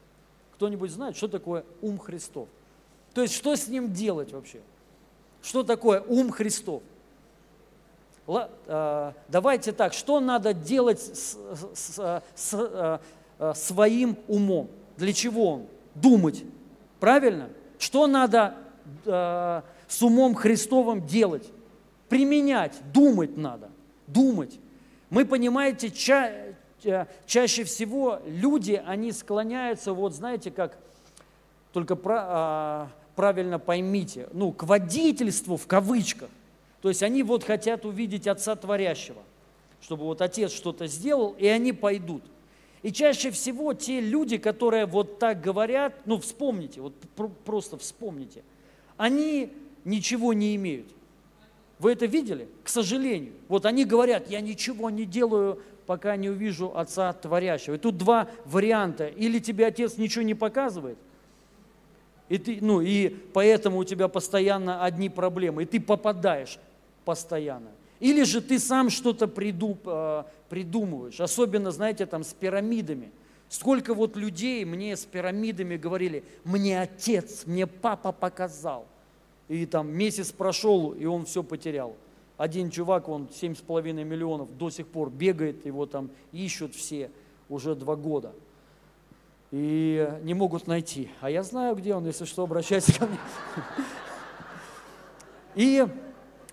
Кто-нибудь 0.55 0.91
знает, 0.91 1.17
что 1.17 1.27
такое 1.27 1.65
ум 1.81 1.99
Христов? 1.99 2.49
То 3.15 3.23
есть, 3.23 3.35
что 3.35 3.57
с 3.57 3.67
ним 3.69 3.93
делать 3.93 4.33
вообще? 4.33 4.61
Что 5.43 5.65
такое 5.65 6.01
ум 6.03 6.31
Христов? 6.31 6.83
Э, 8.29 9.13
давайте 9.29 9.73
так, 9.73 9.93
что 9.93 10.21
надо 10.21 10.53
делать 10.53 11.01
с, 11.01 11.39
с, 11.75 12.23
с, 12.35 13.01
э, 13.39 13.53
своим 13.55 14.17
умом? 14.29 14.69
Для 14.97 15.13
чего 15.13 15.53
он? 15.53 15.67
Думать. 15.95 16.45
Правильно? 17.01 17.49
Что 17.79 18.07
надо 18.07 18.55
э, 19.05 19.63
с 19.89 20.03
умом 20.03 20.35
Христовым 20.35 21.07
делать? 21.07 21.51
применять, 22.09 22.75
думать 22.93 23.37
надо, 23.37 23.71
думать. 24.07 24.59
Мы, 25.11 25.25
понимаете, 25.25 25.91
ча, 25.91 26.31
ча, 26.83 27.09
чаще 27.27 27.65
всего 27.65 28.21
люди, 28.27 28.83
они 28.87 29.13
склоняются, 29.13 29.93
вот 29.93 30.15
знаете, 30.15 30.51
как, 30.51 30.79
только 31.73 31.99
а, 32.05 32.89
правильно 33.15 33.59
поймите, 33.59 34.29
ну, 34.33 34.53
к 34.53 34.65
водительству 34.65 35.57
в 35.57 35.67
кавычках. 35.67 36.29
То 36.87 36.91
есть 36.91 37.03
они 37.03 37.25
вот 37.25 37.43
хотят 37.43 37.85
увидеть 37.85 38.29
Отца 38.29 38.55
Творящего, 38.55 39.21
чтобы 39.81 40.05
вот 40.05 40.23
Отец 40.23 40.53
что-то 40.53 40.87
сделал, 40.87 41.35
и 41.37 41.49
они 41.49 41.73
пойдут. 41.73 42.23
И 42.83 42.93
чаще 42.93 43.33
всего 43.33 43.75
те 43.75 43.99
люди, 43.99 44.39
которые 44.39 44.87
вот 44.87 45.19
так 45.19 45.41
говорят, 45.41 45.95
ну 46.07 46.21
вспомните, 46.21 46.81
вот 46.81 46.95
просто 47.45 47.77
вспомните, 47.77 48.45
они 48.97 49.53
ничего 49.85 50.33
не 50.33 50.55
имеют. 50.55 50.87
Вы 51.81 51.91
это 51.91 52.07
видели? 52.07 52.49
К 52.63 52.69
сожалению. 52.69 53.33
Вот 53.49 53.67
они 53.67 53.85
говорят, 53.85 54.31
я 54.31 54.41
ничего 54.41 54.89
не 54.89 55.07
делаю, 55.07 55.61
пока 55.87 56.15
не 56.15 56.31
увижу 56.31 56.71
Отца 56.73 57.13
Творящего. 57.13 57.75
И 57.75 57.79
тут 57.79 57.99
два 57.99 58.29
варианта. 58.45 59.09
Или 59.09 59.41
тебе 59.41 59.67
Отец 59.67 59.97
ничего 59.97 60.23
не 60.23 60.37
показывает, 60.37 60.99
и, 62.29 62.39
ты, 62.39 62.59
ну, 62.61 62.81
и 62.81 63.09
поэтому 63.09 63.79
у 63.79 63.85
тебя 63.85 64.07
постоянно 64.07 64.85
одни 64.85 65.09
проблемы, 65.09 65.65
и 65.65 65.67
ты 65.67 65.81
попадаешь 65.81 66.59
постоянно. 67.07 67.71
Или 68.01 68.25
же 68.25 68.43
ты 68.43 68.59
сам 68.59 68.91
что-то 68.91 69.25
э, 69.25 70.25
придумываешь, 70.51 71.21
особенно, 71.21 71.71
знаете, 71.71 72.05
там 72.05 72.23
с 72.23 72.35
пирамидами. 72.35 73.13
Сколько 73.49 73.95
вот 73.95 74.17
людей 74.17 74.63
мне 74.67 74.95
с 74.95 75.07
пирамидами 75.07 75.79
говорили, 75.79 76.23
мне 76.45 76.79
отец, 76.79 77.47
мне 77.47 77.67
папа 77.67 78.13
показал– 78.13 78.87
и 79.49 79.65
там 79.67 79.91
месяц 79.91 80.33
прошел, 80.33 80.93
и 80.93 81.05
он 81.05 81.25
все 81.25 81.43
потерял. 81.43 81.97
Один 82.37 82.71
чувак, 82.71 83.09
он 83.09 83.27
7,5 83.27 84.05
миллионов, 84.05 84.57
до 84.57 84.71
сих 84.71 84.87
пор 84.87 85.11
бегает, 85.11 85.65
его 85.65 85.87
там 85.87 86.11
ищут 86.33 86.75
все 86.75 87.11
уже 87.49 87.75
два 87.75 87.97
года. 87.97 88.33
и 89.53 90.13
не 90.23 90.35
могут 90.35 90.67
найти. 90.67 91.09
А 91.21 91.31
я 91.31 91.43
знаю, 91.43 91.77
где 91.77 91.95
он, 91.95 92.05
если 92.07 92.25
что, 92.25 92.43
обращайся 92.43 92.99
ко 92.99 93.07
мне. 93.07 93.19
И 95.55 95.87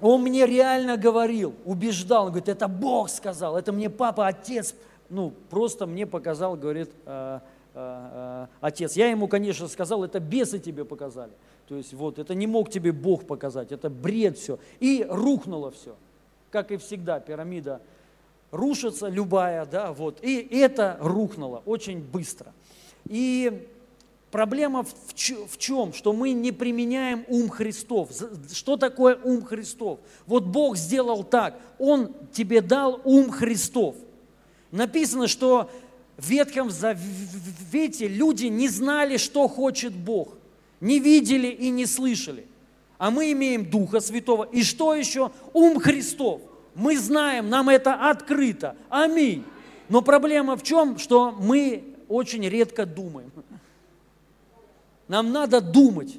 он 0.04 0.22
мне 0.22 0.45
реально 0.45 0.97
говорил, 0.97 1.56
убеждал, 1.64 2.26
он 2.26 2.32
говорит, 2.32 2.49
это 2.49 2.68
Бог 2.68 3.10
сказал, 3.10 3.58
это 3.58 3.72
мне 3.72 3.89
папа, 3.89 4.28
отец, 4.28 4.76
ну, 5.10 5.32
просто 5.49 5.86
мне 5.86 6.06
показал, 6.06 6.58
говорит, 6.58 6.91
э, 7.06 7.39
э, 7.74 8.10
э, 8.12 8.47
отец. 8.60 8.97
Я 8.97 9.08
ему, 9.08 9.30
конечно, 9.30 9.66
сказал, 9.70 10.04
это 10.04 10.20
бесы 10.20 10.60
тебе 10.60 10.84
показали. 10.84 11.32
То 11.70 11.78
есть 11.78 11.93
вот, 11.93 12.20
это 12.20 12.36
не 12.36 12.47
мог 12.47 12.70
тебе 12.70 12.91
Бог 12.91 13.26
показать, 13.26 13.72
это 13.72 13.89
бред 13.89 14.38
все. 14.38 14.60
И 14.82 15.06
рухнуло 15.10 15.72
все, 15.72 15.95
как 16.51 16.72
и 16.72 16.78
всегда, 16.78 17.22
пирамида 17.22 17.80
рушится 18.51 19.08
любая, 19.08 19.66
да, 19.66 19.93
вот. 19.93 20.20
И 20.22 20.49
это 20.51 20.97
рухнуло 20.99 21.64
очень 21.66 22.01
быстро. 22.01 22.51
И 23.06 23.70
проблема 24.34 24.84
в, 24.84 25.57
чем? 25.59 25.93
Что 25.93 26.11
мы 26.11 26.31
не 26.31 26.51
применяем 26.51 27.23
ум 27.27 27.49
Христов. 27.49 28.09
Что 28.51 28.77
такое 28.77 29.15
ум 29.23 29.45
Христов? 29.45 29.99
Вот 30.25 30.45
Бог 30.45 30.75
сделал 30.75 31.23
так. 31.23 31.59
Он 31.77 32.11
тебе 32.34 32.61
дал 32.61 32.99
ум 33.03 33.29
Христов. 33.29 33.95
Написано, 34.71 35.27
что 35.27 35.69
в 36.17 36.27
Ветхом 36.27 36.71
Завете 36.71 38.07
люди 38.07 38.47
не 38.47 38.69
знали, 38.69 39.17
что 39.17 39.47
хочет 39.47 39.93
Бог. 39.93 40.29
Не 40.81 40.97
видели 40.97 41.49
и 41.49 41.69
не 41.69 41.86
слышали. 41.86 42.47
А 42.97 43.11
мы 43.11 43.31
имеем 43.34 43.69
Духа 43.69 43.99
Святого. 43.99 44.45
И 44.45 44.63
что 44.63 44.95
еще? 44.95 45.31
Ум 45.53 45.79
Христов. 45.79 46.41
Мы 46.73 46.97
знаем, 46.97 47.51
нам 47.51 47.69
это 47.69 48.09
открыто. 48.09 48.75
Аминь. 48.89 49.43
Но 49.89 50.01
проблема 50.01 50.57
в 50.57 50.63
чем? 50.63 50.97
Что 50.97 51.31
мы 51.31 51.84
очень 52.09 52.49
редко 52.49 52.88
думаем. 52.88 53.31
Нам 55.08 55.32
надо 55.32 55.62
думать. 55.62 56.18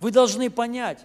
Вы 0.00 0.10
должны 0.10 0.50
понять. 0.50 1.04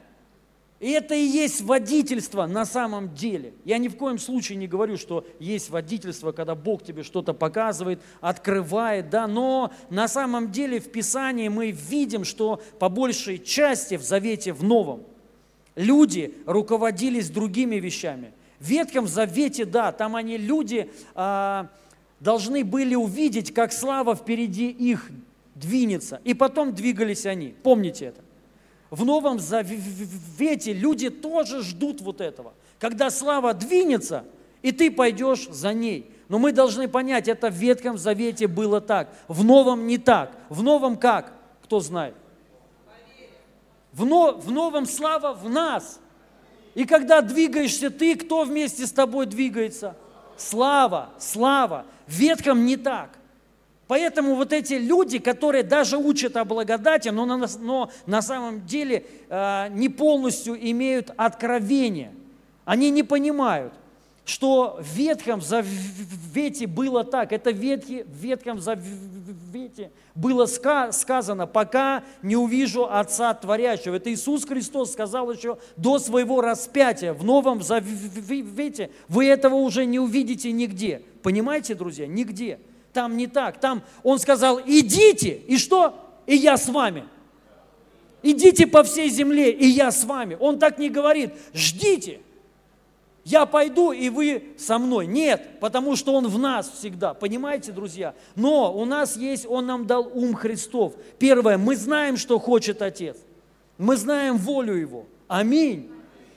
И 0.79 0.91
это 0.91 1.15
и 1.15 1.23
есть 1.23 1.61
водительство 1.61 2.45
на 2.45 2.65
самом 2.65 3.15
деле. 3.15 3.53
Я 3.63 3.77
ни 3.77 3.87
в 3.87 3.95
коем 3.95 4.19
случае 4.19 4.57
не 4.57 4.67
говорю, 4.67 4.97
что 4.97 5.25
есть 5.39 5.69
водительство, 5.69 6.31
когда 6.33 6.53
Бог 6.53 6.83
тебе 6.83 7.03
что-то 7.03 7.33
показывает, 7.33 8.01
открывает, 8.19 9.09
да, 9.09 9.25
но 9.25 9.71
на 9.89 10.07
самом 10.07 10.51
деле 10.51 10.79
в 10.79 10.91
Писании 10.91 11.47
мы 11.47 11.71
видим, 11.71 12.25
что 12.25 12.61
по 12.77 12.89
большей 12.89 13.39
части 13.39 13.95
в 13.95 14.03
Завете 14.03 14.51
в 14.51 14.63
Новом 14.63 15.03
люди 15.75 16.35
руководились 16.45 17.29
другими 17.29 17.77
вещами. 17.77 18.33
В 18.59 18.67
Ветхом 18.67 19.07
Завете, 19.07 19.63
да, 19.63 19.93
там 19.93 20.15
они, 20.15 20.37
люди, 20.37 20.89
а, 21.13 21.69
должны 22.19 22.63
были 22.65 22.95
увидеть, 22.95 23.53
как 23.53 23.71
слава 23.71 24.13
впереди 24.15 24.69
их 24.69 25.09
двинется. 25.55 26.21
И 26.23 26.33
потом 26.33 26.73
двигались 26.73 27.25
они. 27.25 27.55
Помните 27.63 28.05
это. 28.05 28.21
В 28.91 29.03
Новом 29.03 29.39
Завете 29.39 30.73
люди 30.73 31.09
тоже 31.09 31.63
ждут 31.63 32.01
вот 32.01 32.21
этого. 32.21 32.53
Когда 32.79 33.09
слава 33.09 33.53
двинется, 33.53 34.25
и 34.61 34.71
ты 34.71 34.91
пойдешь 34.91 35.47
за 35.49 35.73
ней. 35.73 36.11
Но 36.27 36.39
мы 36.39 36.51
должны 36.51 36.87
понять, 36.87 37.27
это 37.27 37.49
в 37.49 37.55
Ветхом 37.55 37.97
Завете 37.97 38.47
было 38.47 38.81
так. 38.81 39.13
В 39.27 39.43
Новом 39.43 39.87
не 39.87 39.97
так. 39.97 40.31
В 40.49 40.63
Новом 40.63 40.97
как? 40.97 41.33
Кто 41.63 41.79
знает? 41.79 42.15
В, 43.91 44.05
но, 44.05 44.33
в 44.33 44.51
Новом 44.51 44.85
слава 44.85 45.33
в 45.33 45.49
нас. 45.49 45.99
И 46.73 46.85
когда 46.85 47.21
двигаешься 47.21 47.89
ты, 47.89 48.15
кто 48.15 48.43
вместе 48.43 48.85
с 48.85 48.91
тобой 48.91 49.25
двигается? 49.25 49.95
Слава, 50.35 51.09
слава. 51.17 51.85
В 52.05 52.13
ветхом 52.13 52.65
не 52.65 52.75
так. 52.75 53.17
Поэтому 53.87 54.35
вот 54.35 54.51
эти 54.51 54.73
люди, 54.73 55.19
которые 55.19 55.63
даже 55.63 55.97
учат 55.97 56.35
о 56.37 56.45
благодати, 56.45 57.09
но 57.09 57.25
на, 57.25 57.45
но 57.59 57.91
на 58.07 58.21
самом 58.21 58.65
деле 58.65 59.05
э, 59.29 59.67
не 59.69 59.89
полностью 59.89 60.55
имеют 60.71 61.11
откровение, 61.17 62.11
они 62.65 62.89
не 62.89 63.03
понимают, 63.03 63.73
что 64.25 64.79
в 64.81 64.95
Ветхом 64.95 65.39
Завете 65.39 66.65
было 66.65 67.03
так. 67.03 67.31
Это 67.31 67.51
в 67.51 67.57
Ветхом 67.57 68.59
Завете 68.59 69.91
было 70.15 70.47
сказано, 70.47 71.45
пока 71.45 72.03
не 72.23 72.35
увижу 72.35 72.85
Отца 72.89 73.35
Творящего. 73.35 73.95
Это 73.95 74.11
Иисус 74.11 74.45
Христос 74.45 74.93
сказал 74.93 75.31
еще 75.31 75.59
до 75.77 75.99
своего 75.99 76.41
распятия. 76.41 77.13
В 77.13 77.23
Новом 77.23 77.61
Завете 77.61 78.89
вы 79.07 79.27
этого 79.27 79.55
уже 79.55 79.85
не 79.85 79.99
увидите 79.99 80.51
нигде. 80.51 81.03
Понимаете, 81.21 81.75
друзья? 81.75 82.07
Нигде. 82.07 82.59
Там 82.95 83.17
не 83.17 83.27
так. 83.27 83.59
Там 83.59 83.83
Он 84.03 84.17
сказал, 84.17 84.59
идите, 84.65 85.41
и 85.47 85.57
что? 85.57 85.93
И 86.25 86.35
я 86.35 86.57
с 86.57 86.69
вами. 86.69 87.03
Идите 88.23 88.65
по 88.65 88.83
всей 88.83 89.09
земле, 89.09 89.51
и 89.51 89.67
я 89.67 89.91
с 89.91 90.05
вами. 90.05 90.37
Он 90.39 90.57
так 90.57 90.79
не 90.79 90.89
говорит, 90.89 91.33
ждите 91.53 92.21
я 93.25 93.47
пойду, 93.47 93.91
и 93.91 94.09
вы 94.09 94.53
со 94.55 94.77
мной. 94.77 95.07
Нет, 95.07 95.59
потому 95.59 95.95
что 95.95 96.13
Он 96.13 96.27
в 96.27 96.37
нас 96.37 96.69
всегда. 96.69 97.15
Понимаете, 97.15 97.71
друзья? 97.71 98.13
Но 98.35 98.71
у 98.71 98.85
нас 98.85 99.17
есть, 99.17 99.47
Он 99.47 99.65
нам 99.65 99.87
дал 99.87 100.09
ум 100.13 100.35
Христов. 100.35 100.93
Первое, 101.17 101.57
мы 101.57 101.75
знаем, 101.75 102.17
что 102.17 102.37
хочет 102.37 102.83
Отец. 102.83 103.17
Мы 103.79 103.97
знаем 103.97 104.37
волю 104.37 104.75
Его. 104.75 105.05
Аминь. 105.27 105.89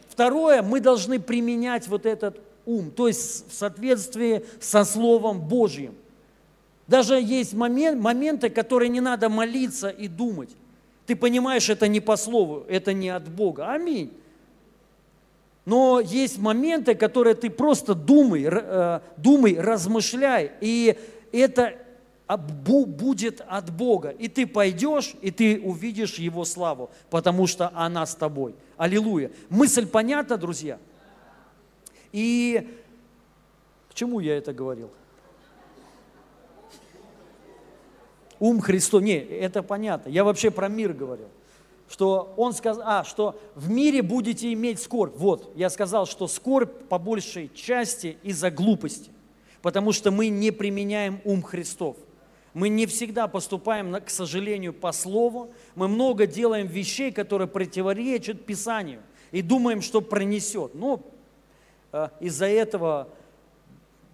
Второе, 0.09 0.63
мы 0.63 0.81
должны 0.81 1.21
применять 1.21 1.87
вот 1.89 2.07
этот 2.07 2.41
ум, 2.65 2.91
то 2.91 3.07
есть 3.07 3.51
в 3.51 3.55
соответствии 3.55 4.45
со 4.59 4.85
Словом 4.85 5.41
Божьим. 5.41 5.95
Даже 6.89 7.21
есть 7.21 7.53
момент, 7.53 8.01
моменты, 8.01 8.49
которые 8.49 8.89
не 8.89 9.01
надо 9.01 9.29
молиться 9.29 9.91
и 9.91 10.09
думать. 10.09 10.51
Ты 11.07 11.15
понимаешь, 11.15 11.69
это 11.69 11.87
не 11.87 12.01
по 12.01 12.17
слову, 12.17 12.65
это 12.69 12.93
не 12.95 13.11
от 13.11 13.29
Бога. 13.29 13.71
Аминь. 13.73 14.11
Но 15.67 16.01
есть 16.01 16.39
моменты, 16.39 16.95
которые 16.95 17.35
ты 17.35 17.51
просто 17.51 17.95
думай, 17.95 18.49
э, 18.51 19.01
думай, 19.19 19.61
размышляй, 19.61 20.53
и 20.63 20.99
это 21.31 21.75
будет 22.37 23.43
от 23.47 23.71
Бога. 23.71 24.09
И 24.11 24.29
ты 24.29 24.47
пойдешь, 24.47 25.15
и 25.21 25.31
ты 25.31 25.61
увидишь 25.61 26.15
Его 26.15 26.47
славу, 26.47 26.91
потому 27.11 27.47
что 27.47 27.71
она 27.75 28.07
с 28.07 28.15
тобой. 28.15 28.55
Аллилуйя. 28.79 29.31
Мысль 29.51 29.87
понятна, 29.87 30.39
друзья? 30.39 30.79
И 32.13 32.67
к 33.91 33.95
чему 33.95 34.21
я 34.21 34.39
это 34.39 34.55
говорил? 34.55 34.91
Ум 38.41 38.61
Христов. 38.61 39.03
Не, 39.03 39.17
это 39.17 39.63
понятно. 39.63 40.11
Я 40.11 40.25
вообще 40.25 40.51
про 40.51 40.69
мир 40.69 40.93
говорил 40.93 41.29
что 41.89 42.35
он 42.37 42.53
сказал, 42.53 42.83
а, 42.87 43.05
что 43.05 43.39
в 43.55 43.71
мире 43.71 44.03
будете 44.03 44.53
иметь 44.53 44.81
скорбь. 44.81 45.17
Вот, 45.17 45.53
я 45.57 45.71
сказал, 45.71 46.07
что 46.07 46.29
скорбь 46.29 46.71
по 46.89 46.99
большей 46.99 47.51
части 47.55 48.19
из-за 48.23 48.51
глупости, 48.51 49.11
потому 49.63 49.93
что 49.93 50.11
мы 50.11 50.29
не 50.29 50.51
применяем 50.51 51.21
ум 51.25 51.43
Христов. 51.43 51.97
Мы 52.55 52.69
не 52.69 52.87
всегда 52.87 53.29
поступаем, 53.29 53.95
к 54.03 54.11
сожалению, 54.11 54.73
по 54.73 54.93
слову. 54.93 55.51
Мы 55.75 55.87
много 55.87 56.27
делаем 56.27 56.67
вещей, 56.67 57.13
которые 57.13 57.47
противоречат 57.47 58.45
Писанию, 58.45 59.01
и 59.33 59.43
думаем, 59.43 59.81
что 59.81 60.01
пронесет. 60.01 60.75
Но 60.75 61.03
э, 61.93 62.09
из-за 62.21 62.47
этого 62.47 63.09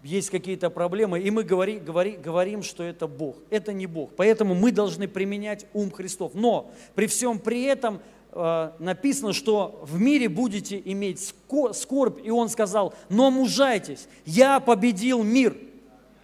есть 0.05 0.30
какие-то 0.30 0.68
проблемы, 0.68 1.18
и 1.18 1.30
мы 1.30 1.42
говори, 1.42 1.78
говори, 1.78 2.12
говорим, 2.12 2.62
что 2.62 2.82
это 2.82 3.07
Бог. 3.07 3.36
Это 3.48 3.72
не 3.72 3.86
Бог. 3.86 4.11
Поэтому 4.16 4.55
мы 4.55 4.70
должны 4.70 5.09
применять 5.09 5.66
ум 5.72 5.90
Христов. 5.90 6.32
Но 6.34 6.70
при 6.94 7.07
всем 7.07 7.38
при 7.38 7.62
этом 7.62 8.00
э, 8.32 8.70
написано, 8.78 9.32
что 9.32 9.82
в 9.82 9.98
мире 9.98 10.28
будете 10.28 10.80
иметь 10.84 11.32
скорбь. 11.72 12.18
И 12.22 12.30
он 12.30 12.50
сказал, 12.50 12.94
но 13.09 13.30
мужайтесь, 13.30 14.07
я 14.26 14.61
победил 14.61 15.22
мир. 15.22 15.57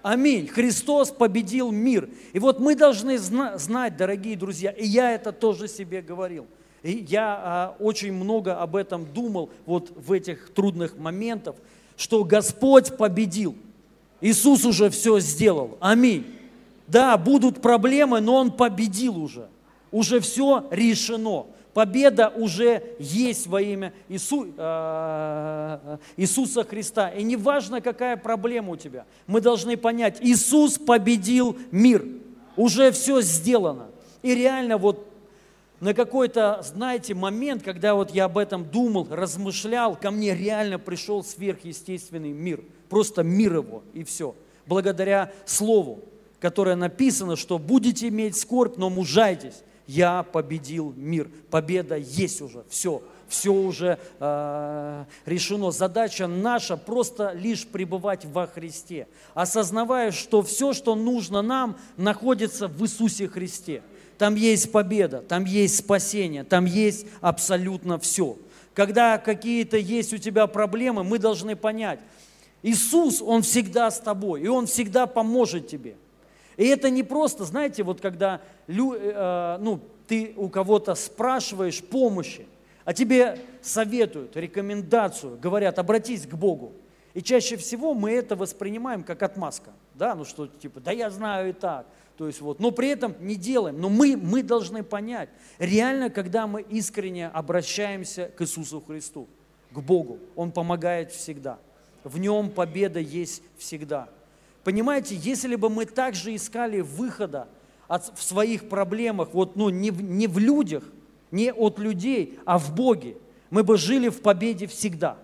Аминь. 0.02 0.46
Христос 0.46 1.10
победил 1.10 1.70
мир. 1.70 2.08
И 2.34 2.38
вот 2.38 2.60
мы 2.60 2.74
должны 2.74 3.18
зна- 3.18 3.56
знать, 3.56 3.96
дорогие 3.96 4.36
друзья, 4.36 4.70
и 4.70 4.86
я 4.86 5.12
это 5.12 5.32
тоже 5.32 5.68
себе 5.68 6.02
говорил. 6.02 6.46
И 6.82 7.06
я 7.08 7.40
а, 7.42 7.76
очень 7.78 8.12
много 8.12 8.60
об 8.60 8.76
этом 8.76 9.10
думал 9.12 9.50
вот 9.66 9.90
в 9.94 10.12
этих 10.12 10.52
трудных 10.54 10.96
моментах, 10.96 11.56
что 11.96 12.24
Господь 12.24 12.96
победил. 12.96 13.54
Иисус 14.20 14.64
уже 14.64 14.90
все 14.90 15.18
сделал. 15.20 15.78
Аминь. 15.80 16.26
Да, 16.86 17.16
будут 17.16 17.62
проблемы, 17.62 18.20
но 18.20 18.36
Он 18.36 18.50
победил 18.50 19.22
уже. 19.22 19.48
Уже 19.90 20.20
все 20.20 20.66
решено. 20.70 21.46
Победа 21.72 22.32
уже 22.34 22.82
есть 22.98 23.46
во 23.46 23.62
имя 23.62 23.92
Иису, 24.08 24.48
э, 24.56 25.98
Иисуса 26.16 26.64
Христа. 26.64 27.10
И 27.10 27.22
не 27.22 27.36
важно, 27.36 27.80
какая 27.80 28.16
проблема 28.16 28.72
у 28.72 28.76
тебя, 28.76 29.06
мы 29.28 29.40
должны 29.40 29.76
понять, 29.76 30.18
Иисус 30.20 30.78
победил 30.78 31.56
мир. 31.70 32.04
Уже 32.56 32.90
все 32.90 33.20
сделано. 33.20 33.86
И 34.22 34.34
реально 34.34 34.78
вот 34.78 35.06
на 35.78 35.94
какой-то, 35.94 36.60
знаете, 36.64 37.14
момент, 37.14 37.62
когда 37.62 37.94
вот 37.94 38.10
я 38.10 38.24
об 38.24 38.36
этом 38.36 38.64
думал, 38.64 39.06
размышлял, 39.08 39.94
ко 39.94 40.10
мне 40.10 40.34
реально 40.34 40.78
пришел 40.80 41.22
сверхъестественный 41.22 42.32
мир– 42.32 42.64
просто 42.90 43.22
мир 43.22 43.54
его, 43.54 43.82
и 43.94 44.04
все. 44.04 44.34
Благодаря 44.66 45.32
Слову. 45.46 46.04
которое 46.40 46.74
написано, 46.74 47.36
что 47.36 47.58
будете 47.58 48.08
иметь 48.08 48.34
скорбь, 48.34 48.78
но 48.78 48.88
мужайтесь. 48.88 49.62
Я 49.86 50.22
победил 50.22 50.94
мир. 50.96 51.28
Победа 51.50 51.96
есть 51.96 52.40
уже. 52.40 52.64
Все. 52.70 53.02
Все 53.28 53.52
уже 53.52 53.98
э, 54.18 55.04
решено. 55.26 55.70
Задача 55.70 56.26
наша 56.26 56.76
просто 56.76 57.32
лишь 57.32 57.66
пребывать 57.66 58.24
во 58.24 58.46
Христе, 58.46 59.06
осознавая, 59.34 60.12
что 60.12 60.42
все, 60.42 60.72
что 60.72 60.94
нужно 60.94 61.42
нам, 61.42 61.76
находится 61.96 62.68
в 62.68 62.82
Иисусе 62.82 63.28
Христе. 63.28 63.82
Там 64.18 64.34
есть 64.34 64.72
победа, 64.72 65.22
там 65.22 65.44
есть 65.44 65.76
спасение, 65.76 66.44
там 66.44 66.64
есть 66.64 67.06
абсолютно 67.20 67.98
все. 67.98 68.36
Когда 68.74 69.18
какие-то 69.18 69.76
есть 69.76 70.12
у 70.12 70.18
тебя 70.18 70.46
проблемы, 70.46 71.04
мы 71.04 71.18
должны 71.18 71.56
понять, 71.56 72.00
Иисус, 72.62 73.22
Он 73.22 73.42
всегда 73.42 73.90
с 73.90 74.00
тобой, 74.00 74.42
и 74.42 74.48
Он 74.48 74.66
всегда 74.66 75.06
поможет 75.06 75.68
тебе. 75.68 75.96
И 76.56 76.66
это 76.66 76.90
не 76.90 77.02
просто, 77.02 77.44
знаете, 77.44 77.82
вот 77.82 78.00
когда 78.00 78.42
э, 78.68 79.58
ну, 79.60 79.80
ты 80.06 80.34
у 80.36 80.48
кого-то 80.48 80.94
спрашиваешь 80.94 81.82
помощи, 81.82 82.46
а 82.84 82.92
тебе 82.92 83.38
советуют, 83.62 84.36
рекомендацию, 84.36 85.38
говорят, 85.40 85.78
обратись 85.78 86.26
к 86.26 86.34
Богу. 86.34 86.72
И 87.14 87.22
чаще 87.22 87.56
всего 87.56 87.94
мы 87.94 88.12
это 88.12 88.36
воспринимаем 88.36 89.02
как 89.02 89.22
отмазка. 89.22 89.70
Да, 89.94 90.14
ну 90.14 90.24
что, 90.24 90.46
типа, 90.46 90.80
да 90.80 90.92
я 90.92 91.10
знаю 91.10 91.50
и 91.50 91.52
так. 91.52 91.86
То 92.16 92.26
есть 92.26 92.40
вот, 92.40 92.60
но 92.60 92.70
при 92.70 92.88
этом 92.88 93.14
не 93.20 93.36
делаем. 93.36 93.80
Но 93.80 93.88
мы, 93.88 94.16
мы 94.16 94.42
должны 94.42 94.82
понять, 94.82 95.30
реально, 95.58 96.10
когда 96.10 96.46
мы 96.46 96.60
искренне 96.60 97.28
обращаемся 97.28 98.30
к 98.36 98.42
Иисусу 98.42 98.82
Христу, 98.86 99.28
к 99.70 99.78
Богу, 99.78 100.18
Он 100.36 100.52
помогает 100.52 101.12
всегда. 101.12 101.58
В 102.04 102.18
Нем 102.18 102.50
победа 102.50 103.00
есть 103.00 103.42
всегда. 103.58 104.08
Понимаете, 104.64 105.14
если 105.16 105.56
бы 105.56 105.68
мы 105.68 105.86
также 105.86 106.34
искали 106.34 106.80
выхода 106.80 107.48
от, 107.88 108.16
в 108.18 108.22
своих 108.22 108.68
проблемах, 108.68 109.30
вот, 109.32 109.56
ну, 109.56 109.68
не, 109.68 109.90
не 109.90 110.26
в 110.26 110.38
людях, 110.38 110.84
не 111.30 111.52
от 111.52 111.78
людей, 111.78 112.38
а 112.44 112.58
в 112.58 112.74
Боге, 112.74 113.16
мы 113.50 113.64
бы 113.64 113.76
жили 113.76 114.08
в 114.08 114.20
победе 114.22 114.66
всегда. 114.66 115.16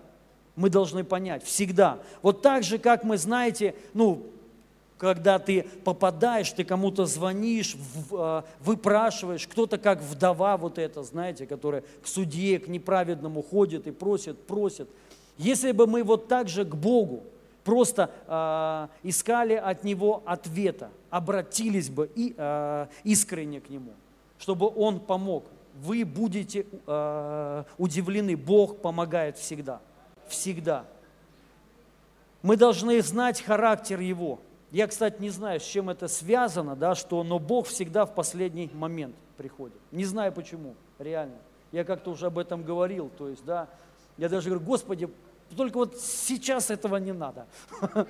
Мы 0.55 0.69
должны 0.69 1.03
понять, 1.03 1.43
всегда. 1.43 1.99
Вот 2.21 2.41
так 2.41 2.63
же, 2.63 2.77
как 2.77 3.03
мы, 3.03 3.17
знаете, 3.17 3.75
ну, 3.93 4.25
когда 4.97 5.37
ты 5.37 5.63
попадаешь, 5.83 6.51
ты 6.51 6.63
кому-то 6.63 7.05
звонишь, 7.05 7.77
а, 8.11 8.43
выпрашиваешь, 8.59 9.47
кто-то 9.47 9.77
как 9.77 10.01
вдова 10.01 10.57
вот 10.57 10.79
это, 10.79 11.03
знаете, 11.03 11.45
которая 11.45 11.83
к 12.01 12.07
судье, 12.07 12.59
к 12.59 12.67
неправедному 12.67 13.43
ходит 13.43 13.87
и 13.87 13.91
просит, 13.91 14.39
просит. 14.47 14.89
Если 15.37 15.71
бы 15.71 15.87
мы 15.87 16.03
вот 16.03 16.27
так 16.27 16.47
же 16.47 16.65
к 16.65 16.75
Богу 16.75 17.23
просто 17.63 18.09
э, 18.27 18.87
искали 19.07 19.53
от 19.53 19.83
Него 19.83 20.23
ответа, 20.25 20.89
обратились 21.09 21.89
бы 21.89 22.09
и, 22.15 22.33
э, 22.35 22.87
искренне 23.03 23.61
к 23.61 23.69
Нему, 23.69 23.91
чтобы 24.39 24.67
Он 24.67 24.99
помог, 24.99 25.45
вы 25.81 26.05
будете 26.05 26.65
э, 26.85 27.63
удивлены, 27.77 28.35
Бог 28.35 28.81
помогает 28.81 29.37
всегда, 29.37 29.79
всегда. 30.27 30.85
Мы 32.41 32.57
должны 32.57 33.01
знать 33.01 33.41
характер 33.41 33.99
Его– 33.99 34.39
я, 34.71 34.87
кстати, 34.87 35.21
не 35.21 35.29
знаю, 35.29 35.59
с 35.59 35.63
чем 35.63 35.89
это 35.89 36.07
связано, 36.07 36.75
да, 36.75 36.93
что, 36.93 37.23
но 37.23 37.39
Бог 37.39 37.67
всегда 37.67 38.05
в 38.05 38.13
последний 38.13 38.69
момент 38.73 39.15
приходит. 39.37 39.77
Не 39.91 40.03
знаю 40.03 40.33
почему, 40.33 40.75
реально. 40.99 41.37
Я 41.71 41.83
как-то 41.85 42.11
уже 42.11 42.27
об 42.27 42.37
этом 42.37 42.63
говорил, 42.63 43.09
то 43.17 43.29
есть, 43.29 43.45
да, 43.45 43.69
я 44.17 44.27
даже 44.27 44.49
говорю, 44.49 44.65
Господи, 44.65 45.09
только 45.55 45.77
вот 45.77 45.99
сейчас 45.99 46.69
этого 46.69 46.97
не 46.97 47.13
надо. 47.13 47.47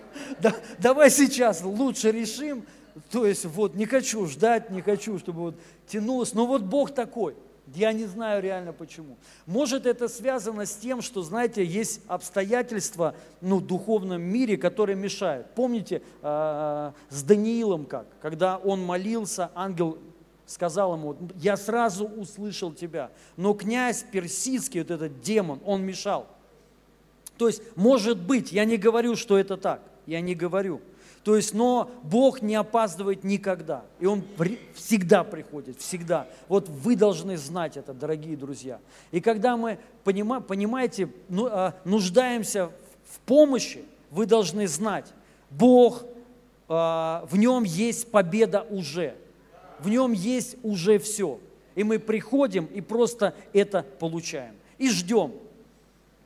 Давай 0.80 1.10
сейчас 1.10 1.64
лучше 1.64 2.12
решим, 2.12 2.66
то 3.12 3.26
есть 3.26 3.46
вот 3.46 3.76
не 3.76 3.86
хочу 3.86 4.26
ждать, 4.26 4.70
не 4.70 4.82
хочу, 4.82 5.20
чтобы 5.20 5.42
вот 5.42 5.60
тянулось, 5.88 6.34
но 6.34 6.46
вот 6.46 6.64
Бог 6.64 6.94
такой– 6.94 7.36
я 7.76 7.92
не 7.92 8.06
знаю 8.06 8.42
реально 8.42 8.72
почему. 8.72 9.18
Может, 9.46 9.86
это 9.86 10.08
связано 10.08 10.66
с 10.66 10.76
тем, 10.76 11.02
что, 11.02 11.22
знаете, 11.22 11.66
есть 11.66 12.02
обстоятельства 12.08 13.16
ну, 13.42 13.58
в 13.58 13.68
духовном 13.68 14.22
мире, 14.22 14.58
которые 14.58 14.96
мешают. 14.96 15.48
Помните 15.54 16.02
э, 16.22 16.92
с 17.10 17.24
Даниилом 17.24 17.86
как? 17.86 18.08
Когда 18.22 18.58
он 18.58 18.82
молился, 18.82 19.52
ангел 19.54 19.98
сказал 20.46 20.96
ему, 20.96 21.18
я 21.36 21.58
сразу 21.58 22.06
услышал 22.06 22.72
тебя. 22.72 23.12
Но 23.36 23.54
князь 23.54 24.06
персидский, 24.10 24.80
вот 24.80 24.92
этот 24.92 25.20
демон, 25.20 25.60
он 25.66 25.84
мешал. 25.84 26.28
То 27.38 27.48
есть, 27.48 27.62
может 27.76 28.18
быть, 28.20 28.52
я 28.52 28.66
не 28.66 28.78
говорю, 28.78 29.16
что 29.16 29.38
это 29.38 29.58
так. 29.58 29.82
Я 30.06 30.22
не 30.22 30.36
говорю. 30.36 30.82
То 31.24 31.36
есть, 31.36 31.54
но 31.54 31.92
Бог 32.04 32.42
не 32.42 32.56
опаздывает 32.56 33.26
никогда. 33.26 33.84
И 34.00 34.06
Он 34.06 34.24
всегда 34.74 35.24
приходит, 35.26 35.78
всегда. 35.80 36.28
Вот 36.48 36.70
вы 36.70 36.96
должны 36.96 37.36
знать 37.38 37.76
это, 37.76 37.94
дорогие 37.94 38.38
друзья. 38.38 38.80
И 39.12 39.20
когда 39.20 39.58
мы, 39.58 39.78
понимаете, 40.04 41.10
ну, 41.28 41.48
а, 41.48 41.76
нуждаемся 41.84 42.72
в 43.10 43.20
помощи, 43.26 43.84
вы 44.10 44.26
должны 44.26 44.68
знать, 44.70 45.12
Бог, 45.50 46.06
а, 46.70 47.28
в 47.30 47.38
Нем 47.38 47.64
есть 47.64 48.10
победа 48.10 48.66
уже. 48.70 49.16
В 49.80 49.90
Нем 49.90 50.14
есть 50.14 50.56
уже 50.64 50.98
все. 50.98 51.42
И 51.76 51.84
мы 51.84 52.00
приходим 52.00 52.66
и 52.66 52.80
просто 52.80 53.36
это 53.52 53.86
получаем. 54.00 54.56
И 54.78 54.90
ждем. 54.90 55.34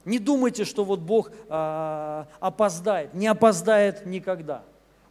Не 0.05 0.19
думайте, 0.19 0.65
что 0.65 0.83
вот 0.83 0.99
Бог 0.99 1.31
э, 1.31 2.25
опоздает. 2.39 3.13
Не 3.13 3.27
опоздает 3.27 4.05
никогда. 4.05 4.63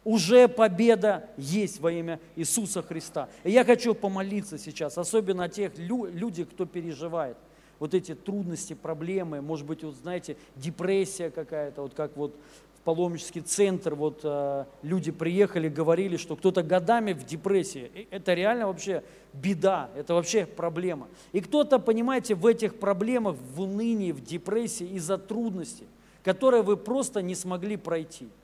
Уже 0.03 0.47
победа 0.47 1.29
есть 1.37 1.79
во 1.79 1.91
имя 1.91 2.19
Иисуса 2.35 2.81
Христа. 2.81 3.29
И 3.43 3.51
я 3.51 3.63
хочу 3.63 3.93
помолиться 3.93 4.57
сейчас, 4.57 4.97
особенно 4.97 5.43
о 5.43 5.49
тех 5.49 5.77
людях, 5.77 6.49
кто 6.49 6.65
переживает 6.65 7.37
вот 7.81 7.95
эти 7.95 8.13
трудности, 8.13 8.73
проблемы, 8.73 9.41
может 9.41 9.65
быть, 9.65 9.83
вот 9.83 9.95
знаете, 9.95 10.37
депрессия 10.55 11.31
какая-то, 11.31 11.81
вот 11.81 11.95
как 11.95 12.15
вот 12.15 12.35
паломнический 12.83 13.41
центр, 13.41 13.95
вот 13.95 14.21
э, 14.23 14.65
люди 14.81 15.11
приехали, 15.11 15.69
говорили, 15.69 16.17
что 16.17 16.35
кто-то 16.35 16.63
годами 16.63 17.13
в 17.13 17.25
депрессии. 17.25 17.91
И 17.93 18.07
это 18.11 18.33
реально 18.33 18.67
вообще 18.67 19.03
беда, 19.33 19.89
это 19.95 20.13
вообще 20.13 20.45
проблема. 20.45 21.07
И 21.31 21.41
кто-то, 21.41 21.79
понимаете, 21.79 22.35
в 22.35 22.45
этих 22.45 22.79
проблемах, 22.79 23.35
в 23.55 23.61
унынии, 23.61 24.11
в 24.11 24.23
депрессии 24.23 24.87
из-за 24.95 25.17
трудностей, 25.17 25.87
которые 26.23 26.63
вы 26.63 26.77
просто 26.77 27.21
не 27.21 27.35
смогли 27.35 27.77
пройти– 27.77 28.29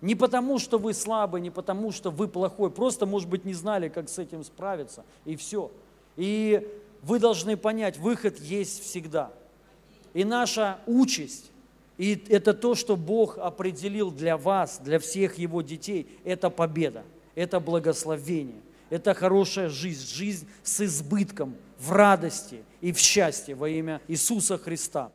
не 0.00 0.14
потому, 0.14 0.58
что 0.58 0.78
вы 0.78 0.94
слабый, 0.94 1.40
не 1.40 1.50
потому, 1.50 1.90
что 1.90 2.10
вы 2.10 2.28
плохой, 2.28 2.70
просто, 2.70 3.04
может 3.04 3.28
быть, 3.28 3.44
не 3.44 3.54
знали, 3.54 3.88
как 3.88 4.08
с 4.08 4.18
этим 4.18 4.44
справиться, 4.44 5.04
и 5.24 5.34
все. 5.34 5.70
И 6.16 6.66
вы 7.02 7.18
должны 7.18 7.56
понять, 7.56 7.98
выход 7.98 8.38
есть 8.38 8.82
всегда. 8.82 9.32
И 10.14 10.24
наша 10.24 10.78
участь, 10.86 11.50
и 11.98 12.24
это 12.28 12.54
то, 12.54 12.74
что 12.74 12.96
Бог 12.96 13.38
определил 13.38 14.10
для 14.10 14.36
вас, 14.36 14.78
для 14.78 14.98
всех 14.98 15.36
Его 15.36 15.62
детей, 15.62 16.06
это 16.24 16.48
победа, 16.48 17.04
это 17.34 17.58
благословение, 17.60 18.62
это 18.88 19.14
хорошая 19.14 19.68
жизнь, 19.68 20.06
жизнь 20.06 20.48
с 20.62 20.80
избытком, 20.80 21.56
в 21.78 21.92
радости 21.92 22.62
и 22.80 22.92
в 22.92 22.98
счастье 22.98 23.54
во 23.54 23.68
имя 23.68 24.00
Иисуса 24.08 24.58
Христа. 24.58 25.12